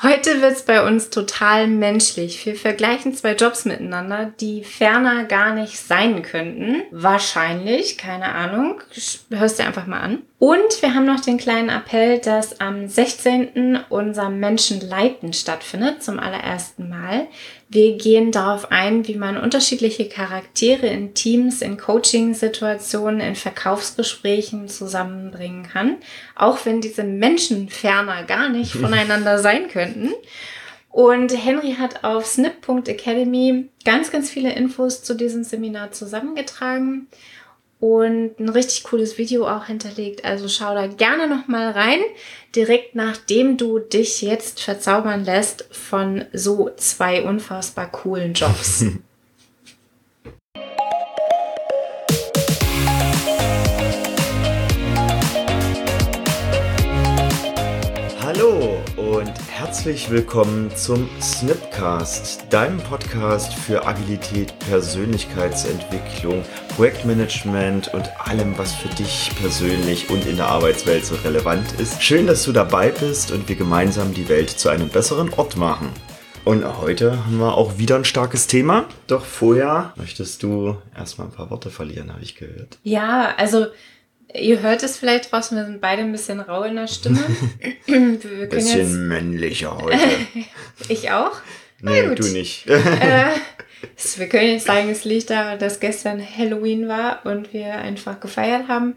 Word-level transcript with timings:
Heute 0.00 0.40
wird's 0.40 0.62
bei 0.62 0.86
uns 0.86 1.10
total 1.10 1.66
menschlich. 1.66 2.46
Wir 2.46 2.54
vergleichen 2.54 3.14
zwei 3.14 3.34
Jobs 3.34 3.64
miteinander, 3.64 4.32
die 4.40 4.62
ferner 4.62 5.24
gar 5.24 5.54
nicht 5.54 5.76
sein 5.76 6.22
könnten. 6.22 6.82
Wahrscheinlich, 6.92 7.98
keine 7.98 8.32
Ahnung. 8.32 8.80
Hörst 9.30 9.58
dir 9.58 9.66
einfach 9.66 9.88
mal 9.88 10.00
an. 10.00 10.22
Und 10.38 10.82
wir 10.82 10.94
haben 10.94 11.04
noch 11.04 11.18
den 11.18 11.36
kleinen 11.36 11.68
Appell, 11.68 12.20
dass 12.20 12.60
am 12.60 12.86
16. 12.86 13.80
unser 13.88 14.30
Menschenleiten 14.30 15.32
stattfindet, 15.32 16.04
zum 16.04 16.20
allerersten 16.20 16.88
Mal. 16.88 17.26
Wir 17.68 17.96
gehen 17.96 18.30
darauf 18.30 18.70
ein, 18.70 19.08
wie 19.08 19.16
man 19.16 19.36
unterschiedliche 19.36 20.08
Charaktere 20.08 20.86
in 20.86 21.12
Teams, 21.14 21.60
in 21.60 21.76
Coaching-Situationen, 21.76 23.20
in 23.20 23.34
Verkaufsgesprächen 23.34 24.68
zusammenbringen 24.68 25.64
kann, 25.64 25.96
auch 26.36 26.64
wenn 26.64 26.80
diese 26.80 27.02
Menschen 27.02 27.68
ferner 27.68 28.22
gar 28.22 28.48
nicht 28.48 28.72
voneinander 28.76 29.40
sein 29.40 29.66
könnten. 29.66 30.12
Und 30.90 31.36
Henry 31.36 31.74
hat 31.74 32.04
auf 32.04 32.26
snip.academy 32.26 33.68
ganz, 33.84 34.12
ganz 34.12 34.30
viele 34.30 34.52
Infos 34.52 35.02
zu 35.02 35.14
diesem 35.14 35.42
Seminar 35.42 35.90
zusammengetragen 35.90 37.08
und 37.80 38.38
ein 38.40 38.48
richtig 38.48 38.84
cooles 38.84 39.18
Video 39.18 39.46
auch 39.46 39.66
hinterlegt. 39.66 40.24
Also 40.24 40.48
schau 40.48 40.74
da 40.74 40.86
gerne 40.86 41.28
noch 41.28 41.46
mal 41.48 41.70
rein, 41.70 42.00
direkt 42.54 42.94
nachdem 42.94 43.56
du 43.56 43.78
dich 43.78 44.22
jetzt 44.22 44.60
verzaubern 44.60 45.24
lässt 45.24 45.68
von 45.70 46.24
so 46.32 46.70
zwei 46.76 47.22
unfassbar 47.22 47.90
coolen 47.90 48.34
Jobs. 48.34 48.84
Hallo 58.20 58.76
und 58.96 59.32
herzlich 59.50 60.10
willkommen 60.10 60.70
zum 60.76 61.08
Snipcast, 61.20 62.44
deinem 62.50 62.78
Podcast 62.78 63.54
für 63.54 63.86
Agilität, 63.86 64.56
Persönlichkeitsentwicklung, 64.58 66.44
Projektmanagement 66.78 67.92
und 67.92 68.08
allem, 68.20 68.56
was 68.56 68.72
für 68.72 68.86
dich 68.86 69.32
persönlich 69.40 70.10
und 70.10 70.24
in 70.26 70.36
der 70.36 70.46
Arbeitswelt 70.46 71.04
so 71.04 71.16
relevant 71.16 71.72
ist. 71.80 72.00
Schön, 72.00 72.28
dass 72.28 72.44
du 72.44 72.52
dabei 72.52 72.90
bist 72.90 73.32
und 73.32 73.48
wir 73.48 73.56
gemeinsam 73.56 74.14
die 74.14 74.28
Welt 74.28 74.48
zu 74.48 74.68
einem 74.68 74.88
besseren 74.88 75.28
Ort 75.34 75.56
machen. 75.56 75.90
Und 76.44 76.64
heute 76.80 77.24
haben 77.24 77.38
wir 77.38 77.56
auch 77.56 77.78
wieder 77.78 77.96
ein 77.96 78.04
starkes 78.04 78.46
Thema. 78.46 78.86
Doch 79.08 79.24
vorher 79.24 79.92
möchtest 79.96 80.44
du 80.44 80.76
erstmal 80.96 81.26
ein 81.26 81.32
paar 81.32 81.50
Worte 81.50 81.70
verlieren, 81.70 82.12
habe 82.12 82.22
ich 82.22 82.36
gehört. 82.36 82.78
Ja, 82.84 83.34
also 83.36 83.66
Ihr 84.32 84.60
hört 84.60 84.84
es 84.84 84.98
vielleicht 84.98 85.32
draußen, 85.32 85.56
wir 85.56 85.64
sind 85.64 85.80
beide 85.80 86.02
ein 86.02 86.12
bisschen 86.12 86.38
rau 86.38 86.62
in 86.62 86.76
der 86.76 86.86
Stimme. 86.86 87.18
Ein 87.88 88.20
bisschen 88.50 88.78
jetzt... 88.78 88.92
männlicher 88.92 89.78
heute. 89.78 89.98
ich 90.88 91.10
auch? 91.10 91.32
Nee, 91.80 92.14
du 92.14 92.28
nicht. 92.28 92.68
äh, 92.68 93.30
wir 94.16 94.28
können 94.28 94.52
jetzt 94.52 94.66
sagen, 94.66 94.88
es 94.90 95.04
liegt 95.04 95.30
daran, 95.30 95.58
dass 95.58 95.80
gestern 95.80 96.20
Halloween 96.20 96.88
war 96.88 97.24
und 97.24 97.52
wir 97.52 97.74
einfach 97.74 98.20
gefeiert 98.20 98.68
haben. 98.68 98.96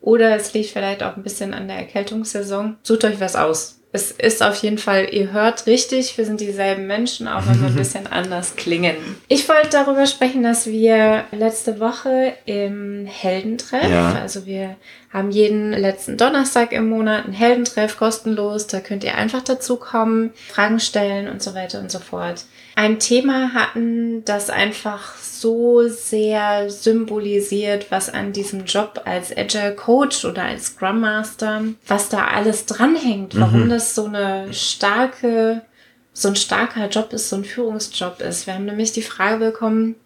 Oder 0.00 0.36
es 0.36 0.52
liegt 0.52 0.70
vielleicht 0.70 1.02
auch 1.02 1.16
ein 1.16 1.22
bisschen 1.22 1.54
an 1.54 1.68
der 1.68 1.76
Erkältungssaison. 1.76 2.76
Sucht 2.82 3.04
euch 3.04 3.20
was 3.20 3.36
aus 3.36 3.82
es 3.94 4.10
ist 4.10 4.42
auf 4.42 4.56
jeden 4.56 4.78
Fall, 4.78 5.08
ihr 5.12 5.32
hört 5.32 5.66
richtig, 5.66 6.16
wir 6.16 6.24
sind 6.24 6.40
dieselben 6.40 6.86
Menschen, 6.86 7.28
auch 7.28 7.46
wenn 7.46 7.60
wir 7.60 7.68
ein 7.68 7.76
bisschen 7.76 8.06
anders 8.10 8.56
klingen. 8.56 8.96
Ich 9.28 9.46
wollte 9.50 9.68
darüber 9.70 10.06
sprechen, 10.06 10.42
dass 10.42 10.66
wir 10.66 11.24
letzte 11.30 11.78
Woche 11.78 12.32
im 12.46 13.06
Heldentreff, 13.06 13.90
ja. 13.90 14.14
also 14.14 14.46
wir 14.46 14.76
haben 15.12 15.30
jeden 15.30 15.72
letzten 15.72 16.16
Donnerstag 16.16 16.72
im 16.72 16.88
Monat 16.88 17.26
einen 17.26 17.34
Heldentreff 17.34 17.98
kostenlos, 17.98 18.66
da 18.66 18.80
könnt 18.80 19.04
ihr 19.04 19.14
einfach 19.14 19.42
dazu 19.42 19.76
kommen, 19.76 20.32
Fragen 20.48 20.80
stellen 20.80 21.28
und 21.28 21.42
so 21.42 21.54
weiter 21.54 21.78
und 21.78 21.90
so 21.90 21.98
fort. 21.98 22.46
Ein 22.74 22.98
Thema 22.98 23.52
hatten, 23.52 24.24
das 24.24 24.48
einfach 24.48 25.16
so 25.16 25.88
sehr 25.88 26.70
symbolisiert, 26.70 27.90
was 27.90 28.08
an 28.08 28.32
diesem 28.32 28.64
Job 28.64 29.02
als 29.04 29.36
Agile 29.36 29.74
Coach 29.74 30.24
oder 30.24 30.44
als 30.44 30.66
Scrum 30.66 31.00
Master, 31.00 31.62
was 31.86 32.08
da 32.08 32.28
alles 32.28 32.66
dranhängt, 32.66 33.38
warum 33.38 33.64
mhm. 33.64 33.68
das 33.70 33.94
so 33.94 34.06
eine 34.06 34.52
starke, 34.54 35.62
so 36.12 36.28
ein 36.28 36.36
starker 36.36 36.88
Job 36.88 37.12
ist, 37.12 37.28
so 37.28 37.36
ein 37.36 37.44
Führungsjob 37.44 38.20
ist. 38.20 38.46
Wir 38.46 38.54
haben 38.54 38.64
nämlich 38.64 38.92
die 38.92 39.02
Frage 39.02 39.46
bekommen, 39.46 39.96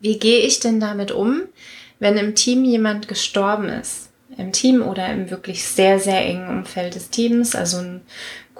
wie 0.00 0.18
gehe 0.18 0.40
ich 0.40 0.60
denn 0.60 0.80
damit 0.80 1.12
um, 1.12 1.42
wenn 1.98 2.16
im 2.16 2.34
Team 2.34 2.64
jemand 2.64 3.06
gestorben 3.06 3.68
ist? 3.68 4.08
Im 4.38 4.52
Team 4.52 4.82
oder 4.82 5.08
im 5.12 5.30
wirklich 5.30 5.64
sehr, 5.64 5.98
sehr 5.98 6.24
engen 6.24 6.48
Umfeld 6.48 6.94
des 6.94 7.10
Teams, 7.10 7.54
also 7.54 7.78
ein 7.78 8.00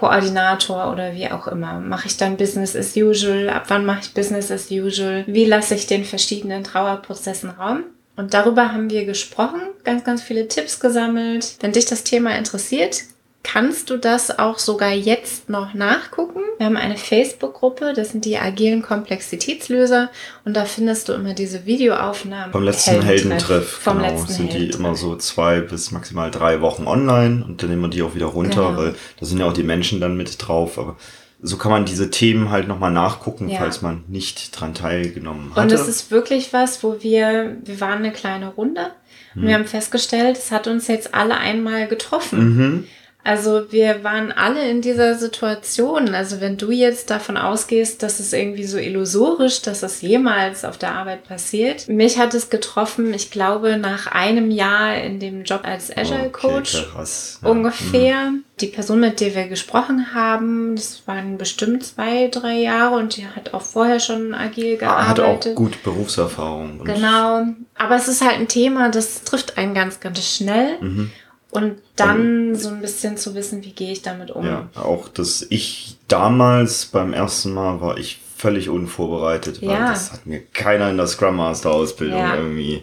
Koordinator 0.01 0.91
oder 0.91 1.13
wie 1.15 1.31
auch 1.31 1.47
immer. 1.47 1.79
Mache 1.79 2.07
ich 2.07 2.17
dann 2.17 2.39
Business 2.39 2.75
as 2.75 2.97
usual? 2.97 3.51
Ab 3.51 3.65
wann 3.69 3.85
mache 3.85 4.01
ich 4.03 4.15
Business 4.15 4.51
as 4.51 4.71
usual? 4.71 5.25
Wie 5.27 5.45
lasse 5.45 5.75
ich 5.75 5.87
den 5.87 6.05
verschiedenen 6.05 6.65
Trauerprozessen 6.65 7.51
Raum? 7.51 7.85
Und 8.17 8.33
darüber 8.33 8.73
haben 8.73 8.91
wir 8.91 9.05
gesprochen, 9.05 9.61
ganz, 9.85 10.03
ganz 10.03 10.23
viele 10.23 10.49
Tipps 10.49 10.81
gesammelt. 10.81 11.57
Wenn 11.61 11.73
dich 11.73 11.85
das 11.85 12.03
Thema 12.03 12.37
interessiert, 12.37 13.03
kannst 13.43 13.89
du 13.89 13.97
das 13.97 14.39
auch 14.39 14.59
sogar 14.59 14.93
jetzt 14.93 15.49
noch 15.49 15.73
nachgucken. 15.73 16.41
Wir 16.59 16.67
haben 16.67 16.77
eine 16.77 16.97
Facebook-Gruppe, 16.97 17.95
das 17.95 18.11
sind 18.11 18.25
die 18.25 18.37
agilen 18.37 18.83
Komplexitätslöser 18.83 20.11
und 20.45 20.57
da 20.57 20.67
findest 20.67 21.09
du 21.09 21.15
immer 21.15 21.33
diese 21.33 21.65
Videoaufnahmen. 21.65 22.53
Vom 22.53 22.63
letzten 22.63 23.01
Heldentreff, 23.01 23.67
vom 23.67 23.99
genau, 23.99 24.11
letzten 24.11 24.33
sind 24.33 24.53
die 24.53 24.71
immer 24.71 24.95
so 24.95 25.17
zwei 25.17 25.61
bis 25.61 25.91
maximal 25.91 26.31
drei 26.31 26.61
Wochen 26.61 26.87
online 26.87 27.45
und 27.45 27.63
dann 27.63 27.71
nehmen 27.71 27.83
wir 27.83 27.89
die 27.89 28.03
auch 28.03 28.15
wieder 28.15 28.27
runter, 28.27 28.69
genau. 28.69 28.77
weil 28.77 28.95
da 29.19 29.27
sind 29.27 29.39
ja 29.39 29.47
auch 29.47 29.55
die 29.55 29.63
Menschen 29.63 30.01
dann 30.01 30.17
mit 30.17 30.47
drauf, 30.47 30.79
aber 30.79 30.97
so 31.43 31.57
kann 31.57 31.73
man 31.73 31.87
diese 31.87 32.11
Themen 32.11 32.51
halt 32.51 32.69
nochmal 32.69 32.91
nachgucken, 32.91 33.49
ja. 33.49 33.59
falls 33.59 33.81
man 33.81 34.05
nicht 34.09 34.61
dran 34.61 34.75
teilgenommen 34.75 35.55
hat. 35.55 35.65
Und 35.65 35.73
es 35.73 35.89
ist 35.89 36.11
wirklich 36.11 36.53
was, 36.53 36.83
wo 36.83 37.03
wir, 37.03 37.57
wir 37.65 37.81
waren 37.81 38.01
eine 38.01 38.13
kleine 38.13 38.49
Runde 38.49 38.93
und 39.35 39.43
hm. 39.43 39.49
wir 39.49 39.55
haben 39.55 39.65
festgestellt, 39.65 40.37
es 40.37 40.51
hat 40.51 40.67
uns 40.67 40.89
jetzt 40.89 41.15
alle 41.15 41.39
einmal 41.39 41.89
getroffen. 41.89 42.57
Mhm. 42.57 42.85
Also 43.23 43.71
wir 43.71 44.03
waren 44.03 44.33
alle 44.33 44.69
in 44.69 44.81
dieser 44.81 45.15
Situation. 45.15 46.15
Also 46.15 46.41
wenn 46.41 46.57
du 46.57 46.71
jetzt 46.71 47.11
davon 47.11 47.37
ausgehst, 47.37 48.03
dass 48.03 48.19
es 48.19 48.33
irgendwie 48.33 48.65
so 48.65 48.79
illusorisch, 48.79 49.63
dass 49.63 49.83
es 49.83 50.01
jemals 50.01 50.65
auf 50.65 50.79
der 50.79 50.95
Arbeit 50.95 51.25
passiert. 51.25 51.89
Mich 51.89 52.19
hat 52.19 52.35
es 52.35 52.51
getroffen, 52.51 53.13
ich 53.13 53.31
glaube, 53.31 53.77
nach 53.77 54.07
einem 54.07 54.51
Jahr 54.51 54.97
in 54.97 55.21
dem 55.21 55.45
Job 55.45 55.61
als 55.65 55.95
Agile 55.95 56.31
Coach 56.31 56.87
okay, 56.95 57.09
ja. 57.43 57.49
ungefähr. 57.49 58.31
Mhm. 58.31 58.45
Die 58.61 58.67
Person, 58.67 59.01
mit 59.01 59.21
der 59.21 59.35
wir 59.35 59.49
gesprochen 59.49 60.15
haben, 60.15 60.77
das 60.77 61.03
waren 61.07 61.39
bestimmt 61.39 61.85
zwei, 61.85 62.29
drei 62.29 62.59
Jahre 62.59 62.97
und 62.97 63.17
die 63.17 63.27
hat 63.27 63.55
auch 63.55 63.63
vorher 63.63 64.01
schon 64.01 64.35
agil 64.35 64.77
gearbeitet. 64.77 65.25
Hat 65.25 65.47
auch 65.47 65.55
gut 65.55 65.83
Berufserfahrung. 65.83 66.85
Genau. 66.85 67.47
Aber 67.75 67.97
es 67.97 68.07
ist 68.09 68.23
halt 68.23 68.39
ein 68.39 68.49
Thema, 68.49 68.91
das 68.91 69.23
trifft 69.25 69.57
einen 69.57 69.73
ganz, 69.73 70.01
ganz 70.01 70.23
schnell. 70.23 70.79
Mhm. 70.81 71.11
Und 71.51 71.79
dann 71.97 72.55
so 72.55 72.69
ein 72.69 72.81
bisschen 72.81 73.17
zu 73.17 73.35
wissen, 73.35 73.65
wie 73.65 73.73
gehe 73.73 73.91
ich 73.93 74.03
damit 74.03 74.31
um. 74.31 74.47
Ja, 74.47 74.69
auch 74.75 75.09
dass 75.09 75.45
ich 75.51 75.97
damals 76.07 76.87
beim 76.87 77.13
ersten 77.13 77.53
Mal 77.53 77.81
war 77.81 77.99
ich 77.99 78.21
völlig 78.37 78.69
unvorbereitet, 78.69 79.61
weil 79.61 79.71
ja. 79.71 79.91
das 79.91 80.13
hat 80.13 80.27
mir 80.27 80.41
keiner 80.41 80.91
in 80.91 80.97
der 80.97 81.07
Scrum 81.07 81.37
Master 81.37 81.73
Ausbildung 81.73 82.19
ja. 82.19 82.37
irgendwie 82.37 82.83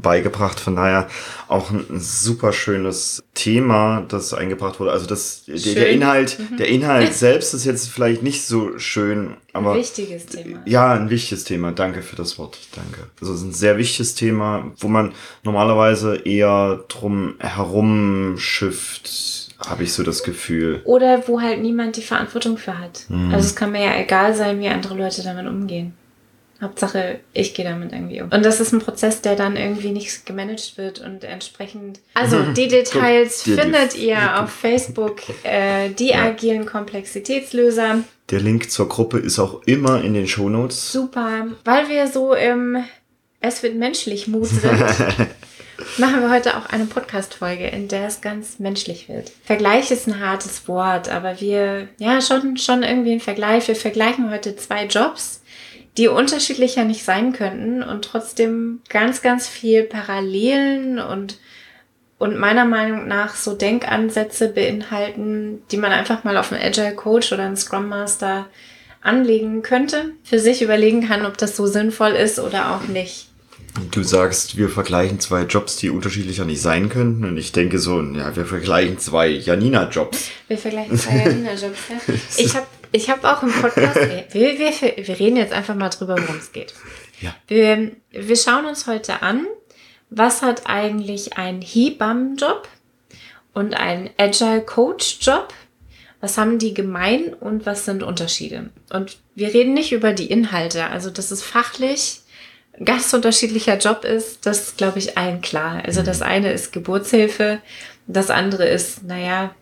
beigebracht. 0.00 0.60
Von 0.60 0.76
daher 0.76 1.08
auch 1.48 1.70
ein 1.70 2.00
super 2.00 2.52
schönes 2.52 3.22
Thema, 3.34 4.04
das 4.08 4.34
eingebracht 4.34 4.80
wurde. 4.80 4.92
Also 4.92 5.06
das, 5.06 5.44
der, 5.46 5.56
der 5.56 5.90
Inhalt, 5.90 6.38
mhm. 6.38 6.56
der 6.56 6.68
Inhalt 6.68 7.14
selbst 7.14 7.54
ist 7.54 7.64
jetzt 7.64 7.88
vielleicht 7.88 8.22
nicht 8.22 8.44
so 8.44 8.78
schön, 8.78 9.36
aber. 9.52 9.72
Ein 9.72 9.78
wichtiges 9.78 10.26
Thema. 10.26 10.60
Ja, 10.64 10.92
ein 10.92 11.10
wichtiges 11.10 11.44
Thema. 11.44 11.72
Danke 11.72 12.02
für 12.02 12.16
das 12.16 12.38
Wort. 12.38 12.58
Danke. 12.74 13.10
Also 13.20 13.32
es 13.32 13.40
ist 13.40 13.46
ein 13.46 13.52
sehr 13.52 13.78
wichtiges 13.78 14.14
Thema, 14.14 14.72
wo 14.78 14.88
man 14.88 15.12
normalerweise 15.42 16.16
eher 16.16 16.84
drum 16.88 17.34
herum 17.38 18.36
schifft 18.38 19.46
habe 19.58 19.84
ich 19.84 19.92
so 19.92 20.02
das 20.02 20.22
Gefühl. 20.22 20.82
Oder 20.84 21.26
wo 21.28 21.40
halt 21.40 21.60
niemand 21.60 21.96
die 21.96 22.02
Verantwortung 22.02 22.58
für 22.58 22.78
hat. 22.78 23.06
Mhm. 23.08 23.32
Also 23.32 23.46
es 23.46 23.56
kann 23.56 23.72
mir 23.72 23.84
ja 23.84 23.98
egal 23.98 24.34
sein, 24.34 24.60
wie 24.60 24.68
andere 24.68 24.96
Leute 24.96 25.22
damit 25.22 25.46
umgehen. 25.46 25.94
Hauptsache, 26.60 27.20
ich 27.34 27.52
gehe 27.52 27.66
damit 27.66 27.92
irgendwie 27.92 28.22
um. 28.22 28.30
Und 28.30 28.44
das 28.44 28.60
ist 28.60 28.72
ein 28.72 28.78
Prozess, 28.78 29.20
der 29.20 29.36
dann 29.36 29.56
irgendwie 29.56 29.90
nicht 29.90 30.24
gemanagt 30.24 30.78
wird 30.78 31.00
und 31.00 31.22
entsprechend. 31.22 32.00
Also 32.14 32.42
die 32.52 32.68
Details 32.68 33.42
Guck, 33.44 33.60
findet 33.60 33.94
die, 33.94 34.08
ihr 34.08 34.16
die, 34.16 34.40
auf 34.40 34.50
Facebook, 34.50 35.20
äh, 35.42 35.90
die 35.90 36.08
ja. 36.08 36.24
agilen 36.24 36.64
Komplexitätslöser. 36.64 38.04
Der 38.30 38.40
Link 38.40 38.70
zur 38.70 38.88
Gruppe 38.88 39.18
ist 39.18 39.38
auch 39.38 39.62
immer 39.64 40.02
in 40.02 40.14
den 40.14 40.26
Shownotes. 40.26 40.92
Super, 40.92 41.48
weil 41.64 41.88
wir 41.88 42.06
so 42.06 42.32
im 42.32 42.82
Es 43.40 43.62
wird 43.62 43.76
menschlich 43.76 44.26
Mut 44.26 44.46
sind. 44.46 44.62
machen 45.98 46.22
wir 46.22 46.30
heute 46.30 46.56
auch 46.56 46.66
eine 46.66 46.86
Podcast-Folge, 46.86 47.66
in 47.68 47.88
der 47.88 48.06
es 48.06 48.20
ganz 48.20 48.58
menschlich 48.58 49.08
wird. 49.08 49.30
Vergleich 49.44 49.90
ist 49.90 50.06
ein 50.06 50.20
hartes 50.20 50.66
Wort, 50.68 51.08
aber 51.08 51.40
wir, 51.40 51.88
ja, 51.98 52.20
schon, 52.20 52.56
schon 52.56 52.82
irgendwie 52.82 53.12
ein 53.12 53.20
Vergleich. 53.20 53.68
Wir 53.68 53.76
vergleichen 53.76 54.30
heute 54.30 54.56
zwei 54.56 54.86
Jobs 54.86 55.42
die 55.96 56.08
unterschiedlicher 56.08 56.84
nicht 56.84 57.04
sein 57.04 57.32
könnten 57.32 57.82
und 57.82 58.04
trotzdem 58.04 58.80
ganz, 58.88 59.22
ganz 59.22 59.48
viel 59.48 59.82
Parallelen 59.84 60.98
und 60.98 61.38
und 62.18 62.38
meiner 62.38 62.64
Meinung 62.64 63.08
nach 63.08 63.34
so 63.34 63.54
Denkansätze 63.54 64.48
beinhalten, 64.48 65.62
die 65.70 65.76
man 65.76 65.92
einfach 65.92 66.24
mal 66.24 66.38
auf 66.38 66.50
einen 66.50 66.62
Agile 66.62 66.94
Coach 66.94 67.32
oder 67.32 67.44
einen 67.44 67.58
Scrum 67.58 67.88
Master 67.88 68.46
anlegen 69.02 69.62
könnte, 69.62 70.12
für 70.24 70.38
sich 70.38 70.62
überlegen 70.62 71.06
kann, 71.06 71.26
ob 71.26 71.36
das 71.36 71.56
so 71.56 71.66
sinnvoll 71.66 72.12
ist 72.12 72.38
oder 72.38 72.74
auch 72.74 72.88
nicht. 72.88 73.28
Du 73.90 74.02
sagst, 74.02 74.56
wir 74.56 74.70
vergleichen 74.70 75.20
zwei 75.20 75.42
Jobs, 75.42 75.76
die 75.76 75.90
unterschiedlicher 75.90 76.46
nicht 76.46 76.62
sein 76.62 76.88
könnten. 76.88 77.24
Und 77.26 77.36
ich 77.36 77.52
denke 77.52 77.78
so, 77.78 78.00
ja, 78.00 78.34
wir 78.34 78.46
vergleichen 78.46 78.98
zwei 78.98 79.28
Janina-Jobs. 79.28 80.30
Wir 80.48 80.56
vergleichen 80.56 80.98
zwei 80.98 81.16
Janina-Jobs, 81.26 81.78
ja. 81.90 82.14
Ich 82.38 82.56
habe 82.56 82.66
ich 82.92 83.10
hab 83.10 83.24
auch 83.24 83.42
im 83.42 83.52
Podcast, 83.52 83.96
wir, 84.32 84.58
wir, 84.58 85.06
wir 85.06 85.20
reden 85.20 85.36
jetzt 85.36 85.52
einfach 85.52 85.74
mal 85.74 85.88
drüber, 85.88 86.16
worum 86.18 86.36
es 86.36 86.52
geht. 86.52 86.74
Ja. 87.20 87.34
Wir, 87.48 87.92
wir 88.10 88.36
schauen 88.36 88.66
uns 88.66 88.86
heute 88.86 89.22
an, 89.22 89.46
was 90.10 90.42
hat 90.42 90.66
eigentlich 90.66 91.36
ein 91.36 91.62
Hebammenjob 91.62 92.68
und 93.52 93.74
ein 93.74 94.10
Agile 94.18 94.62
Coach 94.62 95.18
Job? 95.20 95.52
Was 96.20 96.38
haben 96.38 96.58
die 96.58 96.74
gemein 96.74 97.34
und 97.34 97.66
was 97.66 97.84
sind 97.84 98.02
Unterschiede? 98.02 98.70
Und 98.90 99.18
wir 99.34 99.52
reden 99.52 99.74
nicht 99.74 99.92
über 99.92 100.12
die 100.12 100.30
Inhalte, 100.30 100.86
also 100.86 101.10
dass 101.10 101.30
es 101.30 101.42
fachlich 101.42 102.22
ganz 102.84 103.12
unterschiedlicher 103.12 103.78
Job 103.78 104.04
ist, 104.04 104.44
das 104.44 104.60
ist, 104.60 104.78
glaube 104.78 104.98
ich, 104.98 105.16
allen 105.16 105.40
klar. 105.40 105.82
Also 105.84 106.02
das 106.02 106.22
eine 106.22 106.52
ist 106.52 106.72
Geburtshilfe, 106.72 107.60
das 108.06 108.30
andere 108.30 108.68
ist, 108.68 109.02
naja, 109.04 109.54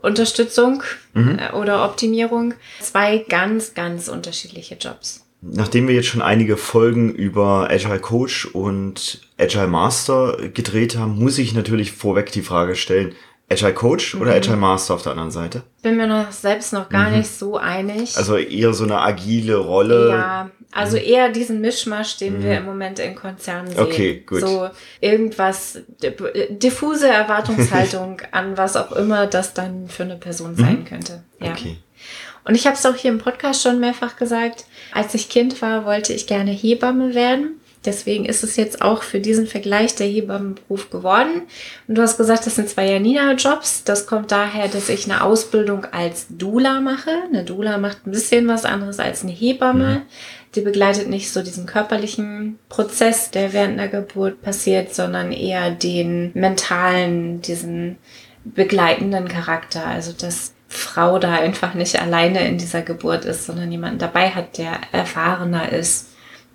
Prozessunterstützung 0.00 0.82
mhm. 1.14 1.38
Äh, 1.38 1.52
oder 1.52 1.84
Optimierung. 1.84 2.54
Zwei 2.80 3.24
ganz, 3.28 3.74
ganz 3.74 4.08
unterschiedliche 4.08 4.74
Jobs. 4.74 5.26
Nachdem 5.42 5.88
wir 5.88 5.94
jetzt 5.94 6.08
schon 6.08 6.20
einige 6.20 6.58
Folgen 6.58 7.14
über 7.14 7.70
Agile 7.70 7.98
Coach 7.98 8.44
und 8.44 9.22
Agile 9.38 9.68
Master 9.68 10.36
gedreht 10.52 10.98
haben, 10.98 11.18
muss 11.18 11.38
ich 11.38 11.54
natürlich 11.54 11.92
vorweg 11.92 12.30
die 12.30 12.42
Frage 12.42 12.76
stellen, 12.76 13.14
Agile 13.50 13.74
Coach 13.74 14.14
oder 14.14 14.30
mhm. 14.30 14.36
Agile 14.36 14.56
Master 14.56 14.94
auf 14.94 15.02
der 15.02 15.12
anderen 15.12 15.30
Seite? 15.32 15.62
Bin 15.82 15.96
mir 15.96 16.06
noch 16.06 16.30
selbst 16.30 16.72
noch 16.72 16.88
gar 16.88 17.10
mhm. 17.10 17.18
nicht 17.18 17.30
so 17.30 17.56
einig. 17.56 18.16
Also 18.16 18.36
eher 18.36 18.72
so 18.72 18.84
eine 18.84 19.00
agile 19.00 19.56
Rolle. 19.56 20.10
Ja, 20.10 20.50
also 20.72 20.96
mhm. 20.96 21.04
eher 21.04 21.28
diesen 21.30 21.60
Mischmasch, 21.60 22.16
den 22.18 22.42
wir 22.42 22.52
mhm. 22.52 22.58
im 22.58 22.64
Moment 22.66 23.00
in 23.00 23.16
Konzernen 23.16 23.72
sehen. 23.72 23.80
Okay, 23.80 24.22
gut. 24.24 24.40
So 24.40 24.70
irgendwas, 25.00 25.80
diffuse 26.50 27.08
Erwartungshaltung 27.08 28.22
an 28.30 28.56
was 28.56 28.76
auch 28.76 28.92
immer 28.92 29.26
das 29.26 29.52
dann 29.52 29.88
für 29.88 30.04
eine 30.04 30.16
Person 30.16 30.54
sein 30.54 30.80
mhm. 30.80 30.84
könnte. 30.84 31.22
Ja. 31.40 31.50
Okay. 31.50 31.78
Und 32.44 32.54
ich 32.54 32.66
habe 32.66 32.76
es 32.76 32.86
auch 32.86 32.94
hier 32.94 33.10
im 33.10 33.18
Podcast 33.18 33.62
schon 33.62 33.80
mehrfach 33.80 34.16
gesagt, 34.16 34.64
als 34.92 35.14
ich 35.14 35.28
Kind 35.28 35.60
war, 35.60 35.84
wollte 35.84 36.12
ich 36.12 36.26
gerne 36.26 36.52
Hebamme 36.52 37.14
werden. 37.14 37.59
Deswegen 37.84 38.26
ist 38.26 38.44
es 38.44 38.56
jetzt 38.56 38.82
auch 38.82 39.02
für 39.02 39.20
diesen 39.20 39.46
Vergleich 39.46 39.94
der 39.94 40.06
Hebammenberuf 40.06 40.90
geworden. 40.90 41.42
Und 41.88 41.94
du 41.96 42.02
hast 42.02 42.18
gesagt, 42.18 42.44
das 42.44 42.56
sind 42.56 42.68
zwei 42.68 42.90
Janina-Jobs. 42.90 43.84
Das 43.84 44.06
kommt 44.06 44.30
daher, 44.30 44.68
dass 44.68 44.90
ich 44.90 45.10
eine 45.10 45.24
Ausbildung 45.24 45.86
als 45.86 46.26
Dula 46.28 46.80
mache. 46.80 47.10
Eine 47.28 47.42
Dula 47.42 47.78
macht 47.78 48.06
ein 48.06 48.10
bisschen 48.10 48.46
was 48.48 48.66
anderes 48.66 48.98
als 48.98 49.22
eine 49.22 49.32
Hebamme. 49.32 49.88
Mhm. 49.88 50.02
Die 50.54 50.60
begleitet 50.60 51.08
nicht 51.08 51.32
so 51.32 51.42
diesen 51.42 51.64
körperlichen 51.64 52.58
Prozess, 52.68 53.30
der 53.30 53.54
während 53.54 53.78
der 53.78 53.88
Geburt 53.88 54.42
passiert, 54.42 54.94
sondern 54.94 55.32
eher 55.32 55.70
den 55.70 56.32
mentalen, 56.34 57.40
diesen 57.40 57.96
begleitenden 58.44 59.28
Charakter. 59.28 59.86
Also 59.86 60.12
das 60.12 60.52
Frau 60.68 61.18
da 61.18 61.32
einfach 61.32 61.72
nicht 61.72 62.00
alleine 62.00 62.46
in 62.46 62.58
dieser 62.58 62.82
Geburt 62.82 63.24
ist, 63.24 63.46
sondern 63.46 63.72
jemanden 63.72 63.98
dabei 63.98 64.30
hat, 64.30 64.58
der 64.58 64.80
erfahrener 64.92 65.72
ist 65.72 66.08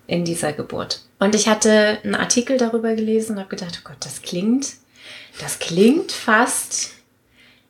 in 0.07 0.24
dieser 0.24 0.54
Geburt. 0.54 1.05
Und 1.19 1.35
ich 1.35 1.47
hatte 1.47 2.00
einen 2.03 2.15
Artikel 2.15 2.57
darüber 2.57 2.94
gelesen 2.94 3.33
und 3.33 3.39
habe 3.39 3.50
gedacht, 3.50 3.79
oh 3.81 3.88
Gott, 3.88 3.97
das 4.01 4.21
klingt, 4.21 4.73
das 5.39 5.59
klingt 5.59 6.12
fast, 6.12 6.91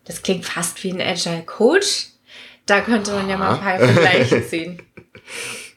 das 0.06 0.24
klingt 0.24 0.46
fast 0.46 0.84
wie 0.84 0.92
ein 0.92 1.02
Agile 1.02 1.44
Coach. 1.44 2.08
Da 2.66 2.82
könnte 2.82 3.12
man 3.12 3.30
ja 3.30 3.38
mal 3.38 3.54
ein 3.54 3.60
paar 3.60 3.78
Vergleiche 3.78 4.48
ziehen. 4.50 4.82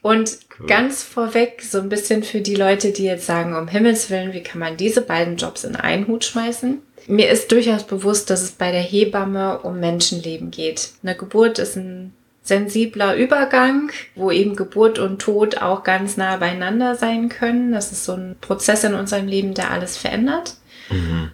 Und 0.01 0.39
cool. 0.59 0.67
ganz 0.67 1.03
vorweg, 1.03 1.61
so 1.61 1.79
ein 1.79 1.89
bisschen 1.89 2.23
für 2.23 2.41
die 2.41 2.55
Leute, 2.55 2.91
die 2.91 3.03
jetzt 3.03 3.25
sagen, 3.25 3.55
um 3.55 3.67
Himmels 3.67 4.09
Willen, 4.09 4.33
wie 4.33 4.43
kann 4.43 4.59
man 4.59 4.77
diese 4.77 5.01
beiden 5.01 5.37
Jobs 5.37 5.63
in 5.63 5.75
einen 5.75 6.07
Hut 6.07 6.23
schmeißen? 6.23 6.81
Mir 7.07 7.29
ist 7.29 7.51
durchaus 7.51 7.83
bewusst, 7.83 8.29
dass 8.29 8.41
es 8.41 8.51
bei 8.51 8.71
der 8.71 8.81
Hebamme 8.81 9.59
um 9.59 9.79
Menschenleben 9.79 10.51
geht. 10.51 10.91
Eine 11.03 11.15
Geburt 11.15 11.59
ist 11.59 11.75
ein 11.75 12.13
sensibler 12.41 13.15
Übergang, 13.15 13.91
wo 14.15 14.31
eben 14.31 14.55
Geburt 14.55 14.99
und 14.99 15.19
Tod 15.19 15.61
auch 15.61 15.83
ganz 15.83 16.17
nah 16.17 16.37
beieinander 16.37 16.95
sein 16.95 17.29
können. 17.29 17.71
Das 17.71 17.91
ist 17.91 18.05
so 18.05 18.13
ein 18.13 18.35
Prozess 18.41 18.83
in 18.83 18.93
unserem 18.93 19.27
Leben, 19.27 19.53
der 19.53 19.71
alles 19.71 19.97
verändert. 19.97 20.55
Mhm. 20.89 21.31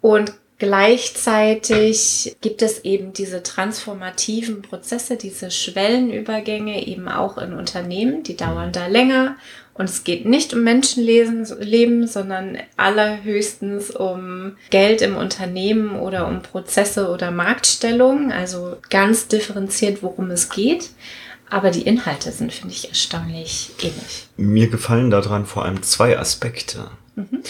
Und 0.00 0.32
gleichzeitig 0.58 2.36
gibt 2.40 2.62
es 2.62 2.84
eben 2.84 3.12
diese 3.12 3.42
transformativen 3.42 4.62
Prozesse, 4.62 5.16
diese 5.16 5.50
Schwellenübergänge 5.50 6.86
eben 6.86 7.08
auch 7.08 7.38
in 7.38 7.52
Unternehmen, 7.52 8.22
die 8.22 8.36
dauern 8.36 8.72
da 8.72 8.86
länger 8.86 9.36
und 9.74 9.90
es 9.90 10.04
geht 10.04 10.24
nicht 10.24 10.54
um 10.54 10.62
Menschenleben, 10.62 12.06
sondern 12.06 12.58
allerhöchstens 12.76 13.90
um 13.90 14.56
Geld 14.70 15.02
im 15.02 15.16
Unternehmen 15.16 15.98
oder 15.98 16.28
um 16.28 16.42
Prozesse 16.42 17.10
oder 17.10 17.32
Marktstellung. 17.32 18.30
Also 18.30 18.76
ganz 18.88 19.26
differenziert, 19.26 20.02
worum 20.02 20.30
es 20.30 20.48
geht. 20.48 20.90
Aber 21.50 21.72
die 21.72 21.82
Inhalte 21.82 22.30
sind, 22.30 22.52
finde 22.52 22.72
ich, 22.74 22.88
erstaunlich 22.88 23.72
ähnlich. 23.80 24.28
Mir 24.36 24.68
gefallen 24.68 25.10
daran 25.10 25.44
vor 25.44 25.64
allem 25.64 25.82
zwei 25.82 26.18
Aspekte. 26.18 26.90
Mhm. 27.16 27.42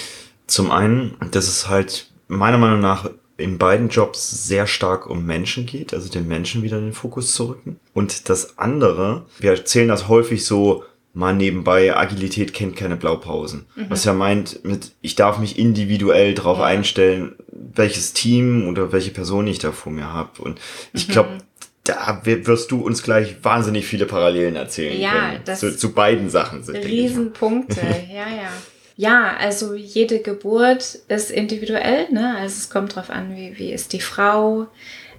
Zum 0.46 0.70
einen, 0.70 1.16
dass 1.30 1.46
es 1.46 1.68
halt 1.68 2.10
meiner 2.26 2.58
Meinung 2.58 2.80
nach 2.80 3.10
in 3.36 3.58
beiden 3.58 3.88
Jobs 3.88 4.46
sehr 4.46 4.66
stark 4.66 5.08
um 5.08 5.26
Menschen 5.26 5.66
geht, 5.66 5.92
also 5.92 6.08
den 6.08 6.26
Menschen 6.26 6.62
wieder 6.62 6.78
in 6.78 6.84
den 6.84 6.92
Fokus 6.92 7.34
zu 7.34 7.46
rücken. 7.46 7.80
Und 7.92 8.28
das 8.28 8.58
andere, 8.58 9.26
wir 9.38 9.50
erzählen 9.50 9.88
das 9.88 10.08
häufig 10.08 10.44
so, 10.46 10.84
mal 11.14 11.32
nebenbei, 11.32 11.96
Agilität 11.96 12.52
kennt 12.52 12.76
keine 12.76 12.96
Blaupausen. 12.96 13.66
Mhm. 13.76 13.86
Was 13.88 14.04
ja 14.04 14.12
meint, 14.12 14.64
mit 14.64 14.92
ich 15.00 15.14
darf 15.14 15.38
mich 15.38 15.58
individuell 15.58 16.34
darauf 16.34 16.58
ja. 16.58 16.64
einstellen, 16.64 17.36
welches 17.50 18.12
Team 18.12 18.68
oder 18.68 18.92
welche 18.92 19.12
Person 19.12 19.46
ich 19.46 19.60
da 19.60 19.72
vor 19.72 19.92
mir 19.92 20.12
habe. 20.12 20.42
Und 20.42 20.60
ich 20.92 21.08
mhm. 21.08 21.12
glaube, 21.12 21.38
da 21.84 22.20
wirst 22.24 22.70
du 22.70 22.80
uns 22.80 23.02
gleich 23.02 23.36
wahnsinnig 23.42 23.86
viele 23.86 24.06
Parallelen 24.06 24.56
erzählen 24.56 25.00
ja, 25.00 25.10
können. 25.10 25.40
Das 25.44 25.60
zu, 25.60 25.76
zu 25.76 25.92
beiden 25.92 26.30
Sachen 26.30 26.62
sind. 26.64 26.76
Riesenpunkte, 26.76 27.80
ja, 28.08 28.26
ja. 28.28 28.50
Ja, 28.96 29.36
also 29.38 29.74
jede 29.74 30.20
Geburt 30.20 31.00
ist 31.08 31.32
individuell, 31.32 32.08
ne? 32.12 32.36
Also 32.38 32.58
es 32.58 32.70
kommt 32.70 32.94
drauf 32.94 33.10
an, 33.10 33.34
wie, 33.34 33.58
wie 33.58 33.72
ist 33.72 33.92
die 33.92 34.00
Frau, 34.00 34.68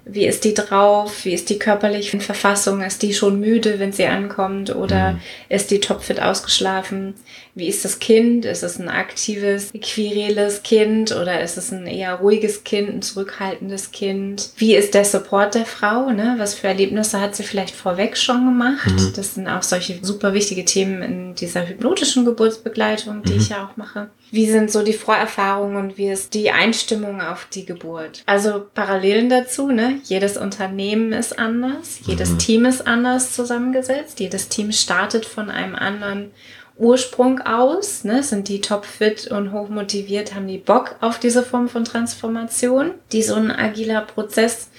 wie 0.08 0.24
ist 0.24 0.44
die 0.44 0.54
drauf? 0.54 1.24
Wie 1.24 1.34
ist 1.34 1.50
die 1.50 1.58
körperliche 1.58 2.20
Verfassung? 2.20 2.80
Ist 2.80 3.02
die 3.02 3.12
schon 3.12 3.40
müde, 3.40 3.80
wenn 3.80 3.92
sie 3.92 4.06
ankommt? 4.06 4.74
Oder 4.74 5.14
mhm. 5.14 5.20
ist 5.48 5.72
die 5.72 5.80
topfit 5.80 6.22
ausgeschlafen? 6.22 7.14
Wie 7.56 7.66
ist 7.66 7.84
das 7.84 7.98
Kind? 7.98 8.44
Ist 8.44 8.62
es 8.62 8.78
ein 8.78 8.88
aktives, 8.88 9.72
quirelles 9.72 10.62
Kind 10.62 11.10
oder 11.10 11.40
ist 11.40 11.56
es 11.56 11.72
ein 11.72 11.88
eher 11.88 12.14
ruhiges 12.14 12.62
Kind, 12.62 12.88
ein 12.88 13.02
zurückhaltendes 13.02 13.90
Kind? 13.90 14.50
Wie 14.56 14.76
ist 14.76 14.94
der 14.94 15.04
Support 15.04 15.56
der 15.56 15.66
Frau? 15.66 16.10
Ne? 16.10 16.36
Was 16.38 16.54
für 16.54 16.68
Erlebnisse 16.68 17.20
hat 17.20 17.34
sie 17.34 17.42
vielleicht 17.42 17.74
vorweg 17.74 18.16
schon 18.16 18.44
gemacht? 18.44 18.92
Mhm. 18.92 19.12
Das 19.16 19.34
sind 19.34 19.48
auch 19.48 19.64
solche 19.64 19.98
super 20.02 20.34
wichtige 20.34 20.64
Themen 20.64 21.02
in 21.02 21.34
dieser 21.34 21.66
hypnotischen 21.66 22.24
Geburtsbegleitung, 22.24 23.24
die 23.24 23.32
mhm. 23.32 23.40
ich 23.40 23.48
ja 23.48 23.66
auch 23.66 23.76
mache. 23.76 24.08
Wie 24.30 24.50
sind 24.50 24.70
so 24.70 24.82
die 24.82 24.92
Vorerfahrungen 24.92 25.76
und 25.76 25.98
wie 25.98 26.08
ist 26.08 26.34
die 26.34 26.50
Einstimmung 26.50 27.20
auf 27.20 27.46
die 27.46 27.64
Geburt? 27.64 28.22
Also 28.26 28.66
Parallelen 28.74 29.28
dazu, 29.28 29.68
ne? 29.68 30.00
Jedes 30.04 30.36
Unternehmen 30.36 31.12
ist 31.12 31.38
anders, 31.38 32.00
jedes 32.06 32.32
mhm. 32.32 32.38
Team 32.38 32.64
ist 32.64 32.86
anders 32.86 33.32
zusammengesetzt, 33.32 34.18
jedes 34.20 34.48
Team 34.48 34.72
startet 34.72 35.26
von 35.26 35.50
einem 35.50 35.74
anderen 35.74 36.32
Ursprung 36.76 37.40
aus, 37.40 38.04
ne? 38.04 38.22
Sind 38.22 38.48
die 38.48 38.60
topfit 38.60 39.28
und 39.28 39.52
hochmotiviert, 39.52 40.34
haben 40.34 40.48
die 40.48 40.58
Bock 40.58 40.96
auf 41.00 41.18
diese 41.18 41.42
Form 41.42 41.68
von 41.68 41.84
Transformation, 41.84 42.92
die 43.12 43.22
so 43.22 43.34
ein 43.34 43.50
agiler 43.50 44.02
Prozess 44.02 44.70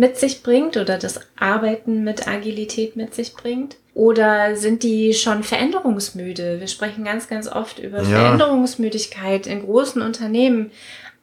mit 0.00 0.16
sich 0.16 0.42
bringt 0.42 0.78
oder 0.78 0.96
das 0.96 1.20
Arbeiten 1.38 2.02
mit 2.02 2.26
Agilität 2.26 2.96
mit 2.96 3.14
sich 3.14 3.34
bringt? 3.34 3.76
Oder 3.92 4.56
sind 4.56 4.82
die 4.82 5.12
schon 5.12 5.42
veränderungsmüde? 5.42 6.58
Wir 6.58 6.68
sprechen 6.68 7.04
ganz, 7.04 7.28
ganz 7.28 7.46
oft 7.46 7.78
über 7.78 7.98
ja. 7.98 8.04
Veränderungsmüdigkeit 8.04 9.46
in 9.46 9.62
großen 9.62 10.00
Unternehmen. 10.00 10.70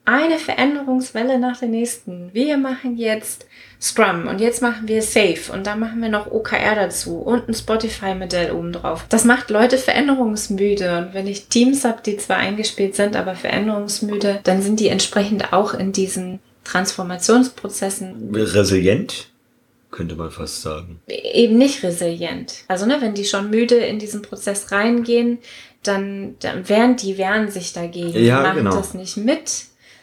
Eine 0.04 0.38
Veränderungswelle 0.38 1.40
nach 1.40 1.58
der 1.58 1.68
nächsten. 1.68 2.30
Wir 2.32 2.56
machen 2.56 2.96
jetzt 2.96 3.46
Scrum 3.80 4.28
und 4.28 4.40
jetzt 4.40 4.62
machen 4.62 4.86
wir 4.86 5.02
Safe 5.02 5.52
und 5.52 5.66
dann 5.66 5.80
machen 5.80 6.00
wir 6.00 6.08
noch 6.08 6.30
OKR 6.30 6.76
dazu 6.76 7.16
und 7.16 7.48
ein 7.48 7.54
Spotify-Modell 7.54 8.52
obendrauf. 8.52 9.06
Das 9.08 9.24
macht 9.24 9.50
Leute 9.50 9.76
veränderungsmüde 9.76 10.98
und 10.98 11.14
wenn 11.14 11.26
ich 11.26 11.48
Teams 11.48 11.84
habe, 11.84 12.00
die 12.06 12.16
zwar 12.16 12.36
eingespielt 12.36 12.94
sind, 12.94 13.16
aber 13.16 13.34
veränderungsmüde, 13.34 14.38
dann 14.44 14.62
sind 14.62 14.78
die 14.78 14.88
entsprechend 14.88 15.52
auch 15.52 15.74
in 15.74 15.90
diesen 15.90 16.38
Transformationsprozessen. 16.68 18.34
Resilient? 18.34 19.28
könnte 19.90 20.16
man 20.16 20.30
fast 20.30 20.62
sagen. 20.62 21.00
Eben 21.08 21.56
nicht 21.56 21.82
resilient. 21.82 22.64
Also 22.68 22.86
ne, 22.86 22.98
wenn 23.00 23.14
die 23.14 23.24
schon 23.24 23.50
müde 23.50 23.76
in 23.76 23.98
diesen 23.98 24.22
Prozess 24.22 24.70
reingehen, 24.70 25.38
dann, 25.82 26.36
dann 26.40 26.68
wehren 26.68 26.96
die 26.96 27.18
wehren 27.18 27.50
sich 27.50 27.72
dagegen. 27.72 28.12
Ja, 28.22 28.40
die 28.40 28.46
machen 28.46 28.56
genau. 28.58 28.76
das 28.76 28.94
nicht 28.94 29.16
mit, 29.16 29.50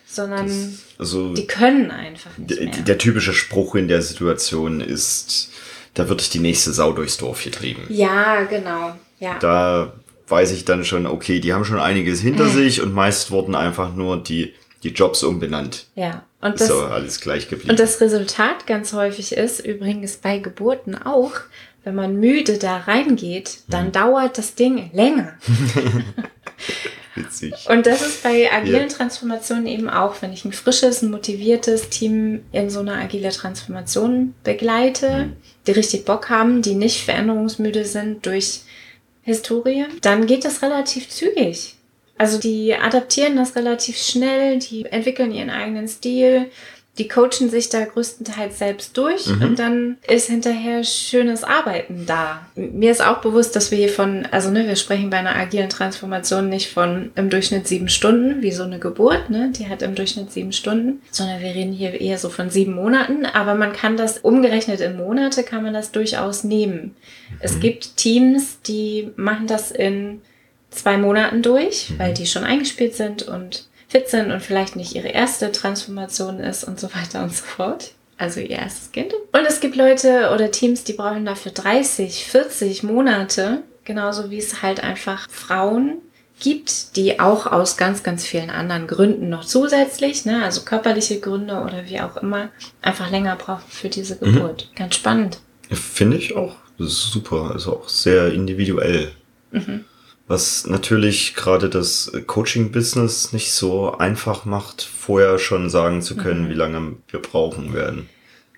sondern 0.08 0.48
Das, 0.48 0.84
also 0.98 1.34
die 1.34 1.46
können 1.46 1.92
einfach 1.92 2.38
nicht 2.38 2.50
der, 2.50 2.66
mehr. 2.66 2.78
der 2.82 2.98
typische 2.98 3.34
Spruch 3.34 3.76
in 3.76 3.88
der 3.88 4.02
Situation 4.02 4.82
ist, 4.82 5.52
da 5.94 6.10
wird 6.10 6.34
die 6.34 6.40
nächste 6.40 6.72
Sau 6.74 6.92
durchs 6.92 7.18
Dorf 7.18 7.44
getrieben. 7.44 7.84
ja, 7.90 8.44
genau. 8.44 8.96
Ja. 9.20 9.38
Da 9.40 9.94
weiß 10.28 10.52
ich 10.52 10.66
dann 10.66 10.84
schon, 10.84 11.06
okay, 11.06 11.40
die 11.40 11.54
haben 11.54 11.64
schon 11.64 11.80
einiges 11.80 12.20
hinter 12.20 12.48
sich 12.48 12.82
und 12.82 12.94
meist 12.94 13.32
wurden 13.32 13.56
einfach 13.56 13.94
nur 13.94 14.22
die, 14.22 14.54
die 14.84 14.90
Jobs 14.90 15.24
umbenannt. 15.24 15.86
ja. 15.96 16.24
Und 16.46 16.62
Ist 16.62 16.70
das, 16.70 16.72
aber 16.72 16.92
alles 16.92 17.22
gleich 17.22 17.50
geblieben. 17.50 17.72
Und 17.72 17.80
das 17.80 18.00
Resultat 18.00 18.68
ganz 18.68 18.94
häufig 18.94 19.36
ist, 19.36 19.66
übrigens 19.66 20.18
bei 20.18 20.38
Geburten 20.38 20.96
auch, 20.96 21.32
wenn 21.84 21.96
man 21.96 22.20
müde 22.20 22.60
da 22.60 22.78
reingeht, 22.78 23.62
dann 23.68 23.92
dauert 23.92 24.38
das 24.38 24.54
Ding 24.54 24.92
länger. 24.94 25.34
Witzig. 27.16 27.54
Und 27.68 27.88
das 27.88 28.06
ist 28.06 28.22
bei 28.22 28.52
agilen 28.52 28.90
Ja. 28.90 28.96
Transformationen 28.96 29.66
eben 29.66 29.90
auch, 29.90 30.22
wenn 30.22 30.34
ich 30.34 30.46
ein 30.46 30.54
frisches, 30.54 31.02
ein 31.02 31.10
motiviertes 31.10 31.90
Team 31.90 32.44
in 32.52 32.70
so 32.70 32.82
eine 32.82 32.94
agile 32.94 33.30
Transformation 33.30 34.36
begleite, 34.44 35.30
die 35.66 35.72
richtig 35.72 36.06
Bock 36.06 36.30
haben, 36.30 36.62
die 36.62 36.76
nicht 36.76 37.04
veränderungsmüde 37.06 37.86
sind 37.86 38.24
durch 38.28 38.62
Historie, 39.24 39.86
dann 40.02 40.28
geht 40.28 40.46
das 40.46 40.62
relativ 40.62 41.10
zügig. 41.10 41.75
Also 42.18 42.40
die 42.40 42.74
adaptieren 42.76 43.36
das 43.36 43.56
relativ 43.56 43.98
schnell, 43.98 44.60
die 44.60 44.86
entwickeln 44.86 45.32
ihren 45.32 45.50
eigenen 45.50 45.88
Stil, 45.88 46.50
die 46.98 47.08
coachen 47.10 47.50
sich 47.50 47.70
da 47.70 47.84
größtenteils 47.84 48.58
selbst 48.58 48.98
durch 48.98 49.28
und 49.28 49.60
dann 49.60 49.98
ist 50.08 50.30
hinterher 50.30 50.84
schönes 50.84 51.44
Arbeiten 51.44 52.06
da. 52.06 52.46
Mir 52.56 52.92
ist 52.92 53.06
auch 53.06 53.20
bewusst, 53.20 53.56
dass 53.56 53.70
wir 53.70 53.78
hier 53.78 53.90
von, 53.90 54.26
also 54.32 54.50
ne, 54.50 54.66
wir 54.66 54.78
sprechen 54.78 55.10
bei 55.10 55.18
einer 55.18 55.36
agilen 55.36 55.70
Transformation 55.70 56.48
nicht 56.48 56.72
von 56.72 57.12
im 57.16 57.30
Durchschnitt 57.30 57.68
sieben 57.68 57.90
Stunden, 57.90 58.42
wie 58.42 58.52
so 58.52 58.64
eine 58.64 58.80
Geburt, 58.80 59.30
ne, 59.30 59.52
die 59.54 59.68
hat 59.68 59.82
im 59.82 59.96
Durchschnitt 59.96 60.32
sieben 60.32 60.54
Stunden, 60.54 61.02
sondern 61.12 61.42
wir 61.42 61.54
reden 61.54 61.74
hier 61.74 62.00
eher 62.00 62.18
so 62.18 62.30
von 62.30 62.50
sieben 62.50 62.76
Monaten, 62.76 63.26
aber 63.26 63.56
man 63.56 63.74
kann 63.74 63.98
das 63.98 64.20
umgerechnet 64.20 64.80
in 64.80 64.96
Monate, 64.96 65.44
kann 65.44 65.64
man 65.64 65.74
das 65.74 65.92
durchaus 65.92 66.46
nehmen. 66.46 66.96
Es 67.42 67.60
gibt 67.60 67.98
Teams, 67.98 68.62
die 68.62 69.12
machen 69.18 69.48
das 69.48 69.72
in 69.72 70.22
zwei 70.76 70.98
Monaten 70.98 71.42
durch, 71.42 71.94
weil 71.98 72.14
die 72.14 72.26
schon 72.26 72.44
eingespielt 72.44 72.96
sind 72.96 73.24
und 73.24 73.68
fit 73.88 74.10
sind 74.10 74.32
und 74.32 74.42
vielleicht 74.42 74.76
nicht 74.76 74.96
ihre 74.96 75.10
erste 75.10 75.52
Transformation 75.52 76.40
ist 76.40 76.64
und 76.64 76.80
so 76.80 76.94
weiter 76.94 77.24
und 77.24 77.34
so 77.34 77.44
fort. 77.44 77.92
Also 78.18 78.40
ihr 78.40 78.52
erstes 78.52 78.92
Kind. 78.92 79.14
Und 79.14 79.46
es 79.48 79.60
gibt 79.60 79.76
Leute 79.76 80.32
oder 80.34 80.50
Teams, 80.52 80.84
die 80.84 80.94
brauchen 80.94 81.26
dafür 81.26 81.52
30, 81.52 82.26
40 82.26 82.84
Monate. 82.84 83.64
Genauso 83.84 84.32
wie 84.32 84.38
es 84.38 84.62
halt 84.62 84.82
einfach 84.84 85.30
Frauen 85.30 85.98
gibt, 86.40 86.96
die 86.96 87.20
auch 87.20 87.46
aus 87.46 87.78
ganz, 87.78 88.04
ganz 88.04 88.26
vielen 88.26 88.50
anderen 88.50 88.88
Gründen 88.88 89.30
noch 89.30 89.46
zusätzlich, 89.46 90.26
ne, 90.26 90.44
also 90.44 90.62
körperliche 90.62 91.20
Gründe 91.20 91.62
oder 91.62 91.86
wie 91.88 92.02
auch 92.02 92.18
immer, 92.18 92.50
einfach 92.82 93.10
länger 93.10 93.36
brauchen 93.36 93.70
für 93.70 93.90
diese 93.90 94.18
Geburt. 94.18 94.70
Ganz 94.76 94.96
spannend. 94.96 95.40
Finde 95.70 96.18
ich 96.18 96.36
auch 96.36 96.56
super, 96.78 97.52
also 97.54 97.78
auch 97.78 97.90
sehr 97.90 98.34
individuell. 98.34 99.12
Was 100.28 100.66
natürlich 100.66 101.36
gerade 101.36 101.70
das 101.70 102.12
Coaching-Business 102.26 103.32
nicht 103.32 103.52
so 103.52 103.96
einfach 103.98 104.46
macht, 104.46 104.82
vorher 104.82 105.38
schon 105.38 105.70
sagen 105.70 106.02
zu 106.02 106.18
können, 106.18 106.50
wie 106.50 106.56
lange 106.56 106.96
wir 107.10 107.22
brauchen 107.22 107.74
werden. 107.74 108.10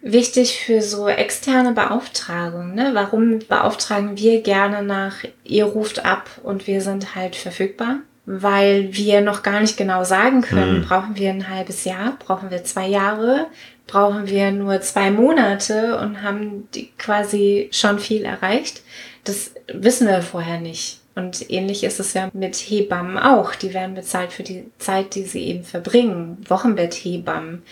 Wichtig 0.02 0.62
für 0.66 0.82
so 0.82 1.10
externe 1.10 1.74
Beauftragung. 1.74 2.74
Ne? 2.74 2.92
Warum 2.94 3.40
beauftragen 3.40 4.18
wir 4.18 4.42
gerne 4.42 4.82
nach, 4.82 5.16
ihr 5.44 5.66
ruft 5.66 6.06
ab 6.06 6.30
und 6.44 6.68
wir 6.68 6.82
sind 6.82 7.16
halt 7.16 7.36
verfügbar? 7.36 7.98
Weil 8.26 8.94
wir 8.94 9.22
noch 9.22 9.44
gar 9.44 9.60
nicht 9.60 9.78
genau 9.78 10.04
sagen 10.04 10.42
können, 10.42 10.82
brauchen 10.88 11.16
wir 11.16 11.30
ein 11.30 11.50
halbes 11.50 11.86
Jahr, 11.86 12.18
brauchen 12.26 12.52
wir 12.52 12.64
zwei 12.64 12.88
Jahre, 12.88 13.48
brauchen 13.88 14.28
wir 14.28 14.52
nur 14.52 14.82
zwei 14.82 15.12
Monate 15.12 15.98
und 16.00 16.22
haben 16.22 16.68
quasi 16.98 17.70
schon 17.72 18.00
viel 18.00 18.24
erreicht. 18.24 18.84
Das 19.24 19.52
wissen 19.74 20.08
wir 20.08 20.22
vorher 20.22 20.60
nicht. 20.60 21.00
Und 21.18 21.50
ähnlich 21.50 21.84
ist 21.84 22.00
es 22.00 22.14
ja 22.14 22.30
mit 22.34 22.56
Hebammen 22.56 23.18
auch. 23.18 23.56
Die 23.56 23.74
werden 23.74 23.96
bezahlt 23.96 24.32
für 24.32 24.44
die 24.44 24.66
Zeit, 24.78 25.16
die 25.16 25.24
sie 25.24 25.46
eben 25.46 25.64
verbringen. 25.64 26.46
Wochenbetthebammen. 26.48 27.64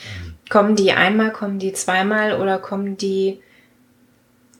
Kommen 0.49 0.75
die 0.75 0.93
einmal, 0.93 1.31
kommen 1.31 1.59
die 1.59 1.71
zweimal 1.71 2.41
oder 2.41 2.57
kommen 2.57 2.97
die 2.97 3.37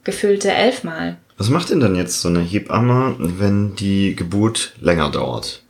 gefüllte 0.03 0.51
elfmal? 0.51 1.17
Was 1.39 1.49
macht 1.49 1.71
denn 1.71 1.79
dann 1.79 1.95
jetzt 1.95 2.21
so 2.21 2.29
eine 2.29 2.41
Hebamme, 2.41 3.15
wenn 3.17 3.75
die 3.75 4.15
Geburt 4.15 4.75
länger 4.79 5.09
dauert? 5.09 5.63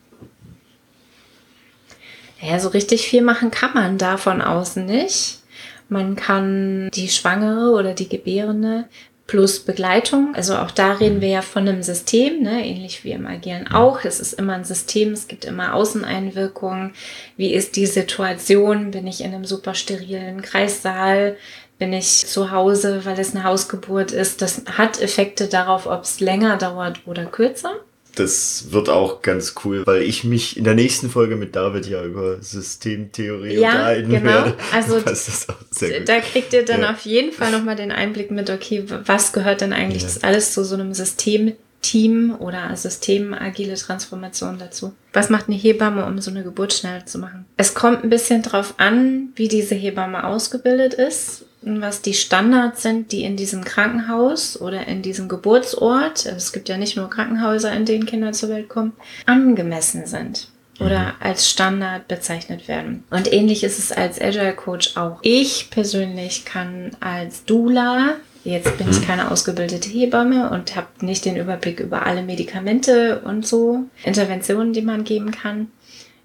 Ja, 2.41 2.59
so 2.59 2.67
richtig 2.67 3.07
viel 3.07 3.21
machen 3.21 3.49
kann 3.49 3.73
man 3.73 3.97
da 3.97 4.17
von 4.17 4.41
außen 4.41 4.85
nicht. 4.85 5.39
Man 5.87 6.17
kann 6.17 6.89
die 6.93 7.07
Schwangere 7.07 7.71
oder 7.71 7.93
die 7.93 8.09
Gebärende 8.09 8.89
plus 9.27 9.59
Begleitung, 9.59 10.35
also 10.35 10.55
auch 10.55 10.69
da 10.69 10.93
reden 10.93 11.19
wir 11.19 11.29
ja 11.29 11.41
von 11.41 11.67
einem 11.67 11.81
System, 11.81 12.43
ne? 12.43 12.65
ähnlich 12.65 13.03
wie 13.03 13.11
im 13.11 13.25
Agieren 13.25 13.67
auch. 13.67 14.05
Es 14.05 14.19
ist 14.19 14.33
immer 14.33 14.53
ein 14.53 14.65
System, 14.65 15.13
es 15.13 15.27
gibt 15.27 15.45
immer 15.45 15.73
Außeneinwirkungen. 15.73 16.93
Wie 17.35 17.53
ist 17.53 17.75
die 17.75 17.87
Situation? 17.87 18.91
Bin 18.91 19.07
ich 19.07 19.21
in 19.21 19.33
einem 19.33 19.45
super 19.45 19.73
sterilen 19.73 20.41
Kreissaal? 20.43 21.37
Bin 21.79 21.91
ich 21.91 22.27
zu 22.27 22.51
Hause, 22.51 23.03
weil 23.03 23.19
es 23.19 23.33
eine 23.33 23.43
Hausgeburt 23.43 24.11
ist? 24.11 24.41
Das 24.43 24.61
hat 24.77 25.01
Effekte 25.01 25.47
darauf, 25.47 25.87
ob 25.87 26.03
es 26.03 26.19
länger 26.19 26.57
dauert 26.57 27.01
oder 27.07 27.25
kürzer. 27.25 27.79
Das 28.15 28.67
wird 28.71 28.89
auch 28.89 29.21
ganz 29.21 29.55
cool, 29.63 29.85
weil 29.85 30.01
ich 30.01 30.23
mich 30.23 30.57
in 30.57 30.63
der 30.63 30.73
nächsten 30.75 31.09
Folge 31.09 31.35
mit 31.35 31.55
David 31.55 31.85
ja 31.87 32.03
über 32.03 32.41
Systemtheorie 32.41 33.55
Ja, 33.59 33.69
unterhalten 33.71 34.09
genau. 34.09 34.25
werde. 34.25 34.55
Also 34.73 35.01
passt 35.01 35.27
das 35.27 35.49
auch 35.49 35.55
sehr 35.71 35.99
gut. 35.99 36.09
Da 36.09 36.19
kriegt 36.21 36.53
ihr 36.53 36.65
dann 36.65 36.81
Ja. 36.81 36.91
auf 36.91 37.01
jeden 37.01 37.31
Fall 37.31 37.51
nochmal 37.51 37.75
den 37.75 37.91
Einblick 37.91 38.31
mit, 38.31 38.49
okay, 38.49 38.85
was 39.05 39.33
gehört 39.33 39.61
denn 39.61 39.73
eigentlich 39.73 40.03
Ja. 40.03 40.07
das 40.09 40.23
alles 40.23 40.53
zu 40.53 40.63
so 40.63 40.75
einem 40.75 40.93
Systemteam 40.93 42.35
oder 42.39 42.75
System 42.75 43.33
agile 43.33 43.75
Transformation 43.75 44.57
dazu? 44.59 44.93
Was 45.13 45.29
macht 45.29 45.47
eine 45.47 45.55
Hebamme, 45.57 46.05
um 46.05 46.19
so 46.19 46.31
eine 46.31 46.43
Geburt 46.43 46.73
schneller 46.73 47.05
zu 47.05 47.19
machen? 47.19 47.45
Es 47.57 47.73
kommt 47.73 48.03
ein 48.03 48.09
bisschen 48.09 48.41
drauf 48.41 48.75
an, 48.77 49.29
wie 49.35 49.47
diese 49.47 49.75
Hebamme 49.75 50.25
ausgebildet 50.25 50.93
ist 50.93 51.44
was 51.65 52.01
die 52.01 52.13
Standards 52.13 52.83
sind, 52.83 53.11
die 53.11 53.23
in 53.23 53.37
diesem 53.37 53.63
Krankenhaus 53.63 54.59
oder 54.59 54.87
in 54.87 55.01
diesem 55.01 55.27
Geburtsort, 55.27 56.25
es 56.25 56.53
gibt 56.53 56.69
ja 56.69 56.77
nicht 56.77 56.95
nur 56.95 57.09
Krankenhäuser, 57.09 57.73
in 57.73 57.85
denen 57.85 58.05
Kinder 58.05 58.31
zur 58.33 58.49
Welt 58.49 58.69
kommen, 58.69 58.93
angemessen 59.25 60.05
sind 60.05 60.49
oder 60.79 61.15
als 61.19 61.49
Standard 61.49 62.07
bezeichnet 62.07 62.67
werden. 62.67 63.03
Und 63.09 63.31
ähnlich 63.31 63.63
ist 63.63 63.79
es 63.79 63.91
als 63.91 64.19
Agile 64.21 64.53
Coach 64.53 64.97
auch. 64.97 65.19
Ich 65.21 65.69
persönlich 65.69 66.45
kann 66.45 66.91
als 66.99 67.45
Doula, 67.45 68.15
jetzt 68.43 68.77
bin 68.77 68.89
ich 68.89 69.05
keine 69.05 69.31
ausgebildete 69.31 69.89
Hebamme 69.89 70.51
und 70.51 70.75
habe 70.75 70.87
nicht 71.01 71.25
den 71.25 71.37
Überblick 71.37 71.79
über 71.79 72.05
alle 72.05 72.23
Medikamente 72.23 73.21
und 73.21 73.47
so, 73.47 73.85
Interventionen, 74.03 74.73
die 74.73 74.81
man 74.81 75.03
geben 75.03 75.31
kann. 75.31 75.71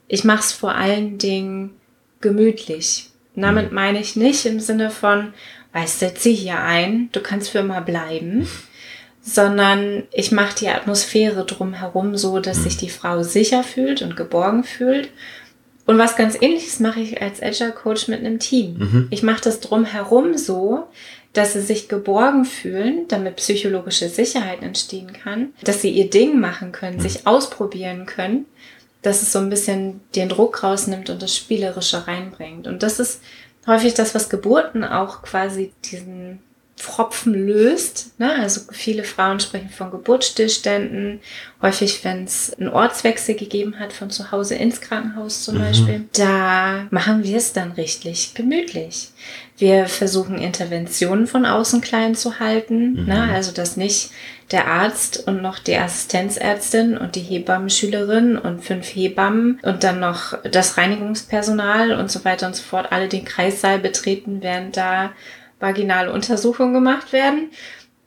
Ich 0.09 0.25
mache 0.25 0.40
es 0.40 0.52
vor 0.52 0.75
allen 0.75 1.18
Dingen 1.18 1.70
gemütlich. 2.20 3.10
Damit 3.37 3.73
meine 3.73 4.01
ich 4.01 4.17
nicht 4.17 4.45
im 4.47 4.61
Sinne 4.61 4.91
von, 4.91 5.33
weißt 5.73 6.03
du, 6.03 6.15
zieh 6.15 6.35
hier 6.35 6.59
ein, 6.61 7.09
du 7.13 7.21
kannst 7.21 7.51
für 7.51 7.59
immer 7.59 7.81
bleiben, 7.81 8.49
sondern 9.23 10.05
ich 10.13 10.33
mache 10.33 10.57
die 10.59 10.69
Atmosphäre 10.69 11.45
drumherum 11.45 12.17
so, 12.17 12.41
dass 12.41 12.65
sich 12.65 12.77
die 12.77 12.91
Frau 12.91 13.23
sicher 13.23 13.63
fühlt 13.63 14.03
und 14.03 14.17
geborgen 14.17 14.65
fühlt. 14.65 15.11
Und 15.87 15.99
was 15.99 16.17
ganz 16.17 16.37
ähnliches 16.41 16.81
mache 16.81 17.01
ich 17.01 17.21
als 17.21 17.43
Agile 17.43 17.73
Coach 17.73 18.09
mit 18.09 18.21
einem 18.21 18.39
Team. 18.39 19.09
Ich 19.11 19.23
mache 19.23 19.41
das 19.43 19.61
drumherum 19.61 20.37
so, 20.37 20.87
dass 21.33 21.53
sie 21.53 21.61
sich 21.61 21.89
geborgen 21.89 22.45
fühlen, 22.45 23.07
damit 23.09 23.37
psychologische 23.37 24.09
Sicherheit 24.09 24.63
entstehen 24.63 25.13
kann, 25.13 25.53
dass 25.63 25.81
sie 25.83 25.91
ihr 25.91 26.11
Ding 26.11 26.41
machen 26.41 26.73
können, 26.73 27.01
sich 27.01 27.27
ausprobieren 27.27 28.07
können, 28.07 28.47
dass 29.02 29.23
es 29.23 29.33
so 29.33 29.38
ein 29.38 29.50
bisschen 29.50 30.00
den 30.14 30.28
Druck 30.28 30.62
rausnimmt 30.62 31.11
und 31.11 31.23
das 31.23 31.35
Spielerische 31.35 32.07
reinbringt. 32.07 32.66
Und 32.66 32.83
das 32.83 33.00
ist 33.00 33.21
häufig 33.66 33.95
das, 33.95 34.14
was 34.14 34.28
Geburten 34.28 34.85
auch 34.85 35.23
quasi 35.23 35.73
diesen 35.85 36.40
Pfropfen 36.80 37.35
löst. 37.35 38.19
Ne? 38.19 38.33
Also 38.40 38.62
viele 38.73 39.04
Frauen 39.04 39.38
sprechen 39.38 39.69
von 39.69 39.90
Geburtsstillständen. 39.90 41.21
Häufig, 41.61 42.02
wenn 42.04 42.25
es 42.25 42.54
einen 42.54 42.71
Ortswechsel 42.71 43.35
gegeben 43.35 43.78
hat, 43.78 43.92
von 43.92 44.11
zu 44.11 44.33
Hause 44.33 44.54
ins 44.54 44.80
Krankenhaus 44.80 45.45
zum 45.45 45.59
Beispiel, 45.59 46.07
da 46.14 46.87
machen 46.90 47.23
wir 47.23 47.37
es 47.37 47.52
dann 47.52 47.73
richtig 47.73 48.33
gemütlich. 48.35 49.11
Wir 49.59 49.87
versuchen 49.87 50.38
Interventionen 50.38 51.26
von 51.26 51.45
außen 51.45 51.83
klein 51.83 52.14
zu 52.14 52.40
halten. 52.40 53.04
Ne? 53.04 53.30
Also, 53.30 53.52
dass 53.52 53.76
nicht 53.76 54.11
der 54.52 54.66
Arzt 54.66 55.26
und 55.26 55.42
noch 55.42 55.59
die 55.59 55.76
Assistenzärztin 55.76 56.99
und 56.99 57.14
die 57.14 57.21
Hebammenschülerin 57.21 58.37
und 58.37 58.64
fünf 58.64 58.87
Hebammen 58.87 59.61
und 59.62 59.85
dann 59.85 60.00
noch 60.00 60.37
das 60.42 60.76
Reinigungspersonal 60.76 61.92
und 61.92 62.11
so 62.11 62.25
weiter 62.25 62.47
und 62.47 62.57
so 62.57 62.62
fort 62.62 62.90
alle 62.90 63.09
den 63.09 63.25
Kreissaal 63.25 63.78
betreten, 63.78 64.38
während 64.40 64.76
da 64.76 65.12
vaginale 65.61 66.12
Untersuchungen 66.12 66.75
gemacht 66.75 67.12
werden, 67.12 67.50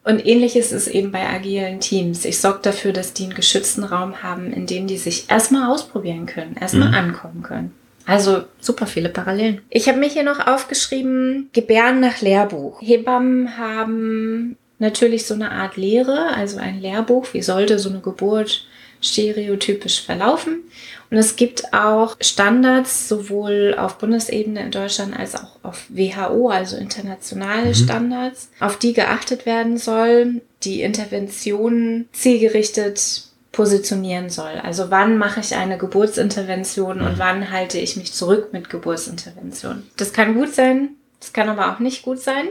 Und 0.05 0.25
ähnliches 0.25 0.73
ist 0.73 0.88
eben 0.88 1.12
bei 1.12 1.27
agilen 1.29 1.79
Teams. 1.79 2.25
Ich 2.25 2.39
sorge 2.39 2.59
dafür, 2.62 2.91
dass 2.91 3.13
die 3.13 3.23
einen 3.23 3.35
geschützten 3.35 3.85
Raum 3.85 4.21
haben, 4.21 4.51
in 4.51 4.65
dem 4.65 4.85
die 4.85 4.97
sich 4.97 5.29
erstmal 5.29 5.71
ausprobieren 5.71 6.25
können, 6.25 6.57
erstmal 6.59 6.89
mhm. 6.89 6.95
ankommen 6.95 7.41
können. 7.41 7.71
Also 8.05 8.43
super 8.59 8.85
viele 8.85 9.07
Parallelen. 9.07 9.62
Ich 9.69 9.88
habe 9.88 9.97
mir 9.97 10.09
hier 10.09 10.23
noch 10.23 10.45
aufgeschrieben, 10.45 11.50
Gebären 11.53 12.01
nach 12.01 12.19
Lehrbuch. 12.19 12.81
Hebammen 12.81 13.57
haben 13.57 14.57
natürlich 14.83 15.25
so 15.25 15.33
eine 15.33 15.51
Art 15.51 15.77
Lehre, 15.77 16.35
also 16.35 16.59
ein 16.59 16.79
Lehrbuch, 16.79 17.33
wie 17.33 17.41
sollte 17.41 17.79
so 17.79 17.89
eine 17.89 18.01
Geburt 18.01 18.67
stereotypisch 19.01 20.01
verlaufen. 20.01 20.63
Und 21.09 21.17
es 21.17 21.35
gibt 21.35 21.73
auch 21.73 22.15
Standards, 22.21 23.07
sowohl 23.07 23.75
auf 23.77 23.97
Bundesebene 23.97 24.61
in 24.61 24.71
Deutschland 24.71 25.17
als 25.17 25.35
auch 25.35 25.57
auf 25.63 25.85
WHO, 25.89 26.49
also 26.49 26.77
internationale 26.77 27.69
mhm. 27.69 27.73
Standards, 27.75 28.49
auf 28.59 28.77
die 28.77 28.93
geachtet 28.93 29.45
werden 29.45 29.77
soll, 29.77 30.41
die 30.63 30.81
Interventionen 30.81 32.07
zielgerichtet 32.13 33.23
positionieren 33.51 34.29
soll. 34.29 34.59
Also 34.63 34.89
wann 34.89 35.17
mache 35.17 35.39
ich 35.39 35.55
eine 35.55 35.77
Geburtsintervention 35.77 36.99
mhm. 36.99 37.05
und 37.05 37.19
wann 37.19 37.51
halte 37.51 37.77
ich 37.77 37.95
mich 37.95 38.11
zurück 38.13 38.49
mit 38.51 38.69
Geburtsintervention. 38.69 39.83
Das 39.97 40.13
kann 40.13 40.33
gut 40.33 40.53
sein, 40.53 40.95
das 41.19 41.31
kann 41.31 41.49
aber 41.49 41.71
auch 41.71 41.79
nicht 41.79 42.01
gut 42.01 42.19
sein. 42.19 42.47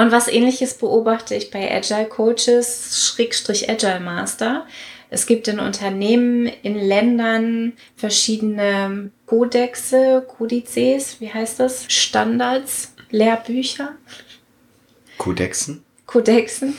Und 0.00 0.12
was 0.12 0.28
ähnliches 0.28 0.72
beobachte 0.72 1.34
ich 1.34 1.50
bei 1.50 1.70
Agile 1.70 2.06
Coaches, 2.06 3.06
Schrägstrich 3.06 3.68
Agile 3.68 4.00
Master. 4.00 4.66
Es 5.10 5.26
gibt 5.26 5.46
in 5.46 5.60
Unternehmen, 5.60 6.46
in 6.46 6.74
Ländern 6.74 7.74
verschiedene 7.96 9.10
Kodexe, 9.26 10.24
Kodizes, 10.26 11.20
wie 11.20 11.30
heißt 11.30 11.60
das? 11.60 11.84
Standards, 11.88 12.94
Lehrbücher. 13.10 13.96
Kodexen? 15.18 15.84
Kodexen. 16.06 16.78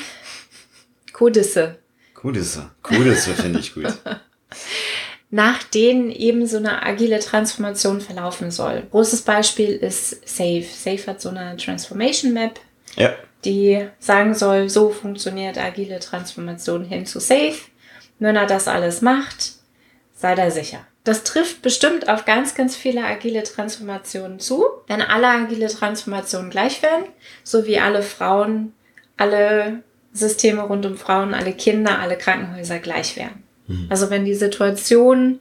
Kodisse. 1.14 1.78
Kodisse. 2.16 2.72
Kodisse 2.82 3.36
finde 3.36 3.60
ich 3.60 3.76
gut. 3.76 3.86
nach 5.30 5.62
denen 5.62 6.10
eben 6.10 6.48
so 6.48 6.58
eine 6.58 6.84
agile 6.84 7.20
Transformation 7.20 8.02
verlaufen 8.02 8.50
soll. 8.50 8.82
Großes 8.90 9.22
Beispiel 9.22 9.70
ist 9.70 10.28
Safe. 10.28 10.64
Safe 10.64 11.06
hat 11.06 11.22
so 11.22 11.30
eine 11.30 11.56
Transformation 11.58 12.34
Map, 12.34 12.60
ja. 12.96 13.14
die 13.46 13.88
sagen 14.00 14.34
soll, 14.34 14.70
so 14.70 14.90
funktioniert 14.90 15.58
agile 15.58 16.00
Transformation 16.00 16.86
hin 16.86 17.06
zu 17.06 17.20
Safe. 17.20 17.56
Wenn 18.20 18.36
er 18.36 18.46
das 18.46 18.68
alles 18.68 19.02
macht, 19.02 19.54
sei 20.14 20.36
da 20.36 20.52
sicher. 20.52 20.86
Das 21.04 21.24
trifft 21.24 21.64
bestimmt 21.64 22.08
auf 22.10 22.26
ganz, 22.26 22.54
ganz 22.54 22.76
viele 22.76 23.04
agile 23.04 23.42
Transformationen 23.42 24.40
zu. 24.40 24.66
Wenn 24.88 25.02
alle 25.02 25.28
agile 25.28 25.68
Transformationen 25.68 26.52
gleich 26.52 26.84
wären, 26.84 27.06
so 27.44 27.66
wie 27.66 27.80
alle 27.80 28.04
Frauen, 28.04 28.74
alle 29.18 29.82
Systeme 30.14 30.62
rund 30.62 30.86
um 30.86 30.98
Frauen, 30.98 31.34
alle 31.34 31.54
Kinder, 31.54 32.00
alle 32.00 32.18
Krankenhäuser 32.18 32.78
gleich 32.78 33.16
wären. 33.16 33.44
Mhm. 33.68 33.88
Also 33.90 34.12
wenn 34.12 34.26
die 34.26 34.36
Situation 34.36 35.40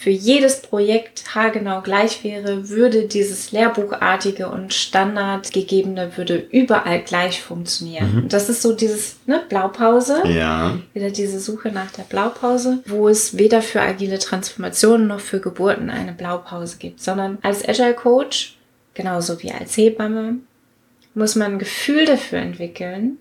für 0.00 0.08
jedes 0.08 0.62
Projekt 0.62 1.34
haargenau 1.34 1.82
gleich 1.82 2.24
wäre, 2.24 2.70
würde 2.70 3.06
dieses 3.06 3.52
Lehrbuchartige 3.52 4.48
und 4.48 4.72
Standardgegebene 4.72 6.16
würde 6.16 6.36
überall 6.36 7.02
gleich 7.02 7.42
funktionieren. 7.42 8.22
Mhm. 8.22 8.28
Das 8.30 8.48
ist 8.48 8.62
so 8.62 8.74
dieses 8.74 9.16
ne, 9.26 9.42
Blaupause. 9.50 10.26
Ja. 10.26 10.78
Wieder 10.94 11.10
diese 11.10 11.38
Suche 11.38 11.70
nach 11.70 11.90
der 11.90 12.04
Blaupause, 12.04 12.78
wo 12.86 13.10
es 13.10 13.36
weder 13.36 13.60
für 13.60 13.82
agile 13.82 14.18
Transformationen 14.18 15.06
noch 15.06 15.20
für 15.20 15.38
Geburten 15.38 15.90
eine 15.90 16.14
Blaupause 16.14 16.78
gibt, 16.78 17.02
sondern 17.02 17.36
als 17.42 17.68
Agile 17.68 17.92
Coach, 17.92 18.56
genauso 18.94 19.42
wie 19.42 19.52
als 19.52 19.76
Hebamme, 19.76 20.36
muss 21.12 21.36
man 21.36 21.52
ein 21.52 21.58
Gefühl 21.58 22.06
dafür 22.06 22.38
entwickeln, 22.38 23.18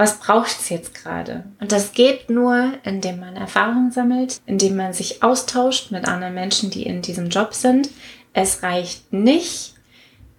was 0.00 0.18
braucht 0.18 0.58
es 0.58 0.70
jetzt 0.70 0.94
gerade? 0.94 1.44
Und 1.60 1.72
das 1.72 1.92
geht 1.92 2.30
nur, 2.30 2.72
indem 2.84 3.20
man 3.20 3.36
Erfahrung 3.36 3.90
sammelt, 3.90 4.40
indem 4.46 4.76
man 4.76 4.94
sich 4.94 5.22
austauscht 5.22 5.90
mit 5.90 6.08
anderen 6.08 6.32
Menschen, 6.32 6.70
die 6.70 6.84
in 6.84 7.02
diesem 7.02 7.28
Job 7.28 7.52
sind. 7.52 7.90
Es 8.32 8.62
reicht 8.62 9.12
nicht, 9.12 9.74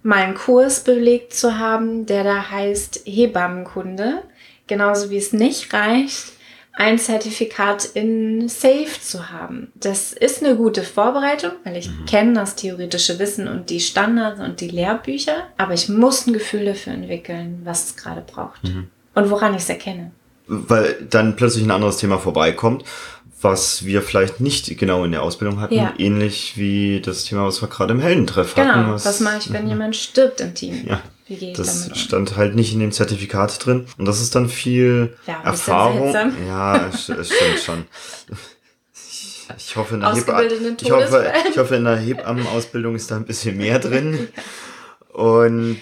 mal 0.02 0.16
einen 0.16 0.34
Kurs 0.34 0.82
belegt 0.82 1.32
zu 1.32 1.60
haben, 1.60 2.06
der 2.06 2.24
da 2.24 2.50
heißt 2.50 3.02
Hebammenkunde, 3.04 4.24
genauso 4.66 5.10
wie 5.10 5.18
es 5.18 5.32
nicht 5.32 5.72
reicht, 5.72 6.32
ein 6.72 6.98
Zertifikat 6.98 7.84
in 7.84 8.48
SAFE 8.48 9.00
zu 9.00 9.30
haben. 9.30 9.70
Das 9.76 10.12
ist 10.12 10.42
eine 10.42 10.56
gute 10.56 10.82
Vorbereitung, 10.82 11.52
weil 11.62 11.76
ich 11.76 11.88
mhm. 11.88 12.06
kenne 12.06 12.32
das 12.32 12.56
theoretische 12.56 13.20
Wissen 13.20 13.46
und 13.46 13.70
die 13.70 13.78
Standards 13.78 14.40
und 14.40 14.60
die 14.60 14.70
Lehrbücher, 14.70 15.46
aber 15.56 15.74
ich 15.74 15.88
muss 15.88 16.26
ein 16.26 16.32
Gefühl 16.32 16.64
dafür 16.64 16.94
entwickeln, 16.94 17.60
was 17.62 17.84
es 17.84 17.96
gerade 17.96 18.22
braucht. 18.22 18.64
Mhm. 18.64 18.90
Und 19.14 19.30
woran 19.30 19.54
ich 19.54 19.62
es 19.62 19.68
erkenne. 19.68 20.12
Weil 20.46 21.06
dann 21.08 21.36
plötzlich 21.36 21.64
ein 21.64 21.70
anderes 21.70 21.98
Thema 21.98 22.18
vorbeikommt, 22.18 22.84
was 23.40 23.84
wir 23.84 24.02
vielleicht 24.02 24.40
nicht 24.40 24.78
genau 24.78 25.04
in 25.04 25.12
der 25.12 25.22
Ausbildung 25.22 25.60
hatten, 25.60 25.74
ja. 25.74 25.94
ähnlich 25.98 26.56
wie 26.56 27.00
das 27.00 27.24
Thema, 27.24 27.46
was 27.46 27.60
wir 27.60 27.68
gerade 27.68 27.92
im 27.92 28.00
Heldentreff 28.00 28.54
genau. 28.54 28.68
hatten. 28.68 28.80
Genau, 28.80 28.94
was, 28.94 29.04
was 29.04 29.20
mache 29.20 29.38
ich, 29.38 29.52
wenn 29.52 29.68
jemand 29.68 29.96
stirbt 29.96 30.40
im 30.40 30.54
Team? 30.54 30.86
Ja. 30.86 31.00
Wie 31.28 31.36
gehe 31.36 31.50
ich 31.52 31.56
das 31.56 31.84
damit 31.84 31.92
um? 31.92 31.98
stand 31.98 32.36
halt 32.36 32.54
nicht 32.54 32.72
in 32.72 32.80
dem 32.80 32.92
Zertifikat 32.92 33.64
drin. 33.64 33.86
Und 33.96 34.06
das 34.06 34.20
ist 34.20 34.34
dann 34.34 34.48
viel 34.48 35.16
ja, 35.26 35.40
Erfahrung. 35.42 36.14
Ja, 36.46 36.90
stimmt 36.92 37.58
schon. 37.64 37.84
Ich 39.56 39.76
hoffe, 39.76 39.94
in 39.94 40.00
der, 40.00 40.14
Heb 40.14 40.82
ich 40.82 40.90
hoffe, 40.90 41.32
ich 41.50 41.58
hoffe, 41.58 41.76
in 41.76 41.84
der 41.84 41.96
Hebammenausbildung 41.96 42.94
ist 42.94 43.10
da 43.10 43.16
ein 43.16 43.24
bisschen 43.24 43.56
mehr 43.56 43.78
drin. 43.78 44.28
Und 45.12 45.80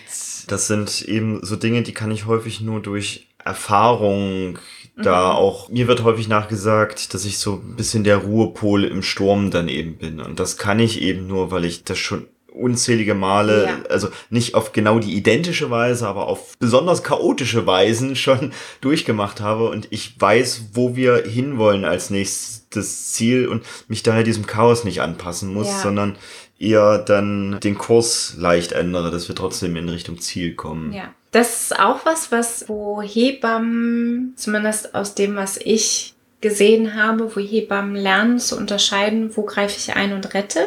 das 0.51 0.67
sind 0.67 1.03
eben 1.03 1.41
so 1.43 1.57
Dinge, 1.57 1.83
die 1.83 1.95
kann 1.95 2.11
ich 2.11 2.27
häufig 2.27 2.61
nur 2.61 2.81
durch 2.81 3.29
Erfahrung 3.45 4.59
da 4.97 5.31
mhm. 5.31 5.37
auch, 5.37 5.69
mir 5.69 5.89
wird 5.89 6.03
häufig 6.03 6.29
nachgesagt, 6.29 7.15
dass 7.15 7.25
ich 7.25 7.39
so 7.39 7.55
ein 7.55 7.77
bisschen 7.77 8.05
der 8.05 8.19
Ruhepol 8.19 8.85
im 8.85 9.03
Sturm 9.03 9.51
dann 9.51 9.69
eben 9.69 9.97
bin. 9.97 10.21
Und 10.21 10.41
das 10.41 10.57
kann 10.57 10.79
ich 10.79 11.01
eben 11.01 11.27
nur, 11.27 11.51
weil 11.51 11.65
ich 11.65 11.85
das 11.85 11.99
schon 11.99 12.27
unzählige 12.53 13.15
Male, 13.15 13.65
ja. 13.67 13.79
also 13.89 14.09
nicht 14.29 14.55
auf 14.55 14.73
genau 14.73 14.99
die 14.99 15.15
identische 15.15 15.71
Weise, 15.71 16.07
aber 16.07 16.27
auf 16.27 16.59
besonders 16.59 17.03
chaotische 17.03 17.67
Weisen 17.67 18.17
schon 18.17 18.53
durchgemacht 18.81 19.41
habe 19.41 19.71
und 19.71 19.89
ich 19.91 20.21
weiß, 20.21 20.71
wo 20.75 20.97
wir 20.97 21.25
hinwollen 21.25 21.85
als 21.85 22.11
nächstes 22.11 23.13
Ziel 23.13 23.47
und 23.47 23.65
mich 23.89 24.03
daher 24.03 24.25
diesem 24.25 24.47
Chaos 24.47 24.85
nicht 24.85 25.01
anpassen 25.01 25.55
muss, 25.55 25.69
ja. 25.69 25.79
sondern 25.79 26.17
eher 26.61 26.99
dann 26.99 27.59
den 27.61 27.79
Kurs 27.79 28.35
leicht 28.37 28.73
ändere, 28.73 29.11
dass 29.11 29.29
wir 29.29 29.35
trotzdem 29.35 29.75
in 29.77 29.89
Richtung 29.89 30.21
Ziel 30.21 30.55
kommen. 30.55 30.93
Ja. 30.93 31.13
Das 31.33 31.63
ist 31.63 31.79
auch 31.79 32.05
was, 32.05 32.31
was, 32.31 32.69
wo 32.69 33.03
Hebammen, 33.03 34.35
zumindest 34.37 34.95
aus 34.95 35.15
dem, 35.15 35.37
was 35.37 35.57
ich 35.57 36.15
gesehen 36.41 36.95
habe, 36.95 37.35
wo 37.35 37.41
Hebammen 37.41 37.97
lernen 37.97 38.39
zu 38.39 38.57
unterscheiden, 38.57 39.37
wo 39.37 39.43
greife 39.43 39.77
ich 39.79 39.97
ein 39.97 40.13
und 40.13 40.35
rette 40.35 40.61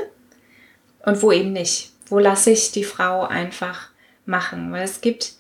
und 1.06 1.21
wo 1.21 1.32
eben 1.32 1.53
nicht. 1.53 1.91
Wo 2.08 2.19
lasse 2.19 2.51
ich 2.51 2.71
die 2.71 2.84
Frau 2.84 3.23
einfach 3.25 3.89
machen. 4.25 4.71
Weil 4.71 4.84
es 4.84 5.01
gibt 5.01 5.34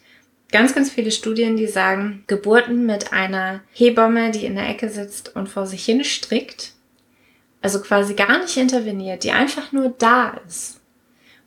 ganz, 0.51 0.75
ganz 0.75 0.91
viele 0.91 1.11
Studien, 1.11 1.55
die 1.55 1.67
sagen, 1.67 2.23
Geburten 2.27 2.85
mit 2.85 3.13
einer 3.13 3.61
Hebamme, 3.71 4.31
die 4.31 4.45
in 4.45 4.55
der 4.55 4.69
Ecke 4.69 4.89
sitzt 4.89 5.35
und 5.35 5.49
vor 5.49 5.65
sich 5.65 5.85
hin 5.85 6.03
strickt, 6.03 6.72
also 7.63 7.79
quasi 7.79 8.13
gar 8.13 8.39
nicht 8.39 8.57
interveniert, 8.57 9.23
die 9.23 9.31
einfach 9.31 9.71
nur 9.71 9.93
da 9.97 10.39
ist, 10.45 10.81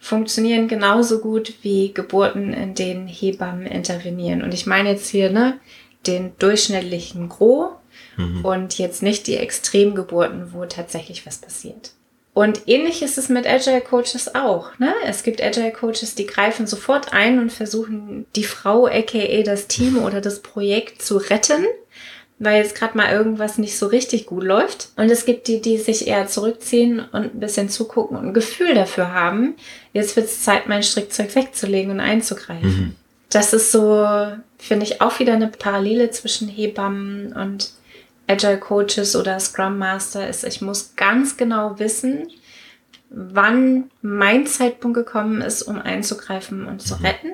funktionieren 0.00 0.66
genauso 0.66 1.20
gut 1.20 1.54
wie 1.62 1.92
Geburten, 1.92 2.52
in 2.52 2.74
denen 2.74 3.06
Hebammen 3.06 3.66
intervenieren. 3.66 4.42
Und 4.42 4.54
ich 4.54 4.66
meine 4.66 4.90
jetzt 4.90 5.08
hier 5.08 5.30
ne, 5.30 5.60
den 6.06 6.32
durchschnittlichen 6.38 7.28
Gros 7.28 7.72
mhm. 8.16 8.44
und 8.44 8.78
jetzt 8.78 9.02
nicht 9.02 9.26
die 9.26 9.36
Extremgeburten, 9.36 10.52
wo 10.52 10.64
tatsächlich 10.64 11.26
was 11.26 11.38
passiert. 11.38 11.92
Und 12.32 12.62
ähnlich 12.66 13.02
ist 13.02 13.18
es 13.18 13.28
mit 13.28 13.46
Agile 13.46 13.80
Coaches 13.80 14.34
auch. 14.34 14.78
Ne? 14.78 14.92
Es 15.06 15.22
gibt 15.22 15.42
Agile 15.42 15.72
Coaches, 15.72 16.14
die 16.14 16.26
greifen 16.26 16.66
sofort 16.66 17.12
ein 17.12 17.38
und 17.38 17.50
versuchen, 17.50 18.26
die 18.36 18.44
Frau, 18.44 18.86
aka 18.86 19.42
das 19.42 19.68
Team 19.68 19.98
oder 19.98 20.20
das 20.20 20.40
Projekt 20.40 21.02
zu 21.02 21.16
retten 21.16 21.64
weil 22.38 22.62
jetzt 22.62 22.74
gerade 22.74 22.96
mal 22.96 23.12
irgendwas 23.12 23.58
nicht 23.58 23.78
so 23.78 23.86
richtig 23.86 24.26
gut 24.26 24.44
läuft. 24.44 24.90
Und 24.96 25.10
es 25.10 25.24
gibt 25.24 25.48
die, 25.48 25.60
die 25.60 25.78
sich 25.78 26.06
eher 26.06 26.26
zurückziehen 26.26 27.00
und 27.00 27.34
ein 27.34 27.40
bisschen 27.40 27.68
zugucken 27.68 28.16
und 28.16 28.26
ein 28.26 28.34
Gefühl 28.34 28.74
dafür 28.74 29.12
haben. 29.12 29.54
Jetzt 29.92 30.16
wird 30.16 30.26
es 30.26 30.42
Zeit, 30.42 30.68
mein 30.68 30.82
Strickzeug 30.82 31.34
wegzulegen 31.34 31.92
und 31.92 32.00
einzugreifen. 32.00 32.68
Mhm. 32.68 32.96
Das 33.30 33.52
ist 33.52 33.72
so, 33.72 34.06
finde 34.58 34.84
ich, 34.84 35.00
auch 35.00 35.18
wieder 35.18 35.32
eine 35.32 35.48
Parallele 35.48 36.10
zwischen 36.10 36.48
Hebammen 36.48 37.32
und 37.32 37.70
Agile 38.28 38.58
Coaches 38.58 39.14
oder 39.16 39.38
Scrum 39.38 39.78
Master 39.78 40.28
ist, 40.28 40.44
ich 40.44 40.60
muss 40.60 40.94
ganz 40.96 41.36
genau 41.36 41.78
wissen, 41.78 42.28
wann 43.08 43.90
mein 44.02 44.46
Zeitpunkt 44.46 44.96
gekommen 44.96 45.40
ist, 45.40 45.62
um 45.62 45.80
einzugreifen 45.80 46.66
und 46.66 46.82
zu 46.82 46.96
mhm. 46.96 47.06
retten 47.06 47.32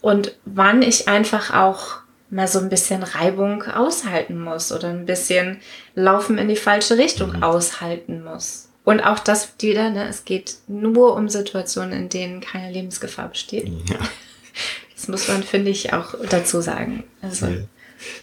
und 0.00 0.36
wann 0.44 0.82
ich 0.82 1.08
einfach 1.08 1.54
auch 1.54 1.98
mal 2.30 2.48
so 2.48 2.58
ein 2.58 2.68
bisschen 2.68 3.02
Reibung 3.02 3.62
aushalten 3.62 4.38
muss 4.38 4.72
oder 4.72 4.88
ein 4.88 5.06
bisschen 5.06 5.58
Laufen 5.94 6.38
in 6.38 6.48
die 6.48 6.56
falsche 6.56 6.98
Richtung 6.98 7.36
mhm. 7.36 7.42
aushalten 7.42 8.24
muss. 8.24 8.68
Und 8.84 9.00
auch 9.00 9.18
das 9.18 9.54
wieder, 9.58 9.90
ne, 9.90 10.08
es 10.08 10.24
geht 10.24 10.56
nur 10.68 11.16
um 11.16 11.28
Situationen, 11.28 11.92
in 11.92 12.08
denen 12.08 12.40
keine 12.40 12.72
Lebensgefahr 12.72 13.28
besteht. 13.28 13.68
Ja. 13.90 13.98
Das 14.94 15.08
muss 15.08 15.28
man, 15.28 15.42
finde 15.42 15.70
ich, 15.70 15.92
auch 15.92 16.14
dazu 16.30 16.62
sagen. 16.62 17.04
Also, 17.20 17.48
Ja. 17.48 17.56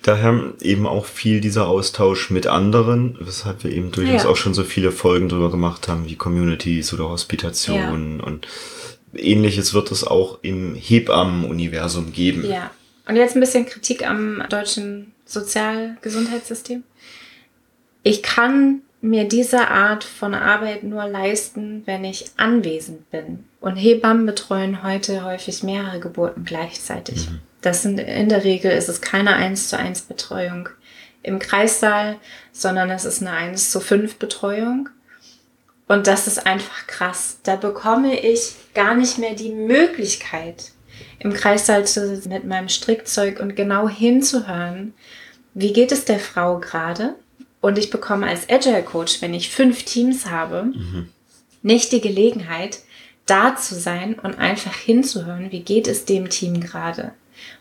Daher 0.02 0.54
eben 0.60 0.88
auch 0.88 1.06
viel 1.06 1.40
dieser 1.40 1.68
Austausch 1.68 2.32
mit 2.32 2.48
anderen, 2.48 3.16
weshalb 3.20 3.64
wir 3.64 3.72
eben 3.72 3.92
durchaus 3.92 4.24
Ja. 4.24 4.30
auch 4.30 4.36
schon 4.38 4.56
so 4.56 4.64
viele 4.64 4.92
Folgen 4.92 5.30
drüber 5.30 5.52
gemacht 5.52 5.88
haben, 5.88 6.08
wie 6.08 6.16
Communities 6.16 6.92
oder 6.92 7.10
Hospitationen 7.10 8.22
und 8.22 8.48
ähnliches 9.14 9.76
wird 9.76 9.92
es 9.92 10.04
auch 10.04 10.40
im 10.42 10.74
Hebammen-Universum 10.74 12.12
geben. 12.12 12.50
Ja. 12.50 12.72
Und 13.06 13.16
jetzt 13.16 13.36
ein 13.36 13.42
bisschen 13.42 13.66
Kritik 13.66 14.08
am 14.08 14.44
deutschen 14.50 15.14
Sozialgesundheitssystem. 15.26 16.84
Ich 18.04 18.24
kann 18.24 18.82
mir 19.02 19.28
diese 19.28 19.68
Art 19.68 20.04
von 20.06 20.34
Arbeit 20.34 20.84
nur 20.84 21.06
leisten, 21.06 21.84
wenn 21.86 22.06
ich 22.06 22.32
anwesend 22.38 23.10
bin. 23.12 23.44
Und 23.60 23.76
Hebammen 23.76 24.26
betreuen 24.26 24.84
heute 24.84 25.26
häufig 25.26 25.64
mehrere 25.64 26.00
Geburten 26.00 26.46
gleichzeitig. 26.46 27.28
Das 27.62 27.82
sind 27.82 28.00
in 28.00 28.30
der 28.30 28.44
Regel 28.44 28.72
ist 28.72 28.90
es 28.90 29.02
keine 29.02 29.36
1 29.36 29.70
zu 29.70 29.78
1 29.78 30.04
Betreuung 30.04 30.70
im 31.22 31.40
Kreissaal, 31.40 32.18
sondern 32.52 32.90
es 32.92 33.06
ist 33.06 33.22
eine 33.22 33.32
1 33.32 33.72
zu 33.72 33.80
5 33.80 34.16
Betreuung. 34.16 34.90
Und 35.88 36.08
das 36.08 36.28
ist 36.28 36.46
einfach 36.46 36.88
krass. 36.88 37.40
Da 37.44 37.58
bekomme 37.58 38.20
ich 38.20 38.56
gar 38.74 38.96
nicht 38.96 39.18
mehr 39.18 39.34
die 39.34 39.52
Möglichkeit, 39.52 40.72
im 41.20 41.34
Kreissaal 41.34 41.86
zu 41.86 42.08
sitzen 42.08 42.30
mit 42.30 42.46
meinem 42.46 42.70
Strickzeug 42.70 43.40
und 43.40 43.56
genau 43.56 43.88
hinzuhören, 43.88 44.94
wie 45.54 45.74
geht 45.74 45.92
es 45.92 46.06
der 46.06 46.20
Frau 46.20 46.60
gerade? 46.60 47.16
Und 47.62 47.78
ich 47.78 47.90
bekomme 47.90 48.28
als 48.28 48.50
Agile 48.50 48.84
Coach, 48.84 49.22
wenn 49.22 49.34
ich 49.34 49.50
fünf 49.50 49.84
Teams 49.84 50.26
habe, 50.30 50.74
nicht 51.62 51.92
die 51.92 52.02
Gelegenheit, 52.02 52.80
da 53.26 53.56
zu 53.56 53.76
sein 53.76 54.20
und 54.20 54.38
einfach 54.38 54.76
hinzuhören, 54.76 55.52
wie 55.52 55.62
geht 55.62 55.88
es 55.88 56.06
dem 56.06 56.30
Team 56.30 56.60
gerade. 56.60 57.14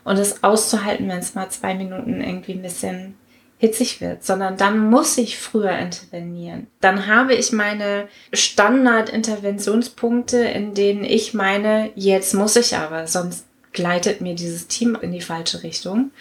Und 0.03 0.17
es 0.17 0.43
auszuhalten, 0.43 1.07
wenn 1.07 1.19
es 1.19 1.35
mal 1.35 1.49
zwei 1.49 1.73
Minuten 1.73 2.21
irgendwie 2.21 2.53
ein 2.53 2.61
bisschen 2.61 3.15
hitzig 3.63 4.01
wird, 4.01 4.25
sondern 4.25 4.57
dann 4.57 4.89
muss 4.89 5.17
ich 5.17 5.39
früher 5.39 5.71
intervenieren. 5.71 6.67
Dann 6.81 7.07
habe 7.07 7.33
ich 7.33 7.53
meine 7.53 8.09
Standard-Interventionspunkte, 8.33 10.39
in 10.39 10.73
denen 10.73 11.05
ich 11.05 11.33
meine, 11.33 11.89
jetzt 11.95 12.33
muss 12.33 12.57
ich 12.57 12.75
aber, 12.75 13.07
sonst 13.07 13.45
gleitet 13.71 14.19
mir 14.19 14.35
dieses 14.35 14.67
Team 14.67 14.97
in 15.01 15.13
die 15.13 15.21
falsche 15.21 15.63
Richtung. 15.63 16.11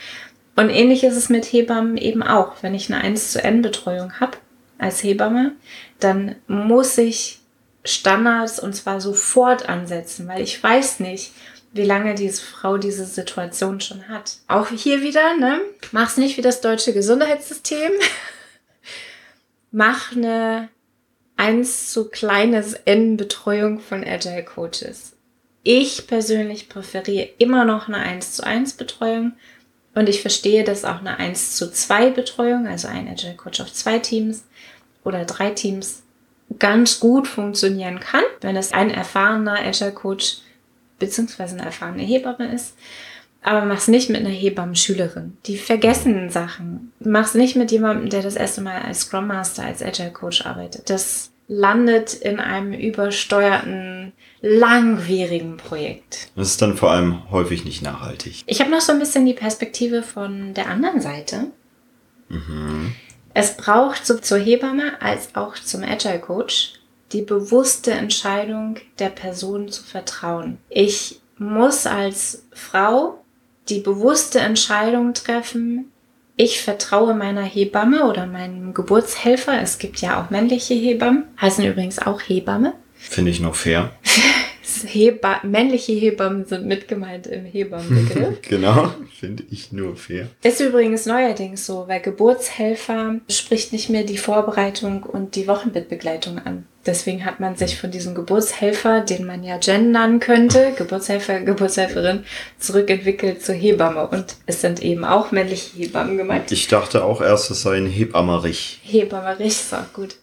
Und 0.55 0.71
ähnlich 0.71 1.03
ist 1.03 1.17
es 1.17 1.31
mit 1.31 1.45
Hebammen 1.45 1.97
eben 1.97 2.23
auch. 2.23 2.63
Wenn 2.63 2.77
ich 2.77 2.93
eine 2.93 3.03
1 3.03 3.33
zu 3.33 3.43
N 3.43 3.61
Betreuung 3.61 4.21
habe 4.21 4.39
als 4.79 5.03
Hebamme, 5.03 5.51
dann 5.99 6.37
muss 6.47 6.97
ich 6.97 7.41
Standards 7.85 8.61
und 8.61 8.75
zwar 8.75 9.01
sofort 9.01 9.69
ansetzen, 9.69 10.29
weil 10.29 10.43
ich 10.43 10.63
weiß 10.63 11.01
nicht, 11.01 11.33
wie 11.73 11.85
lange 11.85 12.15
diese 12.15 12.43
Frau 12.43 12.77
diese 12.77 13.07
Situation 13.07 13.81
schon 13.81 14.09
hat. 14.09 14.37
Auch 14.49 14.69
hier 14.69 15.03
wieder, 15.03 15.37
ne? 15.37 15.61
Mach's 15.91 16.17
nicht 16.17 16.37
wie 16.37 16.43
das 16.43 16.61
deutsche 16.61 16.93
Gesundheitssystem. 16.93 17.93
Mach 19.71 20.15
eine 20.15 20.69
1 21.37 21.93
zu 21.93 22.09
kleines 22.09 22.75
N 22.75 23.17
Betreuung 23.17 23.81
von 23.81 24.05
Agile 24.05 24.45
Coaches. 24.45 25.17
Ich 25.63 26.07
persönlich 26.07 26.69
präferiere 26.69 27.31
immer 27.39 27.65
noch 27.65 27.89
eine 27.89 27.99
1 27.99 28.33
zu 28.35 28.45
1 28.45 28.75
Betreuung 28.75 29.33
und 29.95 30.09
ich 30.09 30.21
verstehe, 30.21 30.65
dass 30.65 30.85
auch 30.85 31.01
eine 31.01 31.19
1 31.19 31.57
zu 31.57 31.71
2 31.71 32.11
Betreuung, 32.11 32.67
also 32.67 32.89
ein 32.89 33.09
Agile 33.09 33.35
Coach 33.35 33.61
auf 33.61 33.73
zwei 33.73 33.99
Teams 33.99 34.45
oder 35.05 35.25
drei 35.25 35.51
Teams, 35.51 36.03
ganz 36.59 37.01
gut 37.01 37.27
funktionieren 37.27 37.99
kann, 38.01 38.25
wenn 38.41 38.57
es 38.57 38.73
ein 38.73 38.91
erfahrener 38.91 39.59
Agile 39.59 39.93
Coach 39.93 40.39
beziehungsweise 41.03 41.57
eine 41.57 41.67
erfahrene 41.67 42.03
Hebamme 42.03 42.53
ist. 42.55 42.75
Aber 43.43 43.65
mach's 43.65 43.89
nicht 43.89 44.09
mit 44.09 44.21
einer 44.21 44.31
Hebammenschülerin. 44.31 45.37
Die 45.47 45.59
vergessen 45.59 46.31
Sachen. 46.31 46.93
Mach's 47.01 47.35
nicht 47.35 47.57
mit 47.57 47.73
jemandem, 47.73 48.09
der 48.09 48.23
das 48.23 48.37
erste 48.37 48.61
Mal 48.61 48.81
als 48.83 49.01
Scrum 49.01 49.27
Master, 49.27 49.65
als 49.65 49.83
Agile 49.83 50.13
Coach 50.13 50.47
arbeitet. 50.47 50.89
Das 50.89 51.33
landet 51.49 52.15
in 52.15 52.39
einem 52.39 52.73
übersteuerten, 52.73 54.13
langwierigen 54.41 55.57
Projekt. 55.57 56.31
Das 56.37 56.51
ist 56.51 56.63
dann 56.63 56.77
vor 56.77 56.93
allem 56.93 57.31
häufig 57.31 57.65
nicht 57.65 57.83
nachhaltig. 57.83 58.45
Ich 58.47 58.61
habe 58.61 58.71
noch 58.71 58.81
so 58.81 58.93
ein 58.93 59.01
bisschen 59.01 59.27
die 59.27 59.35
Perspektive 59.35 60.05
von 60.05 60.55
der 60.55 60.69
anderen 60.69 61.01
Seite. 61.01 61.49
Es 63.35 63.57
braucht 63.57 64.07
so 64.07 64.19
zur 64.19 64.39
Hebamme 64.39 65.03
als 65.03 65.35
auch 65.35 65.55
zum 65.55 65.83
Agile 65.83 66.21
Coach 66.21 66.75
die 67.13 67.23
bewusste 67.23 67.93
Entscheidung 67.93 68.77
der 68.99 69.11
Person 69.11 69.69
zu 69.69 69.83
vertrauen. 69.83 70.59
Ich 70.69 71.21
muss 71.39 71.87
als 71.87 72.45
Frau 72.53 73.23
die 73.69 73.81
bewusste 73.81 74.41
Entscheidung 74.41 75.15
treffen, 75.15 75.93
ich 76.37 76.61
vertraue 76.61 77.15
meiner 77.15 77.43
Hebamme 77.43 78.09
oder 78.09 78.27
meinem 78.27 78.75
Geburtshelfer. 78.75 79.61
Es 79.61 79.79
gibt 79.79 80.01
ja 80.01 80.21
auch 80.21 80.31
männliche 80.31 80.75
Hebammen, 80.75 81.25
heißen 81.41 81.65
übrigens 81.65 81.99
auch 81.99 82.21
Hebamme. 82.21 82.73
Finde 82.95 83.31
ich 83.31 83.41
noch 83.41 83.55
fair. 83.55 83.93
Heba 84.87 85.41
männliche 85.43 85.93
Hebammen 85.93 86.47
sind 86.47 86.67
mitgemeint 86.67 87.27
im 87.27 87.45
Hebammenbegriff. 87.45 88.43
genau, 88.49 88.95
finde 89.15 89.45
ich 89.51 89.73
nur 89.73 89.97
fair. 89.97 90.29
Ist 90.43 90.61
übrigens 90.61 91.07
neuerdings 91.07 91.67
so, 91.67 91.87
weil 91.87 92.01
Geburtshelfer 92.01 93.21
spricht 93.29 93.73
nicht 93.73 93.91
mehr 93.91 94.05
die 94.05 94.19
Vorbereitung 94.19 95.03
und 95.03 95.37
die 95.37 95.47
Wochenbettbegleitung 95.47 96.39
an. 96.39 96.67
Deswegen 96.85 97.25
hat 97.25 97.39
man 97.39 97.55
sich 97.55 97.79
von 97.79 97.93
diesem 97.93 98.15
Geburtshelfer, 98.15 99.03
den 99.03 99.25
man 99.25 99.45
ja 99.45 99.57
gendern 99.59 100.19
könnte, 100.19 100.73
Geburtshelfer, 100.77 101.41
Geburtshelferin, 101.41 102.25
zurückentwickelt 102.59 103.45
zur 103.45 103.55
Hebamme. 103.55 104.09
Und 104.09 104.35
es 104.47 104.61
sind 104.61 104.83
eben 104.83 105.05
auch 105.05 105.31
männliche 105.31 105.77
Hebammen 105.77 106.17
gemeint. 106.17 106.51
Ich 106.51 106.67
dachte 106.67 107.05
auch 107.05 107.21
erst, 107.21 107.53
es 107.53 107.63
sei 107.63 107.77
ein 107.77 107.87
Hebammerich. 107.87 108.81
Hebammerich 108.83 109.61
auch 109.73 109.93
gut. 109.93 110.17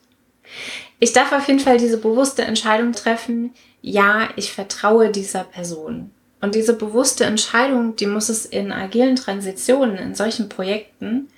Ich 1.00 1.14
darf 1.14 1.32
auf 1.32 1.48
jeden 1.48 1.62
Fall 1.62 1.78
diese 1.78 1.98
bewusste 1.98 2.42
Entscheidung 2.42 2.92
treffen, 2.92 3.54
ja, 3.82 4.28
ich 4.36 4.52
vertraue 4.52 5.10
dieser 5.10 5.46
Person. 5.46 6.12
Und 6.42 6.56
diese 6.56 6.74
bewusste 6.74 7.24
Entscheidung, 7.26 7.96
die 7.96 8.08
muss 8.08 8.28
es 8.28 8.46
in 8.46 8.72
agilen 8.72 9.16
Transitionen, 9.16 9.98
in 9.98 10.16
solchen 10.16 10.50
Projekten 10.50 11.30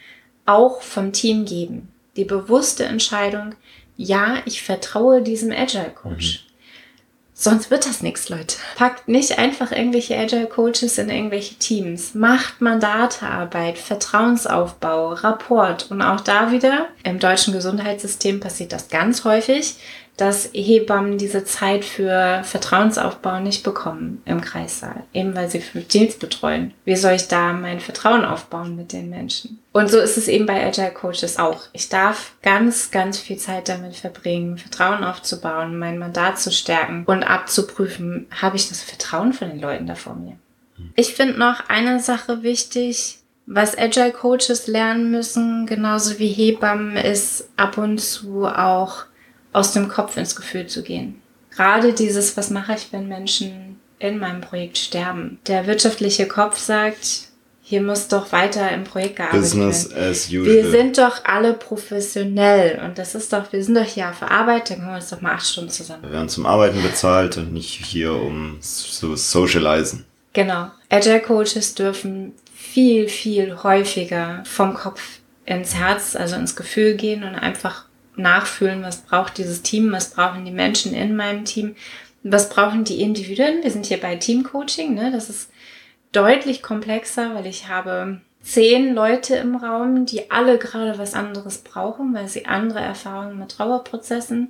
auch 0.46 0.82
vom 0.82 1.14
Team 1.14 1.46
geben. 1.46 1.90
Die 2.18 2.26
bewusste 2.26 2.86
Entscheidung, 2.86 3.56
ja, 4.02 4.38
ich 4.46 4.64
vertraue 4.64 5.22
diesem 5.22 5.52
Agile 5.52 5.92
Coach. 5.92 6.46
Sonst 7.34 7.72
wird 7.72 7.88
das 7.88 8.02
nichts, 8.02 8.30
Leute. 8.30 8.58
Packt 8.76 9.08
nicht 9.08 9.40
einfach 9.40 9.72
irgendwelche 9.72 10.16
Agile 10.16 10.46
Coaches 10.46 11.00
in 11.00 11.10
irgendwelche 11.10 11.56
Teams. 11.56 12.14
Macht 12.14 12.62
Mandatearbeit, 12.62 13.80
Vertrauensaufbau, 13.80 15.14
Rapport. 15.14 15.90
Und 15.90 16.04
auch 16.04 16.20
da 16.22 16.52
wieder, 16.52 16.88
im 17.04 17.18
deutschen 17.18 17.54
Gesundheitssystem 17.54 18.40
passiert 18.40 18.74
das 18.74 18.90
ganz 18.90 19.24
häufig, 19.24 19.76
dass 20.18 20.50
Hebammen 20.54 21.18
diese 21.18 21.46
Zeit 21.46 21.84
für 21.84 22.42
Vertrauensaufbau 22.44 23.40
nicht 23.40 23.64
bekommen 23.64 24.22
im 24.26 24.42
Kreissaal. 24.42 25.04
Eben 25.14 25.36
weil 25.36 25.50
sie 25.50 25.62
fünf 25.62 25.88
Teams 25.88 26.16
betreuen. 26.16 26.74
Wie 26.86 26.96
soll 26.96 27.14
ich 27.14 27.28
da 27.28 27.54
mein 27.54 27.80
Vertrauen 27.80 28.24
aufbauen 28.24 28.76
mit 28.76 28.94
den 28.94 29.10
Menschen? 29.10 29.60
Und 29.72 29.90
so 29.90 30.00
ist 30.00 30.18
es 30.18 30.28
eben 30.28 30.46
bei 30.46 30.66
Agile 30.66 30.92
Coaches 30.92 31.40
auch. 31.40 31.62
Ich 31.74 31.90
darf 31.90 32.34
ganz, 32.42 32.92
ganz 32.92 33.20
viel 33.20 33.38
Zeit 33.38 33.70
damit 33.70 33.96
verbringen, 33.96 34.58
Vertrauen 34.58 35.04
aufzubauen, 35.04 35.80
mein 35.80 35.98
Mandat 35.98 36.40
zu 36.40 36.52
stärken 36.52 37.04
und 37.06 37.24
abzuprüfen, 37.24 38.28
habe 38.42 38.58
ich 38.58 38.70
das 38.70 38.84
Vertrauen 38.84 39.34
von 39.34 39.50
den 39.50 39.62
Leuten 39.62 39.88
da 39.88 39.96
vor 39.96 40.16
mir. 40.16 40.38
Ich 40.96 41.14
finde 41.14 41.40
noch 41.40 41.70
eine 41.70 42.00
Sache 42.00 42.44
wichtig, 42.44 43.20
was 43.46 43.78
Agile 43.78 44.12
Coaches 44.12 44.68
lernen 44.68 45.12
müssen, 45.12 45.66
genauso 45.66 46.20
wie 46.20 46.28
Hebammen, 46.28 46.96
ist 46.96 47.50
ab 47.58 47.78
und 47.78 48.00
zu 48.00 48.46
auch 48.46 49.06
aus 49.54 49.74
dem 49.74 49.88
Kopf 49.88 50.18
ins 50.18 50.36
Gefühl 50.36 50.68
zu 50.68 50.84
gehen. 50.84 51.22
Gerade 51.56 51.94
dieses, 51.94 52.38
was 52.38 52.50
mache 52.50 52.74
ich, 52.74 52.88
wenn 52.92 53.08
Menschen 53.08 53.80
in 54.00 54.18
meinem 54.18 54.42
Projekt 54.42 54.78
sterben? 54.78 55.40
Der 55.48 55.68
wirtschaftliche 55.68 56.28
Kopf 56.28 56.58
sagt, 56.58 57.28
hier 57.62 57.82
muss 57.82 58.08
doch 58.08 58.32
weiter 58.32 58.70
im 58.72 58.84
Projekt 58.84 59.18
gearbeitet 59.18 59.42
Business 59.42 59.90
werden. 59.92 60.12
as 60.12 60.28
usual. 60.28 60.46
Wir 60.46 60.72
sind 60.72 60.98
doch 60.98 61.24
alle 61.26 61.54
professionell 61.54 62.82
und 62.84 62.98
das 62.98 63.16
ist 63.16 63.32
doch, 63.32 63.52
wir 63.54 63.64
sind 63.64 63.76
doch 63.76 63.86
hier 63.86 64.10
auf 64.10 64.24
Arbeit, 64.24 64.70
dann 64.70 64.80
können 64.80 64.90
wir 64.90 64.96
uns 64.96 65.10
doch 65.10 65.22
mal 65.22 65.34
acht 65.34 65.48
Stunden 65.48 65.70
zusammen. 65.70 66.04
Wir 66.04 66.12
werden 66.12 66.30
zum 66.30 66.46
Arbeiten 66.46 66.82
bezahlt 66.82 67.38
und 67.38 67.54
nicht 67.54 67.86
hier 67.86 68.14
um 68.14 68.58
zu 68.62 69.16
socialisen. 69.16 70.06
Genau. 70.34 70.72
Agile 70.90 71.22
Coaches 71.22 71.76
dürfen 71.76 72.34
viel, 72.54 73.08
viel 73.08 73.64
häufiger 73.64 74.44
vom 74.46 74.74
Kopf 74.74 75.02
ins 75.46 75.76
Herz, 75.76 76.16
also 76.16 76.36
ins 76.36 76.56
Gefühl 76.56 76.96
gehen 76.96 77.24
und 77.24 77.36
einfach 77.36 77.86
nachfühlen, 78.16 78.84
was 78.84 79.02
braucht 79.02 79.38
dieses 79.38 79.62
Team, 79.62 79.92
was 79.92 80.12
brauchen 80.12 80.46
die 80.46 80.52
Menschen 80.52 80.94
in 80.94 81.16
meinem 81.16 81.46
Team, 81.46 81.76
was 82.24 82.50
brauchen 82.50 82.84
die 82.84 83.02
Individuen. 83.02 83.64
Wir 83.64 83.72
sind 83.72 83.86
hier 83.86 84.00
bei 84.00 84.16
Teamcoaching, 84.16 84.94
ne? 84.94 85.12
Das 85.12 85.30
ist 85.30 85.50
deutlich 86.12 86.62
komplexer, 86.62 87.34
weil 87.34 87.46
ich 87.46 87.68
habe 87.68 88.22
zehn 88.42 88.94
Leute 88.94 89.36
im 89.36 89.56
Raum, 89.56 90.06
die 90.06 90.32
alle 90.32 90.58
gerade 90.58 90.98
was 90.98 91.14
anderes 91.14 91.60
brauchen, 91.60 92.14
weil 92.14 92.28
sie 92.28 92.46
andere 92.46 92.80
Erfahrungen 92.80 93.38
mit 93.38 93.52
Trauerprozessen 93.52 94.50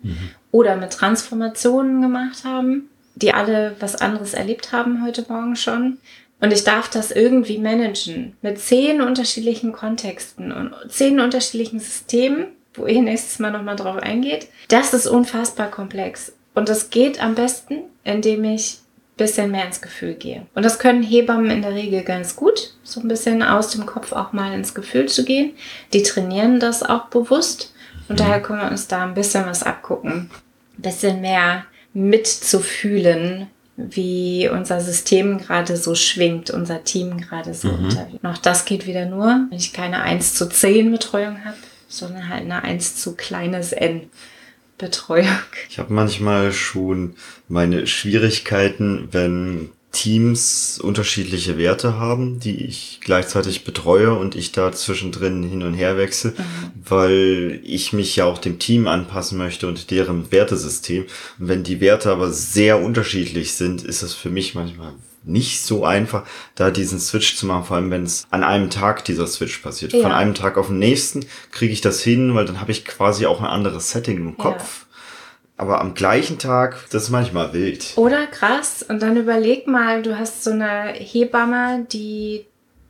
oder 0.52 0.78
mit 0.78 0.93
Transformationen 0.93 2.02
gemacht 2.02 2.43
haben, 2.43 2.89
die 3.15 3.34
alle 3.34 3.76
was 3.80 3.95
anderes 3.95 4.34
erlebt 4.34 4.71
haben 4.71 5.04
heute 5.04 5.26
Morgen 5.28 5.56
schon. 5.56 5.97
Und 6.39 6.52
ich 6.52 6.63
darf 6.63 6.89
das 6.89 7.12
irgendwie 7.12 7.60
managen 7.60 8.36
mit 8.41 8.60
zehn 8.60 9.02
unterschiedlichen 9.02 9.74
Kontexten 9.74 10.52
und 10.52 10.74
zehn 10.89 11.19
unterschiedlichen 11.19 11.80
Systemen, 11.80 12.47
wo 12.74 12.86
ihr 12.88 13.02
nächstes 13.02 13.40
Mal 13.40 13.52
nochmal 13.52 13.76
drauf 13.76 13.98
eingeht. 13.98 14.48
Das 14.68 14.94
ist 14.94 15.08
unfassbar 15.08 15.70
komplex. 15.70 16.34
Und 16.54 16.70
das 16.70 16.90
geht 16.90 17.22
am 17.24 17.36
besten, 17.36 17.84
indem 18.04 18.44
ich 18.44 18.82
bisschen 19.22 19.52
mehr 19.52 19.66
ins 19.66 19.82
Gefühl 19.82 20.16
gehe. 20.16 20.48
Und 20.56 20.66
das 20.66 20.80
können 20.80 21.04
Hebammen 21.04 21.52
in 21.52 21.62
der 21.62 21.76
Regel 21.76 22.02
ganz 22.04 22.36
gut, 22.36 22.74
so 22.84 23.00
ein 23.02 23.08
bisschen 23.08 23.44
aus 23.44 23.70
dem 23.70 23.86
Kopf 23.86 24.14
auch 24.14 24.34
mal 24.34 24.54
ins 24.54 24.74
Gefühl 24.74 25.08
zu 25.08 25.24
gehen. 25.24 25.54
Die 25.94 26.02
trainieren 26.02 26.60
das 26.60 26.82
auch 26.82 27.06
bewusst 27.06 27.74
und 28.10 28.16
mhm. 28.16 28.24
daher 28.24 28.42
können 28.42 28.62
wir 28.62 28.72
uns 28.72 28.88
da 28.88 29.04
ein 29.04 29.14
bisschen 29.14 29.46
was 29.46 29.62
abgucken. 29.62 30.32
Ein 30.78 30.82
bisschen 30.82 31.22
mehr 31.22 31.66
mitzufühlen, 31.94 33.48
wie 33.78 34.50
unser 34.52 34.82
System 34.82 35.38
gerade 35.38 35.78
so 35.78 35.94
schwingt, 35.94 36.50
unser 36.50 36.84
Team 36.84 37.22
gerade 37.22 37.54
so 37.54 37.68
mhm. 37.68 37.86
unterwegs. 37.86 38.24
Auch 38.24 38.38
das 38.38 38.66
geht 38.66 38.88
wieder 38.88 39.06
nur, 39.06 39.46
wenn 39.50 39.58
ich 39.58 39.72
keine 39.72 40.02
1 40.02 40.34
zu 40.34 40.50
10 40.50 40.92
Betreuung 40.92 41.46
habe, 41.46 41.58
sondern 41.92 42.30
halt 42.30 42.44
eine 42.44 42.64
1 42.64 42.96
zu 42.96 43.16
kleines 43.16 43.72
n. 43.74 44.10
Betreuung. 44.78 45.28
Ich 45.70 45.78
habe 45.78 45.94
manchmal 45.94 46.52
schon 46.52 47.16
meine 47.48 47.86
Schwierigkeiten, 47.86 49.10
wenn 49.12 49.70
Teams 49.92 50.80
unterschiedliche 50.82 51.58
Werte 51.58 52.00
haben, 52.00 52.40
die 52.40 52.66
ich 52.66 53.00
gleichzeitig 53.04 53.64
betreue 53.64 54.14
und 54.14 54.36
ich 54.36 54.54
da 54.54 54.72
zwischendrin 54.72 55.44
hin 55.44 55.64
und 55.64 55.74
her 55.74 55.98
wechsle, 55.98 56.32
mhm. 56.32 56.44
weil 56.88 57.60
ich 57.64 57.94
mich 57.94 58.16
ja 58.16 58.26
auch 58.26 58.38
dem 58.38 58.58
Team 58.58 58.88
anpassen 58.88 59.38
möchte 59.38 59.68
und 59.68 59.92
deren 59.92 60.32
Wertesystem. 60.32 61.04
Und 61.38 61.48
wenn 61.48 61.64
die 61.64 61.82
Werte 61.82 62.10
aber 62.10 62.32
sehr 62.32 62.82
unterschiedlich 62.82 63.54
sind, 63.54 63.84
ist 63.84 64.02
es 64.02 64.14
für 64.14 64.30
mich 64.30 64.56
manchmal 64.56 64.94
nicht 65.24 65.64
so 65.64 65.86
einfach, 65.86 66.24
da 66.56 66.72
diesen 66.72 67.00
Switch 67.00 67.36
zu 67.36 67.46
machen, 67.46 67.66
vor 67.66 67.78
allem 67.78 67.92
wenn 67.92 68.04
es 68.04 68.26
an 68.32 68.44
einem 68.44 68.70
Tag 68.70 69.06
dieser 69.06 69.28
Switch 69.28 69.60
passiert. 69.60 69.94
Ja. 69.94 70.02
Von 70.02 70.12
einem 70.12 70.34
Tag 70.34 70.58
auf 70.58 70.68
den 70.68 70.80
nächsten 70.80 71.26
kriege 71.52 71.74
ich 71.74 71.82
das 71.82 72.02
hin, 72.02 72.34
weil 72.36 72.46
dann 72.46 72.60
habe 72.60 72.72
ich 72.72 72.86
quasi 72.86 73.26
auch 73.26 73.40
ein 73.40 73.46
anderes 73.46 73.92
Setting 73.92 74.18
im 74.18 74.38
Kopf. 74.38 74.86
Ja. 74.86 74.88
Aber 75.58 75.80
am 75.80 75.94
gleichen 75.94 76.40
Tag, 76.40 76.78
das 76.90 77.04
ist 77.04 77.10
manchmal 77.12 77.54
wild. 77.54 77.94
Oder 77.96 78.26
krass. 78.26 78.84
Und 78.88 79.02
dann 79.04 79.16
überleg 79.16 79.68
mal, 79.68 80.02
du 80.02 80.18
hast 80.18 80.44
so 80.44 80.50
eine 80.50 80.94
Hebamme, 80.94 81.86
die 81.92 82.48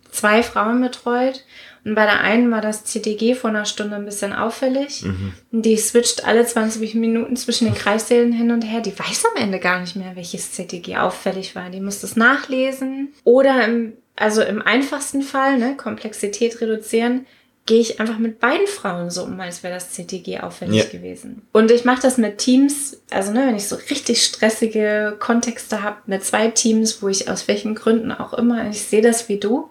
zwei 0.10 0.42
Frauen 0.42 0.82
betreut 0.82 1.44
und 1.84 1.96
bei 1.96 2.06
der 2.06 2.22
einen 2.22 2.52
war 2.52 2.62
das 2.62 2.84
CTG 2.84 3.34
vor 3.34 3.50
einer 3.50 3.66
Stunde 3.66 3.96
ein 3.96 4.06
bisschen 4.06 4.34
auffällig. 4.34 5.04
Mhm. 5.04 5.34
Die 5.52 5.78
switcht 5.78 6.26
alle 6.26 6.46
20 6.46 6.94
Minuten 6.96 7.36
zwischen 7.36 7.66
den 7.66 7.74
Kreissälen 7.74 8.32
hin 8.32 8.52
und 8.52 8.62
her. 8.62 8.82
Die 8.82 8.98
weiß 8.98 9.26
am 9.26 9.42
Ende 9.42 9.60
gar 9.60 9.80
nicht 9.80 9.96
mehr, 9.96 10.16
welches 10.16 10.52
CTG 10.52 10.98
auffällig 10.98 11.56
war. 11.56 11.70
Die 11.72 11.82
muss 11.82 12.02
das 12.02 12.16
nachlesen. 12.16 13.14
Oder 13.24 13.66
im, 13.66 13.94
also 14.16 14.44
im 14.44 14.62
einfachsten 14.62 15.24
Fall, 15.24 15.58
ne, 15.58 15.76
Komplexität 15.76 16.62
reduzieren, 16.62 17.26
gehe 17.66 17.80
ich 17.80 18.00
einfach 18.00 18.18
mit 18.18 18.40
beiden 18.40 18.68
Frauen 18.68 19.10
so 19.10 19.24
um, 19.24 19.40
als 19.40 19.64
wäre 19.64 19.74
das 19.74 19.92
CTG 19.92 20.40
auffällig 20.40 20.84
ja. 20.84 20.90
gewesen. 20.90 21.44
Und 21.52 21.72
ich 21.72 21.86
mache 21.86 22.02
das 22.02 22.18
mit 22.18 22.40
Teams, 22.40 23.02
also 23.12 23.32
ne, 23.32 23.48
wenn 23.48 23.56
ich 23.56 23.68
so 23.68 23.76
richtig 23.90 24.24
stressige 24.24 25.16
Kontexte 25.20 25.82
habe, 25.82 25.98
mit 26.06 26.24
zwei 26.24 26.50
Teams, 26.50 27.02
wo 27.02 27.08
ich 27.08 27.30
aus 27.30 27.48
welchen 27.48 27.76
Gründen 27.76 28.12
auch 28.12 28.34
immer, 28.34 28.70
ich 28.70 28.82
sehe 28.82 29.02
das 29.02 29.30
wie 29.30 29.38
du, 29.38 29.70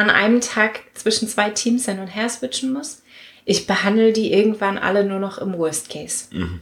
an 0.00 0.10
einem 0.10 0.40
Tag 0.40 0.80
zwischen 0.94 1.28
zwei 1.28 1.50
Teams 1.50 1.84
hin 1.84 2.00
und 2.00 2.08
her 2.08 2.28
switchen 2.28 2.72
muss. 2.72 3.02
Ich 3.44 3.66
behandle 3.66 4.12
die 4.12 4.32
irgendwann 4.32 4.78
alle 4.78 5.04
nur 5.04 5.18
noch 5.18 5.38
im 5.38 5.56
Worst 5.56 5.90
Case. 5.90 6.26
Mhm. 6.32 6.60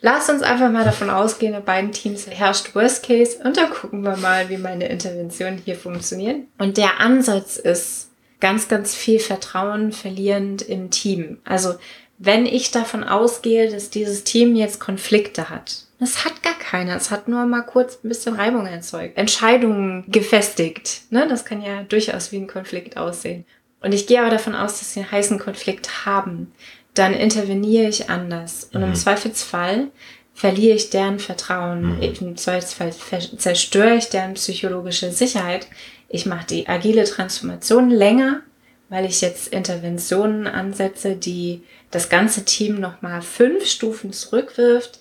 Lass 0.00 0.28
uns 0.28 0.42
einfach 0.42 0.70
mal 0.70 0.84
davon 0.84 1.10
ausgehen, 1.10 1.54
in 1.54 1.64
beiden 1.64 1.92
Teams 1.92 2.26
herrscht 2.26 2.74
Worst 2.74 3.06
Case 3.06 3.38
und 3.44 3.56
dann 3.56 3.70
gucken 3.70 4.02
wir 4.02 4.16
mal, 4.16 4.48
wie 4.48 4.56
meine 4.56 4.88
Interventionen 4.88 5.62
hier 5.64 5.76
funktionieren. 5.76 6.48
Und 6.58 6.76
der 6.76 6.98
Ansatz 6.98 7.56
ist 7.56 8.10
ganz, 8.40 8.66
ganz 8.66 8.96
viel 8.96 9.20
Vertrauen 9.20 9.92
verlierend 9.92 10.62
im 10.62 10.90
Team. 10.90 11.38
Also 11.44 11.76
wenn 12.18 12.46
ich 12.46 12.72
davon 12.72 13.04
ausgehe, 13.04 13.70
dass 13.70 13.90
dieses 13.90 14.24
Team 14.24 14.56
jetzt 14.56 14.80
Konflikte 14.80 15.48
hat, 15.50 15.84
das 16.02 16.24
hat 16.24 16.42
gar 16.42 16.58
keiner. 16.58 16.96
Es 16.96 17.10
hat 17.10 17.28
nur 17.28 17.46
mal 17.46 17.62
kurz 17.62 17.98
ein 18.02 18.08
bisschen 18.08 18.34
Reibung 18.34 18.66
erzeugt. 18.66 19.16
Entscheidungen 19.16 20.04
gefestigt. 20.08 21.02
Ne? 21.10 21.28
Das 21.28 21.44
kann 21.44 21.62
ja 21.62 21.84
durchaus 21.84 22.32
wie 22.32 22.38
ein 22.38 22.48
Konflikt 22.48 22.96
aussehen. 22.96 23.44
Und 23.80 23.92
ich 23.92 24.06
gehe 24.06 24.20
aber 24.20 24.30
davon 24.30 24.54
aus, 24.54 24.78
dass 24.78 24.92
sie 24.92 25.00
einen 25.00 25.12
heißen 25.12 25.38
Konflikt 25.38 26.04
haben. 26.04 26.52
Dann 26.94 27.14
interveniere 27.14 27.88
ich 27.88 28.10
anders. 28.10 28.68
Und 28.72 28.80
mhm. 28.80 28.88
im 28.88 28.94
Zweifelsfall 28.96 29.88
verliere 30.34 30.74
ich 30.74 30.90
deren 30.90 31.20
Vertrauen. 31.20 31.96
Mhm. 31.96 32.02
Im 32.02 32.36
Zweifelsfall 32.36 32.92
zerstöre 33.36 33.94
ich 33.94 34.08
deren 34.08 34.34
psychologische 34.34 35.12
Sicherheit. 35.12 35.68
Ich 36.08 36.26
mache 36.26 36.46
die 36.46 36.68
agile 36.68 37.04
Transformation 37.04 37.90
länger, 37.90 38.40
weil 38.88 39.04
ich 39.04 39.20
jetzt 39.20 39.48
Interventionen 39.52 40.48
ansetze, 40.48 41.14
die 41.14 41.62
das 41.92 42.08
ganze 42.08 42.44
Team 42.44 42.80
nochmal 42.80 43.22
fünf 43.22 43.66
Stufen 43.66 44.12
zurückwirft 44.12 45.00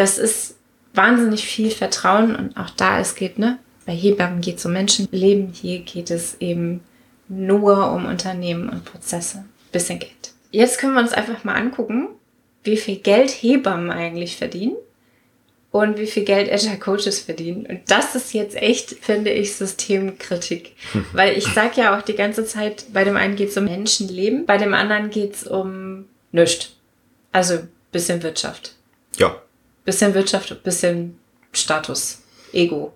das 0.00 0.16
ist 0.16 0.56
wahnsinnig 0.94 1.44
viel 1.44 1.70
Vertrauen 1.70 2.34
und 2.34 2.56
auch 2.56 2.70
da 2.70 2.98
es 3.00 3.14
geht, 3.14 3.38
ne? 3.38 3.58
Bei 3.84 3.92
Hebammen 3.92 4.40
geht 4.40 4.56
es 4.56 4.64
um 4.64 4.72
Menschenleben, 4.72 5.52
hier 5.52 5.80
geht 5.80 6.10
es 6.10 6.40
eben 6.40 6.80
nur 7.28 7.92
um 7.92 8.06
Unternehmen 8.06 8.70
und 8.70 8.86
Prozesse. 8.86 9.44
Bisschen 9.72 9.98
Geld. 9.98 10.32
Jetzt 10.50 10.78
können 10.78 10.94
wir 10.94 11.00
uns 11.00 11.12
einfach 11.12 11.44
mal 11.44 11.54
angucken, 11.54 12.08
wie 12.64 12.78
viel 12.78 12.96
Geld 12.96 13.30
Hebammen 13.30 13.90
eigentlich 13.90 14.36
verdienen 14.36 14.76
und 15.70 15.98
wie 15.98 16.06
viel 16.06 16.24
Geld 16.24 16.50
Agile 16.50 16.78
Coaches 16.78 17.20
verdienen. 17.20 17.66
Und 17.66 17.90
das 17.90 18.14
ist 18.14 18.32
jetzt 18.32 18.56
echt, 18.56 18.90
finde 19.02 19.30
ich, 19.32 19.54
Systemkritik. 19.54 20.76
Weil 21.12 21.36
ich 21.36 21.44
sage 21.44 21.82
ja 21.82 21.96
auch 21.96 22.02
die 22.02 22.16
ganze 22.16 22.46
Zeit, 22.46 22.86
bei 22.94 23.04
dem 23.04 23.16
einen 23.16 23.36
geht 23.36 23.50
es 23.50 23.56
um 23.58 23.66
Menschenleben, 23.66 24.46
bei 24.46 24.56
dem 24.56 24.72
anderen 24.72 25.10
geht 25.10 25.34
es 25.34 25.46
um 25.46 26.06
nichts. 26.32 26.70
Also 27.32 27.58
bisschen 27.92 28.22
Wirtschaft. 28.22 28.74
Ja. 29.18 29.40
Bisschen 29.90 30.14
Wirtschaft, 30.14 30.62
bisschen 30.62 31.18
Status, 31.50 32.20
Ego. 32.52 32.92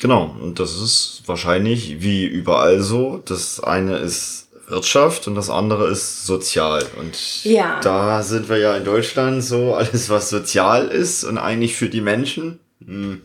Genau, 0.00 0.36
und 0.40 0.60
das 0.60 0.80
ist 0.80 1.24
wahrscheinlich 1.26 2.00
wie 2.00 2.26
überall 2.26 2.80
so. 2.80 3.20
Das 3.24 3.58
eine 3.58 3.96
ist 3.98 4.46
Wirtschaft 4.68 5.26
und 5.26 5.34
das 5.34 5.50
andere 5.50 5.90
ist 5.90 6.26
sozial. 6.26 6.86
Und 6.96 7.42
ja. 7.42 7.80
da 7.82 8.22
sind 8.22 8.48
wir 8.48 8.58
ja 8.58 8.76
in 8.76 8.84
Deutschland 8.84 9.42
so, 9.42 9.74
alles 9.74 10.08
was 10.08 10.30
sozial 10.30 10.86
ist 10.86 11.24
und 11.24 11.38
eigentlich 11.38 11.74
für 11.74 11.88
die 11.88 12.02
Menschen. 12.02 12.60
Hm. 12.86 13.22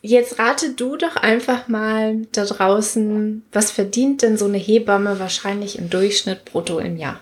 Jetzt 0.00 0.38
rate 0.38 0.74
du 0.74 0.96
doch 0.96 1.16
einfach 1.16 1.66
mal 1.66 2.28
da 2.30 2.44
draußen, 2.44 3.42
was 3.52 3.72
verdient 3.72 4.22
denn 4.22 4.38
so 4.38 4.44
eine 4.44 4.58
Hebamme 4.58 5.18
wahrscheinlich 5.18 5.80
im 5.80 5.90
Durchschnitt 5.90 6.44
brutto 6.44 6.78
im 6.78 6.96
Jahr? 6.96 7.18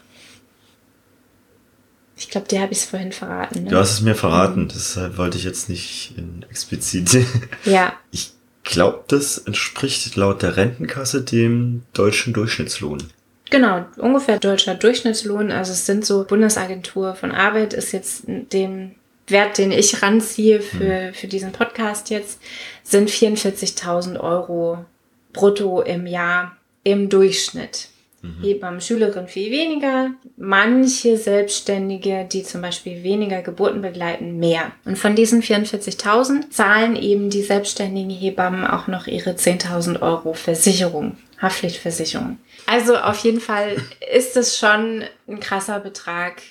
Ich 2.17 2.31
glaube, 2.31 2.49
dir 2.49 2.61
habe 2.61 2.73
ich 2.73 2.79
es 2.79 2.85
vorhin 2.87 3.13
verraten. 3.13 3.65
Ne? 3.65 3.71
Du 3.71 3.77
hast 3.77 3.93
es 3.93 4.01
mir 4.01 4.15
verraten, 4.15 4.63
mhm. 4.63 4.69
deshalb 4.69 5.19
wollte 5.19 5.37
ich 5.37 5.45
jetzt 5.45 5.69
nicht 5.69 6.15
explizit. 6.51 7.27
Ja. 7.65 7.93
Ich 8.11 8.33
glaube, 8.65 9.05
das 9.09 9.39
entspricht 9.39 10.17
laut 10.17 10.43
der 10.43 10.57
Rentenkasse 10.57 11.23
dem 11.23 11.83
deutschen 11.93 12.33
Durchschnittslohn. 12.33 13.03
Genau, 13.51 13.85
ungefähr 13.97 14.39
deutscher 14.39 14.75
Durchschnittslohn. 14.75 15.53
Also 15.53 15.73
es 15.73 15.87
sind 15.87 16.05
so, 16.05 16.25
Bundesagentur 16.25 17.15
von 17.15 17.33
Arbeit 17.33 17.75
ist 17.75 17.93
jetzt 17.93 18.25
den 18.27 18.97
Wert, 19.29 19.59
den 19.59 19.73
ich 19.73 20.03
ranziehe 20.03 20.61
für, 20.61 21.09
mhm. 21.09 21.15
für 21.15 21.27
diesen 21.27 21.53
Podcast 21.53 22.11
jetzt, 22.11 22.41
sind 22.83 23.11
44.000 23.11 24.19
Euro 24.19 24.85
brutto 25.33 25.83
im 25.83 26.07
Jahr 26.07 26.57
im 26.83 27.09
Durchschnitt. 27.09 27.89
Mhm. 28.27 28.43
Hebammen, 28.43 28.81
Schülerinnen 28.81 29.29
viel 29.29 29.51
weniger. 29.51 30.11
Manche 30.37 31.17
Selbstständige, 31.17 32.27
die 32.31 32.43
zum 32.43 32.63
Beispiel 32.63 33.03
weniger 33.03 33.43
Geburten 33.43 33.83
begleiten, 33.83 34.39
mehr. 34.39 34.73
Und 34.85 34.99
von 34.99 35.15
diesen 35.15 35.43
44.000 35.43 36.51
zahlen 36.51 36.97
eben 36.97 37.31
die 37.31 37.43
selbstständigen 37.43 38.11
Hebammen 38.11 38.67
auch 38.67 38.87
noch 38.87 39.07
ihre 39.07 39.31
10.000 39.31 40.03
Euro 40.03 40.35
Versicherung, 40.35 41.17
Haftpflichtversicherung. 41.41 42.39
Also 42.67 42.97
auf 42.97 43.19
jeden 43.19 43.41
Fall 43.41 43.77
ist 44.15 44.37
es 44.37 44.59
schon 44.59 45.05
ein 45.29 45.41
krasser 45.41 45.81
Betrag. 45.81 46.43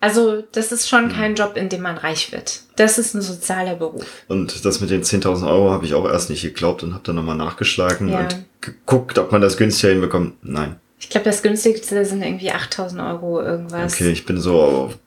Also 0.00 0.44
das 0.52 0.70
ist 0.70 0.88
schon 0.88 1.06
mhm. 1.06 1.12
kein 1.12 1.34
Job, 1.34 1.56
in 1.56 1.68
dem 1.68 1.82
man 1.82 1.98
reich 1.98 2.30
wird. 2.30 2.62
Das 2.76 2.98
ist 2.98 3.14
ein 3.14 3.22
sozialer 3.22 3.74
Beruf. 3.74 4.06
Und 4.28 4.64
das 4.64 4.80
mit 4.80 4.90
den 4.90 5.02
10.000 5.02 5.48
Euro 5.48 5.70
habe 5.70 5.86
ich 5.86 5.94
auch 5.94 6.08
erst 6.08 6.30
nicht 6.30 6.42
geglaubt 6.42 6.82
und 6.84 6.94
habe 6.94 7.02
dann 7.04 7.16
nochmal 7.16 7.36
nachgeschlagen 7.36 8.08
ja. 8.08 8.20
und 8.20 8.44
geguckt, 8.60 9.18
ob 9.18 9.32
man 9.32 9.40
das 9.40 9.56
günstiger 9.56 9.92
hinbekommt. 9.92 10.34
Nein. 10.42 10.76
Ich 11.00 11.10
glaube, 11.10 11.24
das 11.24 11.42
günstigste 11.42 12.04
sind 12.04 12.22
irgendwie 12.22 12.52
8.000 12.52 13.10
Euro 13.10 13.40
irgendwas. 13.40 13.94
Okay, 13.94 14.10
ich 14.10 14.24
bin 14.24 14.40
so 14.40 14.60
auf 14.60 14.98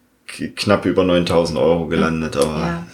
knapp 0.56 0.86
über 0.86 1.04
9.000 1.04 1.60
Euro 1.62 1.88
gelandet, 1.88 2.38
aber... 2.38 2.60
Ja. 2.60 2.88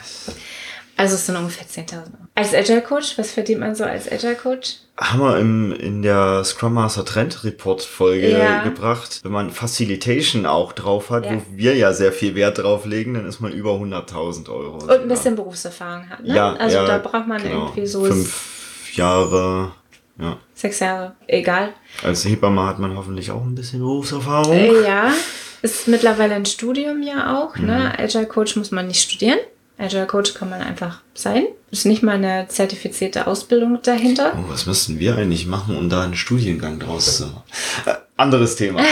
Also 0.95 1.13
es 1.13 1.27
sind 1.27 1.35
ungefähr 1.35 1.67
10.000 1.67 1.93
Euro. 1.93 2.05
Als 2.33 2.53
Agile 2.55 2.81
Coach, 2.81 3.17
was 3.17 3.31
verdient 3.31 3.59
man 3.59 3.75
so 3.75 3.83
als 3.83 4.11
Agile 4.11 4.35
Coach? 4.35 4.77
Haben 4.99 5.19
wir 5.19 5.37
im, 5.37 5.71
in 5.73 6.01
der 6.01 6.43
Scrum 6.43 6.73
Master 6.73 7.05
Trend 7.05 7.43
Report 7.43 7.83
Folge 7.83 8.31
ja. 8.31 8.63
gebracht. 8.63 9.19
Wenn 9.23 9.31
man 9.31 9.51
Facilitation 9.51 10.47
auch 10.47 10.73
drauf 10.73 11.11
hat, 11.11 11.25
ja. 11.25 11.35
wo 11.35 11.41
wir 11.55 11.75
ja 11.75 11.93
sehr 11.93 12.11
viel 12.11 12.33
Wert 12.33 12.57
drauf 12.57 12.85
legen, 12.85 13.13
dann 13.13 13.27
ist 13.27 13.39
man 13.39 13.51
über 13.51 13.73
100.000 13.73 14.49
Euro. 14.49 14.77
Und 14.77 14.89
ein 14.89 15.07
bisschen 15.07 15.35
Berufserfahrung 15.35 16.09
hat, 16.09 16.23
ne? 16.23 16.35
Ja, 16.35 16.53
also 16.53 16.77
ja, 16.77 16.85
da 16.85 16.97
braucht 16.97 17.27
man 17.27 17.41
genau. 17.41 17.65
irgendwie 17.65 17.85
so... 17.85 18.05
Fünf 18.05 18.95
Jahre. 18.95 19.71
Ja. 20.19 20.37
Sechs 20.55 20.79
Jahre, 20.79 21.15
egal. 21.27 21.73
Als 22.03 22.25
Hebamme 22.25 22.65
hat 22.65 22.79
man 22.79 22.97
hoffentlich 22.97 23.29
auch 23.29 23.43
ein 23.43 23.53
bisschen 23.53 23.79
Berufserfahrung. 23.79 24.55
Äh, 24.55 24.83
ja, 24.83 25.13
ist 25.61 25.87
mittlerweile 25.87 26.33
ein 26.33 26.45
Studium 26.45 27.03
ja 27.03 27.39
auch. 27.39 27.55
Ne? 27.57 27.93
Mhm. 27.95 28.03
Agile 28.03 28.25
Coach 28.25 28.55
muss 28.55 28.71
man 28.71 28.87
nicht 28.87 29.01
studieren. 29.01 29.39
Agile 29.77 30.07
Coach 30.07 30.33
kann 30.33 30.49
man 30.49 30.61
einfach 30.61 31.01
sein. 31.13 31.45
Ist 31.69 31.85
nicht 31.85 32.01
mal 32.01 32.15
eine 32.15 32.47
zertifizierte 32.47 33.27
Ausbildung 33.27 33.79
dahinter. 33.83 34.33
Oh, 34.35 34.49
was 34.49 34.65
müssten 34.65 34.99
wir 34.99 35.15
eigentlich 35.15 35.45
machen, 35.45 35.77
um 35.77 35.89
da 35.89 36.03
einen 36.03 36.15
Studiengang 36.15 36.79
draus 36.79 37.17
zu 37.17 37.27
machen? 37.27 37.43
Äh, 37.85 37.93
anderes 38.15 38.55
Thema. 38.55 38.81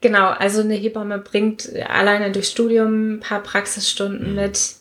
Genau, 0.00 0.28
also 0.28 0.60
eine 0.60 0.74
Hebamme 0.74 1.18
bringt 1.18 1.68
alleine 1.88 2.30
durch 2.30 2.48
Studium 2.48 3.14
ein 3.14 3.20
paar 3.20 3.42
Praxisstunden 3.42 4.34
mit 4.34 4.76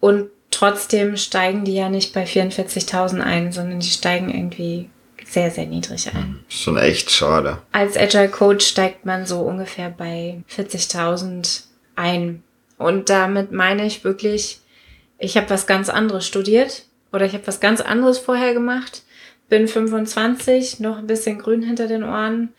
und 0.00 0.30
trotzdem 0.50 1.16
steigen 1.16 1.64
die 1.64 1.74
ja 1.74 1.88
nicht 1.88 2.12
bei 2.12 2.24
44.000 2.24 3.20
ein, 3.20 3.52
sondern 3.52 3.78
die 3.78 3.88
steigen 3.88 4.30
irgendwie 4.34 4.90
sehr, 5.24 5.50
sehr 5.50 5.66
niedrig 5.66 6.08
ein. 6.12 6.40
Schon 6.48 6.76
echt 6.76 7.10
schade. 7.10 7.58
Als 7.70 7.96
Agile 7.96 8.28
Coach 8.28 8.66
steigt 8.66 9.06
man 9.06 9.26
so 9.26 9.40
ungefähr 9.42 9.90
bei 9.90 10.42
40.000 10.52 11.64
ein. 11.94 12.42
Und 12.78 13.10
damit 13.10 13.52
meine 13.52 13.84
ich 13.84 14.04
wirklich, 14.04 14.60
ich 15.18 15.36
habe 15.36 15.50
was 15.50 15.66
ganz 15.66 15.88
anderes 15.88 16.26
studiert 16.26 16.84
oder 17.12 17.26
ich 17.26 17.34
habe 17.34 17.46
was 17.46 17.60
ganz 17.60 17.80
anderes 17.80 18.18
vorher 18.18 18.54
gemacht, 18.54 19.02
bin 19.48 19.66
25, 19.66 20.80
noch 20.80 20.98
ein 20.98 21.06
bisschen 21.06 21.38
grün 21.38 21.62
hinter 21.62 21.88
den 21.88 22.04
Ohren, 22.04 22.50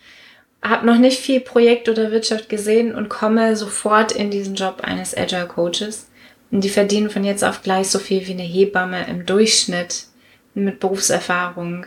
habe 0.62 0.86
noch 0.86 0.98
nicht 0.98 1.20
viel 1.20 1.40
Projekt 1.40 1.88
oder 1.88 2.12
Wirtschaft 2.12 2.50
gesehen 2.50 2.94
und 2.94 3.10
komme 3.10 3.56
sofort 3.56 4.12
in 4.12 4.30
diesen 4.30 4.56
Job 4.56 4.82
eines 4.82 5.16
Agile 5.16 5.48
Coaches. 5.48 6.08
Und 6.52 6.64
die 6.64 6.70
verdienen 6.70 7.10
von 7.10 7.24
jetzt 7.24 7.44
auf 7.44 7.62
gleich 7.62 7.90
so 7.90 8.00
viel 8.00 8.28
wie 8.28 8.34
eine 8.34 8.44
Hebamme 8.44 9.08
im 9.08 9.26
Durchschnitt 9.26 10.08
mit 10.56 10.80
Berufserfahrung, 10.80 11.86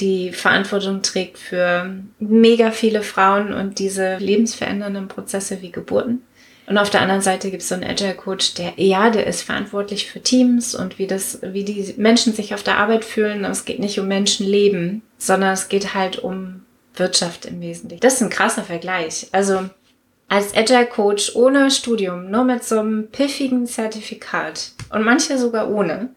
die 0.00 0.32
Verantwortung 0.32 1.02
trägt 1.02 1.38
für 1.38 1.94
mega 2.18 2.70
viele 2.70 3.02
Frauen 3.02 3.52
und 3.52 3.78
diese 3.78 4.16
lebensverändernden 4.16 5.08
Prozesse 5.08 5.60
wie 5.60 5.70
Geburten. 5.70 6.22
Und 6.70 6.78
auf 6.78 6.88
der 6.88 7.00
anderen 7.00 7.20
Seite 7.20 7.50
gibt 7.50 7.64
es 7.64 7.68
so 7.68 7.74
einen 7.74 7.82
Agile 7.82 8.14
Coach, 8.14 8.54
der, 8.54 8.74
ja, 8.76 9.10
der 9.10 9.26
ist 9.26 9.42
verantwortlich 9.42 10.08
für 10.08 10.20
Teams 10.20 10.76
und 10.76 11.00
wie 11.00 11.08
das, 11.08 11.40
wie 11.42 11.64
die 11.64 11.94
Menschen 11.96 12.32
sich 12.32 12.54
auf 12.54 12.62
der 12.62 12.78
Arbeit 12.78 13.04
fühlen. 13.04 13.44
Aber 13.44 13.50
es 13.50 13.64
geht 13.64 13.80
nicht 13.80 13.98
um 13.98 14.06
Menschenleben, 14.06 15.02
sondern 15.18 15.52
es 15.52 15.68
geht 15.68 15.94
halt 15.94 16.20
um 16.20 16.62
Wirtschaft 16.94 17.44
im 17.44 17.60
Wesentlichen. 17.60 18.00
Das 18.00 18.14
ist 18.14 18.22
ein 18.22 18.30
krasser 18.30 18.62
Vergleich. 18.62 19.26
Also 19.32 19.68
als 20.28 20.56
Agile 20.56 20.86
Coach 20.86 21.34
ohne 21.34 21.72
Studium, 21.72 22.30
nur 22.30 22.44
mit 22.44 22.62
so 22.62 22.78
einem 22.78 23.08
piffigen 23.08 23.66
Zertifikat 23.66 24.70
und 24.90 25.02
manche 25.02 25.38
sogar 25.38 25.68
ohne. 25.72 26.10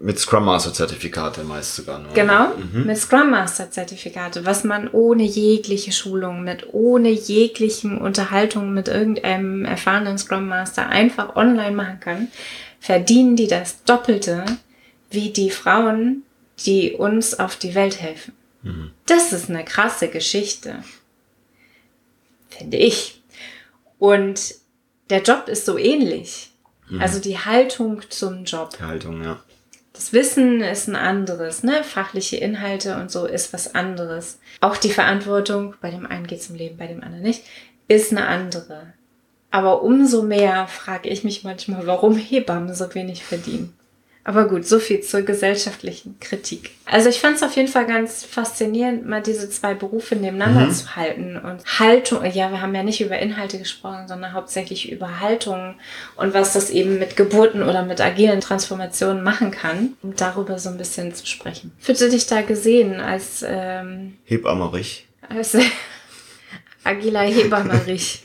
Mit 0.00 0.18
Scrum 0.18 0.44
Master 0.44 0.72
Zertifikate 0.72 1.42
meist 1.42 1.74
sogar 1.74 1.98
nur. 1.98 2.12
Genau, 2.12 2.52
mit 2.72 2.96
Scrum 2.96 3.30
Master 3.30 3.70
Zertifikate, 3.70 4.46
was 4.46 4.62
man 4.62 4.88
ohne 4.88 5.24
jegliche 5.24 5.90
Schulung, 5.90 6.44
mit 6.44 6.72
ohne 6.72 7.10
jeglichen 7.10 7.98
Unterhaltungen 7.98 8.72
mit 8.72 8.88
irgendeinem 8.88 9.64
erfahrenen 9.64 10.16
Scrum 10.16 10.46
Master 10.46 10.88
einfach 10.88 11.34
online 11.34 11.74
machen 11.74 11.98
kann, 12.00 12.28
verdienen 12.78 13.34
die 13.34 13.48
das 13.48 13.82
Doppelte 13.84 14.44
wie 15.10 15.30
die 15.30 15.50
Frauen, 15.50 16.22
die 16.64 16.92
uns 16.92 17.38
auf 17.38 17.56
die 17.56 17.74
Welt 17.74 18.00
helfen. 18.00 18.34
Das 19.06 19.32
ist 19.32 19.48
eine 19.48 19.64
krasse 19.64 20.08
Geschichte. 20.08 20.84
Finde 22.48 22.76
ich. 22.76 23.22
Und 23.98 24.54
der 25.10 25.22
Job 25.22 25.48
ist 25.48 25.64
so 25.66 25.78
ähnlich. 25.78 26.50
Also 26.98 27.20
die 27.20 27.38
Haltung 27.38 28.00
zum 28.08 28.44
Job. 28.44 28.70
Die 28.78 28.82
Haltung, 28.82 29.22
ja. 29.22 29.42
Das 29.98 30.12
Wissen 30.12 30.60
ist 30.60 30.86
ein 30.86 30.94
anderes, 30.94 31.64
ne? 31.64 31.82
Fachliche 31.82 32.36
Inhalte 32.36 33.00
und 33.00 33.10
so 33.10 33.26
ist 33.26 33.52
was 33.52 33.74
anderes. 33.74 34.38
Auch 34.60 34.76
die 34.76 34.92
Verantwortung, 34.92 35.74
bei 35.80 35.90
dem 35.90 36.06
einen 36.06 36.28
geht 36.28 36.38
es 36.38 36.50
um 36.50 36.54
Leben, 36.54 36.76
bei 36.76 36.86
dem 36.86 37.02
anderen 37.02 37.24
nicht, 37.24 37.42
ist 37.88 38.12
eine 38.12 38.28
andere. 38.28 38.92
Aber 39.50 39.82
umso 39.82 40.22
mehr 40.22 40.68
frage 40.68 41.08
ich 41.08 41.24
mich 41.24 41.42
manchmal, 41.42 41.84
warum 41.88 42.16
Hebammen 42.16 42.74
so 42.74 42.94
wenig 42.94 43.24
verdienen. 43.24 43.74
Aber 44.28 44.46
gut, 44.46 44.66
so 44.66 44.78
viel 44.78 45.00
zur 45.00 45.22
gesellschaftlichen 45.22 46.20
Kritik. 46.20 46.72
Also 46.84 47.08
ich 47.08 47.18
fand 47.18 47.36
es 47.36 47.42
auf 47.42 47.56
jeden 47.56 47.70
Fall 47.70 47.86
ganz 47.86 48.26
faszinierend, 48.26 49.06
mal 49.06 49.22
diese 49.22 49.48
zwei 49.48 49.72
Berufe 49.72 50.16
nebeneinander 50.16 50.70
zu 50.70 50.96
halten. 50.96 51.38
Und 51.38 51.64
Haltung, 51.78 52.22
ja, 52.26 52.50
wir 52.50 52.60
haben 52.60 52.74
ja 52.74 52.82
nicht 52.82 53.00
über 53.00 53.18
Inhalte 53.18 53.58
gesprochen, 53.58 54.06
sondern 54.06 54.34
hauptsächlich 54.34 54.92
über 54.92 55.20
Haltung 55.20 55.76
und 56.16 56.34
was 56.34 56.52
das 56.52 56.68
eben 56.68 56.98
mit 56.98 57.16
Geburten 57.16 57.62
oder 57.62 57.86
mit 57.86 58.02
agilen 58.02 58.42
Transformationen 58.42 59.24
machen 59.24 59.50
kann, 59.50 59.94
um 60.02 60.14
darüber 60.14 60.58
so 60.58 60.68
ein 60.68 60.76
bisschen 60.76 61.14
zu 61.14 61.26
sprechen. 61.26 61.72
Fühlst 61.78 62.02
du 62.02 62.10
dich 62.10 62.26
da 62.26 62.42
gesehen 62.42 63.00
als, 63.00 63.42
ähm, 63.48 64.18
Hebammerich. 64.26 65.08
als 65.26 65.56
agiler 66.84 67.22
Hebammerich? 67.22 68.20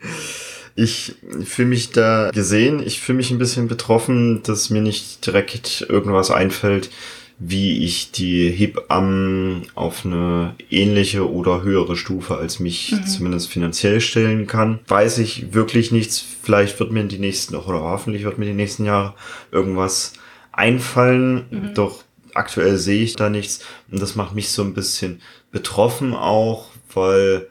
Ich 0.76 1.14
fühle 1.44 1.68
mich 1.68 1.90
da 1.90 2.30
gesehen. 2.32 2.82
Ich 2.84 3.00
fühle 3.00 3.16
mich 3.16 3.30
ein 3.30 3.38
bisschen 3.38 3.68
betroffen, 3.68 4.42
dass 4.42 4.70
mir 4.70 4.82
nicht 4.82 5.24
direkt 5.24 5.86
irgendwas 5.88 6.30
einfällt, 6.30 6.90
wie 7.38 7.84
ich 7.84 8.12
die 8.12 8.50
Hebammen 8.50 9.66
auf 9.74 10.04
eine 10.04 10.54
ähnliche 10.70 11.30
oder 11.30 11.62
höhere 11.62 11.96
Stufe 11.96 12.36
als 12.36 12.60
mich 12.60 12.94
zumindest 13.06 13.48
finanziell 13.50 14.00
stellen 14.00 14.46
kann. 14.46 14.80
Weiß 14.88 15.18
ich 15.18 15.52
wirklich 15.52 15.90
nichts. 15.92 16.24
Vielleicht 16.42 16.78
wird 16.78 16.92
mir 16.92 17.00
in 17.00 17.08
die 17.08 17.18
nächsten, 17.18 17.56
oder 17.56 17.80
hoffentlich 17.80 18.24
wird 18.24 18.38
mir 18.38 18.46
die 18.46 18.52
nächsten 18.52 18.84
Jahre 18.84 19.14
irgendwas 19.50 20.12
einfallen. 20.52 21.72
Doch 21.74 22.04
aktuell 22.34 22.78
sehe 22.78 23.02
ich 23.02 23.16
da 23.16 23.30
nichts. 23.30 23.60
Und 23.90 24.00
das 24.00 24.14
macht 24.14 24.34
mich 24.34 24.50
so 24.50 24.62
ein 24.62 24.74
bisschen 24.74 25.20
betroffen 25.50 26.14
auch, 26.14 26.66
weil 26.92 27.48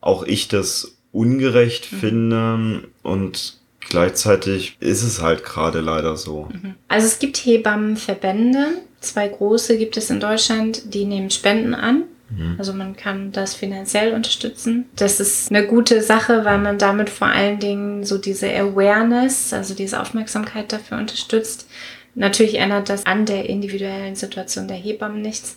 auch 0.00 0.24
ich 0.24 0.48
das 0.48 0.95
ungerecht 1.16 1.86
finde 1.86 2.82
und 3.02 3.58
gleichzeitig 3.80 4.76
ist 4.80 5.02
es 5.02 5.22
halt 5.22 5.44
gerade 5.44 5.80
leider 5.80 6.16
so. 6.16 6.48
Also 6.88 7.06
es 7.06 7.18
gibt 7.18 7.38
Hebammenverbände, 7.38 8.66
zwei 9.00 9.28
große 9.28 9.78
gibt 9.78 9.96
es 9.96 10.10
in 10.10 10.20
Deutschland, 10.20 10.94
die 10.94 11.06
nehmen 11.06 11.30
Spenden 11.30 11.74
an. 11.74 12.04
Also 12.58 12.72
man 12.72 12.96
kann 12.96 13.30
das 13.30 13.54
finanziell 13.54 14.12
unterstützen. 14.12 14.86
Das 14.96 15.20
ist 15.20 15.48
eine 15.48 15.64
gute 15.64 16.02
Sache, 16.02 16.44
weil 16.44 16.58
man 16.58 16.76
damit 16.76 17.08
vor 17.08 17.28
allen 17.28 17.60
Dingen 17.60 18.04
so 18.04 18.18
diese 18.18 18.52
Awareness, 18.52 19.52
also 19.52 19.74
diese 19.74 20.00
Aufmerksamkeit 20.00 20.72
dafür 20.72 20.98
unterstützt. 20.98 21.68
Natürlich 22.16 22.56
ändert 22.56 22.88
das 22.88 23.06
an 23.06 23.26
der 23.26 23.48
individuellen 23.48 24.16
Situation 24.16 24.66
der 24.66 24.76
Hebammen 24.76 25.22
nichts, 25.22 25.56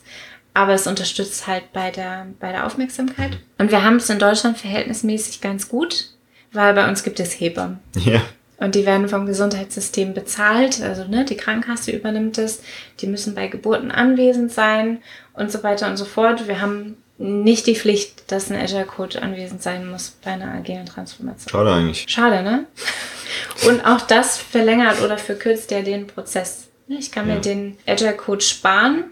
aber 0.60 0.74
es 0.74 0.88
unterstützt 0.88 1.48
halt 1.48 1.72
bei 1.72 1.90
der, 1.90 2.28
bei 2.40 2.52
der 2.52 2.66
Aufmerksamkeit. 2.66 3.38
Und 3.58 3.72
wir 3.72 3.82
haben 3.84 3.96
es 3.96 4.10
in 4.10 4.20
Deutschland 4.20 4.58
verhältnismäßig 4.58 5.40
ganz 5.40 5.70
gut, 5.70 6.10
weil 6.52 6.74
bei 6.74 6.88
uns 6.90 7.04
gibt 7.04 7.22
es 7.22 7.40
Hebammen. 7.40 7.80
Ja. 7.96 8.22
Und 8.58 8.76
die 8.76 8.86
werden 8.86 9.08
vom 9.08 9.26
Gesundheitssystem 9.26 10.14
bezahlt, 10.14 10.82
also 10.82 11.06
ne, 11.06 11.24
die 11.24 11.38
Krankenkasse 11.38 11.92
übernimmt 11.92 12.38
es. 12.38 12.62
Die 13.00 13.08
müssen 13.08 13.34
bei 13.34 13.48
Geburten 13.48 13.90
anwesend 13.90 14.52
sein 14.52 15.02
und 15.34 15.50
so 15.50 15.64
weiter 15.64 15.90
und 15.90 15.96
so 15.96 16.04
fort. 16.04 16.46
Wir 16.50 16.60
haben 16.60 16.98
nicht 17.18 17.68
die 17.68 17.76
Pflicht, 17.76 18.30
dass 18.32 18.52
ein 18.52 18.58
Agile 18.60 18.84
Coach 18.86 19.16
anwesend 19.16 19.64
sein 19.64 19.90
muss 19.90 20.18
bei 20.26 20.32
einer 20.32 20.52
agilen 20.54 20.86
Transformation. 20.86 21.50
Schade 21.52 21.74
eigentlich. 21.74 22.06
Schade, 22.10 22.44
ne? 22.44 22.66
Und 23.68 23.86
auch 23.86 24.02
das 24.02 24.38
verlängert 24.38 25.02
oder 25.02 25.18
verkürzt 25.18 25.72
ja 25.72 25.82
den 25.82 26.08
Prozess. 26.08 26.68
Ne, 26.88 26.98
Ich 27.00 27.12
kann 27.14 27.30
Ja. 27.30 27.36
mir 27.36 27.42
den 27.42 27.78
Agile 27.88 28.14
Coach 28.14 28.46
sparen 28.48 29.06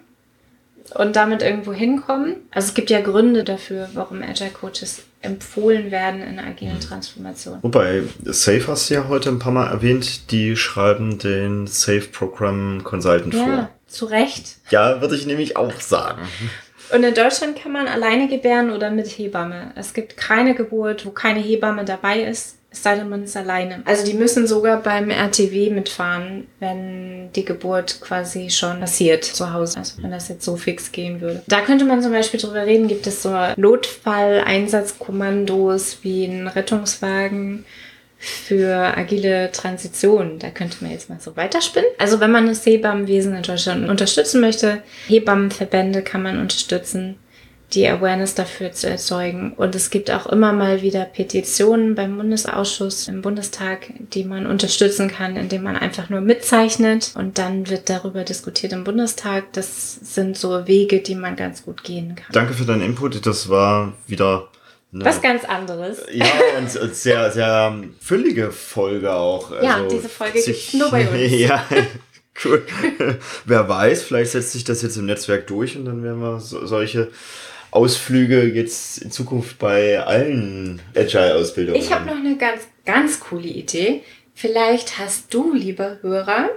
und 0.96 1.16
damit 1.16 1.42
irgendwo 1.42 1.74
hinkommen. 1.74 2.36
Also 2.52 2.70
es 2.70 2.74
gibt 2.74 2.90
ja 2.90 3.02
Gründe 3.02 3.44
dafür, 3.44 3.90
warum 3.94 4.22
Agile 4.22 4.50
Coaches 4.50 5.04
empfohlen 5.22 5.92
werden 5.92 6.22
in 6.22 6.40
agilen 6.40 6.80
Transformation. 6.80 7.58
Wobei, 7.62 8.04
Safe 8.26 8.64
hast 8.68 8.90
du 8.90 8.94
ja 8.94 9.08
heute 9.08 9.30
ein 9.30 9.40
paar 9.40 9.52
Mal 9.52 9.68
erwähnt, 9.68 10.32
die 10.32 10.56
schreiben 10.56 11.18
den 11.20 11.68
Safe 11.68 12.02
Program 12.12 12.84
Consultant 12.84 13.34
Ja, 13.34 13.44
vor. 13.44 13.70
zu 13.88 14.06
Recht. 14.06 14.58
Ja, 14.70 15.02
würde 15.02 15.16
ich 15.16 15.26
nämlich 15.26 15.58
auch 15.58 15.80
sagen. 15.80 16.22
Und 16.94 17.04
in 17.04 17.14
Deutschland 17.14 17.62
kann 17.62 17.74
man 17.74 17.88
alleine 17.88 18.30
gebären 18.30 18.72
oder 18.72 18.90
mit 18.92 19.08
Hebamme. 19.08 19.72
Es 19.76 19.94
gibt 19.94 20.16
keine 20.16 20.56
Geburt, 20.56 21.06
wo 21.06 21.10
keine 21.10 21.42
Hebamme 21.42 21.84
dabei 21.84 22.22
ist, 22.22 22.57
es 22.78 22.84
sei 22.84 22.96
denn, 22.96 23.10
man 23.10 23.24
ist 23.24 23.36
alleine. 23.36 23.82
Also 23.86 24.06
die 24.06 24.14
müssen 24.14 24.46
sogar 24.48 24.82
beim 24.82 25.10
RTW 25.10 25.72
mitfahren, 25.72 26.46
wenn 26.60 27.34
die 27.34 27.44
Geburt 27.44 28.00
quasi 28.02 28.52
schon 28.52 28.80
passiert 28.80 29.26
zu 29.26 29.52
Hause. 29.52 29.80
Also 29.80 30.04
wenn 30.04 30.12
das 30.12 30.30
jetzt 30.30 30.46
so 30.46 30.58
fix 30.58 30.92
gehen 30.92 31.20
würde. 31.20 31.42
Da 31.48 31.62
könnte 31.62 31.86
man 31.86 32.04
zum 32.04 32.12
Beispiel 32.12 32.40
drüber 32.40 32.64
reden, 32.66 32.88
gibt 32.88 33.08
es 33.08 33.24
so 33.24 33.36
Notfalleinsatzkommandos 33.56 35.98
wie 36.04 36.26
ein 36.26 36.48
Rettungswagen 36.48 37.66
für 38.20 38.98
agile 38.98 39.52
Transition. 39.52 40.40
Da 40.40 40.50
könnte 40.50 40.78
man 40.82 40.92
jetzt 40.92 41.08
mal 41.10 41.20
so 41.20 41.36
weiterspinnen. 41.36 41.90
Also 41.98 42.20
wenn 42.20 42.32
man 42.32 42.48
das 42.48 42.66
Hebammenwesen 42.66 43.36
in 43.36 43.44
Deutschland 43.44 43.88
unterstützen 43.90 44.42
möchte, 44.42 44.82
Hebammenverbände 45.08 46.02
kann 46.04 46.24
man 46.24 46.40
unterstützen. 46.40 47.18
Die 47.74 47.88
Awareness 47.88 48.34
dafür 48.34 48.72
zu 48.72 48.90
erzeugen. 48.90 49.54
Und 49.54 49.76
es 49.76 49.90
gibt 49.90 50.10
auch 50.10 50.26
immer 50.28 50.54
mal 50.54 50.82
wieder 50.82 51.04
Petitionen 51.04 51.96
beim 51.96 52.18
Bundesausschuss 52.18 53.08
im 53.08 53.22
Bundestag, 53.22 53.92
die 54.14 54.24
man 54.24 54.46
unterstützen 54.46 55.10
kann, 55.10 55.36
indem 55.36 55.64
man 55.64 55.76
einfach 55.76 56.10
nur 56.10 56.22
mitzeichnet 56.22 57.12
und 57.16 57.38
dann 57.38 57.70
wird 57.70 57.90
darüber 57.90 58.24
diskutiert 58.24 58.72
im 58.72 58.84
Bundestag. 58.84 59.52
Das 59.54 59.96
sind 59.96 60.38
so 60.38 60.66
Wege, 60.68 61.02
die 61.02 61.16
man 61.16 61.36
ganz 61.36 61.64
gut 61.64 61.84
gehen 61.84 62.16
kann. 62.16 62.28
Danke 62.32 62.54
für 62.54 62.66
deinen 62.66 62.84
Input. 62.84 63.26
Das 63.26 63.50
war 63.50 63.94
wieder 64.08 64.48
Ne? 64.90 65.04
Was 65.04 65.22
ganz 65.22 65.44
anderes. 65.44 66.02
Ja, 66.12 66.26
und 66.58 66.96
sehr, 66.96 67.30
sehr 67.32 67.84
füllige 68.00 68.52
Folge 68.52 69.14
auch. 69.14 69.52
Also 69.52 69.66
ja, 69.66 69.86
diese 69.86 70.08
Folge 70.08 70.42
gibt 70.42 70.74
nur 70.76 70.90
bei 70.90 71.08
uns. 71.10 71.32
ja, 71.40 71.66
cool. 72.46 72.66
Wer 73.46 73.68
weiß, 73.68 74.04
vielleicht 74.04 74.32
setzt 74.32 74.54
sich 74.54 74.64
das 74.64 74.82
jetzt 74.82 74.96
im 74.96 75.06
Netzwerk 75.06 75.46
durch 75.48 75.76
und 75.76 75.86
dann 75.86 76.04
werden 76.04 76.22
wir 76.22 76.40
so, 76.40 76.66
solche 76.66 77.12
Ausflüge 77.72 78.44
jetzt 78.44 79.00
in 79.00 79.12
Zukunft 79.12 79.60
bei 79.60 80.00
allen 80.00 80.82
Agile-Ausbildungen. 80.96 81.80
Ich 81.80 81.92
habe 81.92 82.06
noch 82.06 82.16
eine 82.16 82.38
ganz, 82.38 82.68
ganz 82.86 83.20
coole 83.20 83.48
Idee. 83.48 84.04
Vielleicht 84.34 85.00
hast 85.00 85.34
du, 85.34 85.54
lieber 85.54 85.98
Hörer, 86.02 86.50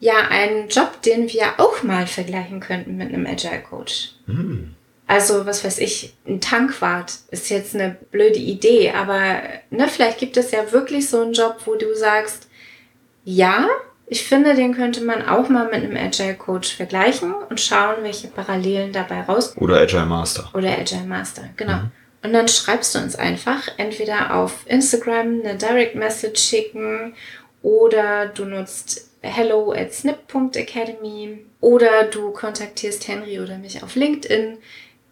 ja 0.00 0.28
einen 0.28 0.68
Job, 0.68 1.02
den 1.02 1.30
wir 1.32 1.58
auch 1.58 1.82
mal 1.82 2.06
vergleichen 2.06 2.60
könnten 2.60 2.96
mit 2.96 3.08
einem 3.08 3.26
Agile-Coach. 3.26 4.12
Hm. 4.26 4.74
Also, 5.06 5.44
was 5.44 5.64
weiß 5.64 5.78
ich, 5.78 6.14
ein 6.26 6.40
Tankwart 6.40 7.14
ist 7.30 7.50
jetzt 7.50 7.74
eine 7.74 7.96
blöde 8.12 8.38
Idee, 8.38 8.92
aber 8.92 9.42
ne, 9.70 9.88
vielleicht 9.88 10.18
gibt 10.18 10.36
es 10.36 10.52
ja 10.52 10.70
wirklich 10.70 11.08
so 11.08 11.22
einen 11.22 11.32
Job, 11.32 11.56
wo 11.64 11.74
du 11.74 11.96
sagst, 11.96 12.48
ja, 13.24 13.68
ich 14.12 14.24
finde, 14.24 14.56
den 14.56 14.74
könnte 14.74 15.02
man 15.02 15.24
auch 15.24 15.48
mal 15.48 15.66
mit 15.66 15.74
einem 15.74 15.96
Agile 15.96 16.34
Coach 16.34 16.74
vergleichen 16.74 17.32
und 17.32 17.60
schauen, 17.60 18.02
welche 18.02 18.26
Parallelen 18.26 18.92
dabei 18.92 19.20
rauskommen. 19.20 19.70
Oder 19.70 19.82
Agile 19.82 20.04
Master. 20.04 20.50
Oder 20.52 20.76
Agile 20.76 21.04
Master, 21.04 21.44
genau. 21.56 21.76
Mhm. 21.76 21.92
Und 22.24 22.32
dann 22.32 22.48
schreibst 22.48 22.92
du 22.92 22.98
uns 22.98 23.14
einfach 23.14 23.68
entweder 23.76 24.34
auf 24.34 24.64
Instagram 24.66 25.42
eine 25.44 25.54
Direct 25.54 25.94
Message 25.94 26.42
schicken 26.42 27.14
oder 27.62 28.26
du 28.26 28.46
nutzt 28.46 29.08
hello 29.20 29.72
at 29.72 29.92
snip.academy 29.92 31.46
oder 31.60 32.02
du 32.10 32.32
kontaktierst 32.32 33.06
Henry 33.06 33.38
oder 33.38 33.58
mich 33.58 33.80
auf 33.84 33.94
LinkedIn. 33.94 34.58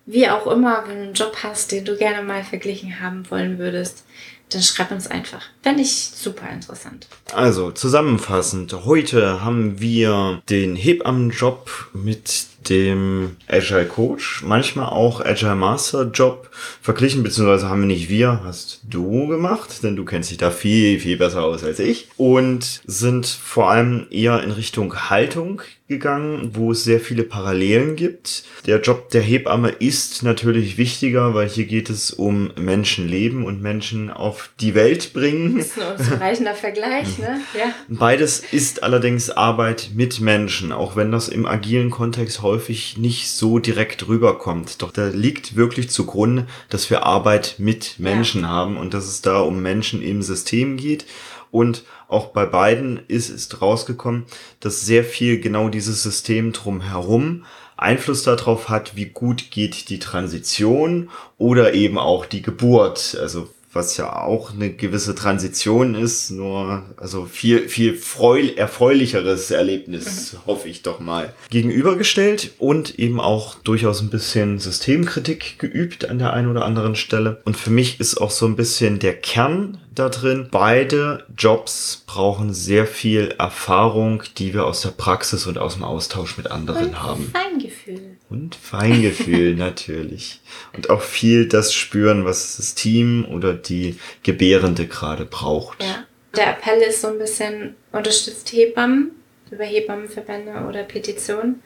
Wie 0.06 0.28
auch 0.28 0.48
immer, 0.48 0.82
wenn 0.88 0.96
du 0.96 1.02
einen 1.04 1.14
Job 1.14 1.36
hast, 1.44 1.70
den 1.70 1.84
du 1.84 1.96
gerne 1.96 2.26
mal 2.26 2.42
verglichen 2.42 2.98
haben 2.98 3.30
wollen 3.30 3.58
würdest, 3.58 4.04
dann 4.50 4.62
schreib 4.62 4.90
uns 4.90 5.06
einfach. 5.06 5.42
Fände 5.62 5.82
ich 5.82 6.10
super 6.14 6.48
interessant. 6.50 7.06
Also, 7.32 7.70
zusammenfassend, 7.70 8.72
heute 8.84 9.42
haben 9.44 9.80
wir 9.80 10.42
den 10.48 10.76
Hebammenjob 10.76 11.90
mit 11.92 12.46
dem 12.68 13.36
Agile 13.46 13.86
Coach, 13.86 14.42
manchmal 14.44 14.86
auch 14.86 15.24
Agile 15.24 15.54
Master 15.54 16.04
Job 16.04 16.50
verglichen, 16.82 17.22
beziehungsweise 17.22 17.68
haben 17.68 17.80
wir 17.80 17.86
nicht 17.86 18.08
wir, 18.08 18.40
hast 18.44 18.80
du 18.84 19.28
gemacht, 19.28 19.82
denn 19.82 19.96
du 19.96 20.04
kennst 20.04 20.30
dich 20.30 20.38
da 20.38 20.50
viel, 20.50 21.00
viel 21.00 21.16
besser 21.16 21.44
aus 21.44 21.64
als 21.64 21.78
ich 21.78 22.08
und 22.16 22.80
sind 22.86 23.26
vor 23.26 23.70
allem 23.70 24.06
eher 24.10 24.42
in 24.42 24.50
Richtung 24.50 25.08
Haltung 25.08 25.62
gegangen, 25.88 26.50
wo 26.52 26.72
es 26.72 26.84
sehr 26.84 27.00
viele 27.00 27.22
Parallelen 27.22 27.96
gibt. 27.96 28.44
Der 28.66 28.80
Job 28.80 29.08
der 29.08 29.22
Hebamme 29.22 29.70
ist 29.70 30.22
natürlich 30.22 30.76
wichtiger, 30.76 31.32
weil 31.32 31.48
hier 31.48 31.64
geht 31.64 31.88
es 31.88 32.10
um 32.10 32.52
Menschenleben 32.60 33.42
und 33.42 33.62
Menschen 33.62 34.10
auf 34.10 34.50
die 34.60 34.74
Welt 34.74 35.14
bringen. 35.14 35.56
Das 35.56 35.68
ist 35.68 35.78
ein 35.78 35.96
unzureichender 35.96 36.54
Vergleich, 36.54 37.18
ne? 37.18 37.40
Ja. 37.58 37.72
Beides 37.88 38.42
ist 38.52 38.82
allerdings 38.82 39.30
Arbeit 39.30 39.90
mit 39.94 40.20
Menschen, 40.20 40.72
auch 40.72 40.94
wenn 40.94 41.10
das 41.10 41.28
im 41.28 41.46
agilen 41.46 41.90
Kontext 41.90 42.42
häufig 42.42 42.98
nicht 42.98 43.30
so 43.30 43.58
direkt 43.58 44.08
rüberkommt. 44.08 44.82
Doch 44.82 44.92
da 44.92 45.08
liegt 45.08 45.56
wirklich 45.56 45.88
zugrunde, 45.88 46.46
dass 46.68 46.90
wir 46.90 47.04
Arbeit 47.04 47.54
mit 47.56 47.98
Menschen 47.98 48.42
ja. 48.42 48.48
haben 48.48 48.76
und 48.76 48.92
dass 48.92 49.06
es 49.06 49.22
da 49.22 49.40
um 49.40 49.62
Menschen 49.62 50.02
im 50.02 50.20
System 50.20 50.76
geht 50.76 51.06
und 51.50 51.84
auch 52.08 52.28
bei 52.28 52.46
beiden 52.46 53.00
ist, 53.08 53.28
ist 53.28 53.60
rausgekommen, 53.60 54.24
dass 54.60 54.80
sehr 54.80 55.04
viel 55.04 55.40
genau 55.40 55.68
dieses 55.68 56.02
System 56.02 56.52
drumherum 56.52 57.44
Einfluss 57.76 58.24
darauf 58.24 58.68
hat, 58.68 58.96
wie 58.96 59.06
gut 59.06 59.50
geht 59.50 59.88
die 59.88 60.00
Transition 60.00 61.10
oder 61.38 61.74
eben 61.74 61.96
auch 61.96 62.26
die 62.26 62.42
Geburt. 62.42 63.16
Also 63.20 63.48
was 63.72 63.96
ja 63.98 64.24
auch 64.24 64.52
eine 64.52 64.70
gewisse 64.72 65.14
Transition 65.14 65.94
ist, 65.94 66.30
nur 66.30 66.84
also 66.96 67.26
viel 67.26 67.68
viel 67.68 67.94
freu 67.94 68.48
erfreulicheres 68.56 69.50
Erlebnis, 69.50 70.32
mhm. 70.32 70.38
hoffe 70.46 70.68
ich 70.68 70.82
doch 70.82 71.00
mal, 71.00 71.34
gegenübergestellt 71.50 72.52
und 72.58 72.98
eben 72.98 73.20
auch 73.20 73.56
durchaus 73.56 74.00
ein 74.00 74.10
bisschen 74.10 74.58
Systemkritik 74.58 75.58
geübt 75.58 76.08
an 76.08 76.18
der 76.18 76.32
einen 76.32 76.50
oder 76.50 76.64
anderen 76.64 76.96
Stelle. 76.96 77.40
Und 77.44 77.56
für 77.56 77.70
mich 77.70 78.00
ist 78.00 78.16
auch 78.16 78.30
so 78.30 78.46
ein 78.46 78.56
bisschen 78.56 78.98
der 78.98 79.14
Kern 79.14 79.78
da 79.98 80.08
drin. 80.08 80.48
Beide 80.50 81.24
Jobs 81.36 82.04
brauchen 82.06 82.52
sehr 82.52 82.86
viel 82.86 83.34
Erfahrung, 83.38 84.22
die 84.36 84.54
wir 84.54 84.66
aus 84.66 84.82
der 84.82 84.90
Praxis 84.90 85.46
und 85.46 85.58
aus 85.58 85.74
dem 85.74 85.84
Austausch 85.84 86.36
mit 86.36 86.50
anderen 86.50 86.88
und 86.88 87.02
haben. 87.02 87.32
Feingefühl. 87.32 88.16
Und 88.30 88.54
Feingefühl 88.54 89.54
natürlich. 89.56 90.40
Und 90.74 90.90
auch 90.90 91.02
viel 91.02 91.48
das 91.48 91.74
spüren, 91.74 92.24
was 92.24 92.56
das 92.56 92.74
Team 92.74 93.26
oder 93.30 93.54
die 93.54 93.98
Gebärende 94.22 94.86
gerade 94.86 95.24
braucht. 95.24 95.82
Ja. 95.82 96.04
Der 96.36 96.50
Appell 96.50 96.80
ist 96.82 97.00
so 97.00 97.08
ein 97.08 97.18
bisschen, 97.18 97.74
unterstützt 97.90 98.52
Hebammen 98.52 99.12
über 99.50 99.64
Hebammenverbände 99.64 100.66
oder 100.68 100.82
Petitionen 100.82 101.62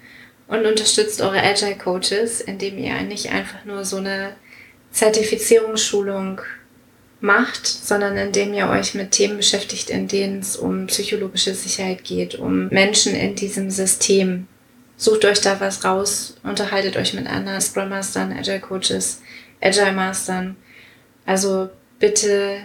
und 0.46 0.64
unterstützt 0.66 1.20
eure 1.20 1.42
Agile 1.42 1.76
Coaches, 1.76 2.40
indem 2.40 2.78
ihr 2.78 3.00
nicht 3.02 3.30
einfach 3.30 3.64
nur 3.64 3.84
so 3.84 3.96
eine 3.96 4.34
Zertifizierungsschulung 4.92 6.40
macht, 7.22 7.66
sondern 7.66 8.16
indem 8.16 8.52
ihr 8.52 8.68
euch 8.68 8.94
mit 8.94 9.12
Themen 9.12 9.36
beschäftigt, 9.36 9.90
in 9.90 10.08
denen 10.08 10.40
es 10.40 10.56
um 10.56 10.86
psychologische 10.88 11.54
Sicherheit 11.54 12.04
geht, 12.04 12.34
um 12.34 12.68
Menschen 12.68 13.14
in 13.14 13.34
diesem 13.34 13.70
System. 13.70 14.48
Sucht 14.96 15.24
euch 15.24 15.40
da 15.40 15.58
was 15.60 15.84
raus, 15.84 16.36
unterhaltet 16.42 16.96
euch 16.96 17.14
mit 17.14 17.26
anderen 17.26 17.60
Scrum 17.60 17.88
Mastern, 17.88 18.32
Agile 18.32 18.60
Coaches, 18.60 19.22
Agile 19.60 19.92
Mastern. 19.92 20.56
Also 21.24 21.70
bitte 21.98 22.58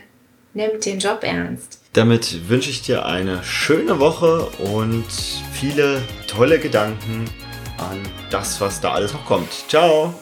nehmt 0.54 0.86
den 0.86 1.00
Job 1.00 1.20
ernst. 1.24 1.80
Damit 1.94 2.50
wünsche 2.50 2.70
ich 2.70 2.82
dir 2.82 3.06
eine 3.06 3.44
schöne 3.44 4.00
Woche 4.00 4.46
und 4.60 5.06
viele 5.54 6.02
tolle 6.28 6.60
Gedanken 6.60 7.26
an 7.78 8.00
das, 8.30 8.60
was 8.60 8.82
da 8.82 8.94
alles 8.94 9.14
noch 9.14 9.26
kommt. 9.26 9.50
Ciao! 9.68 10.14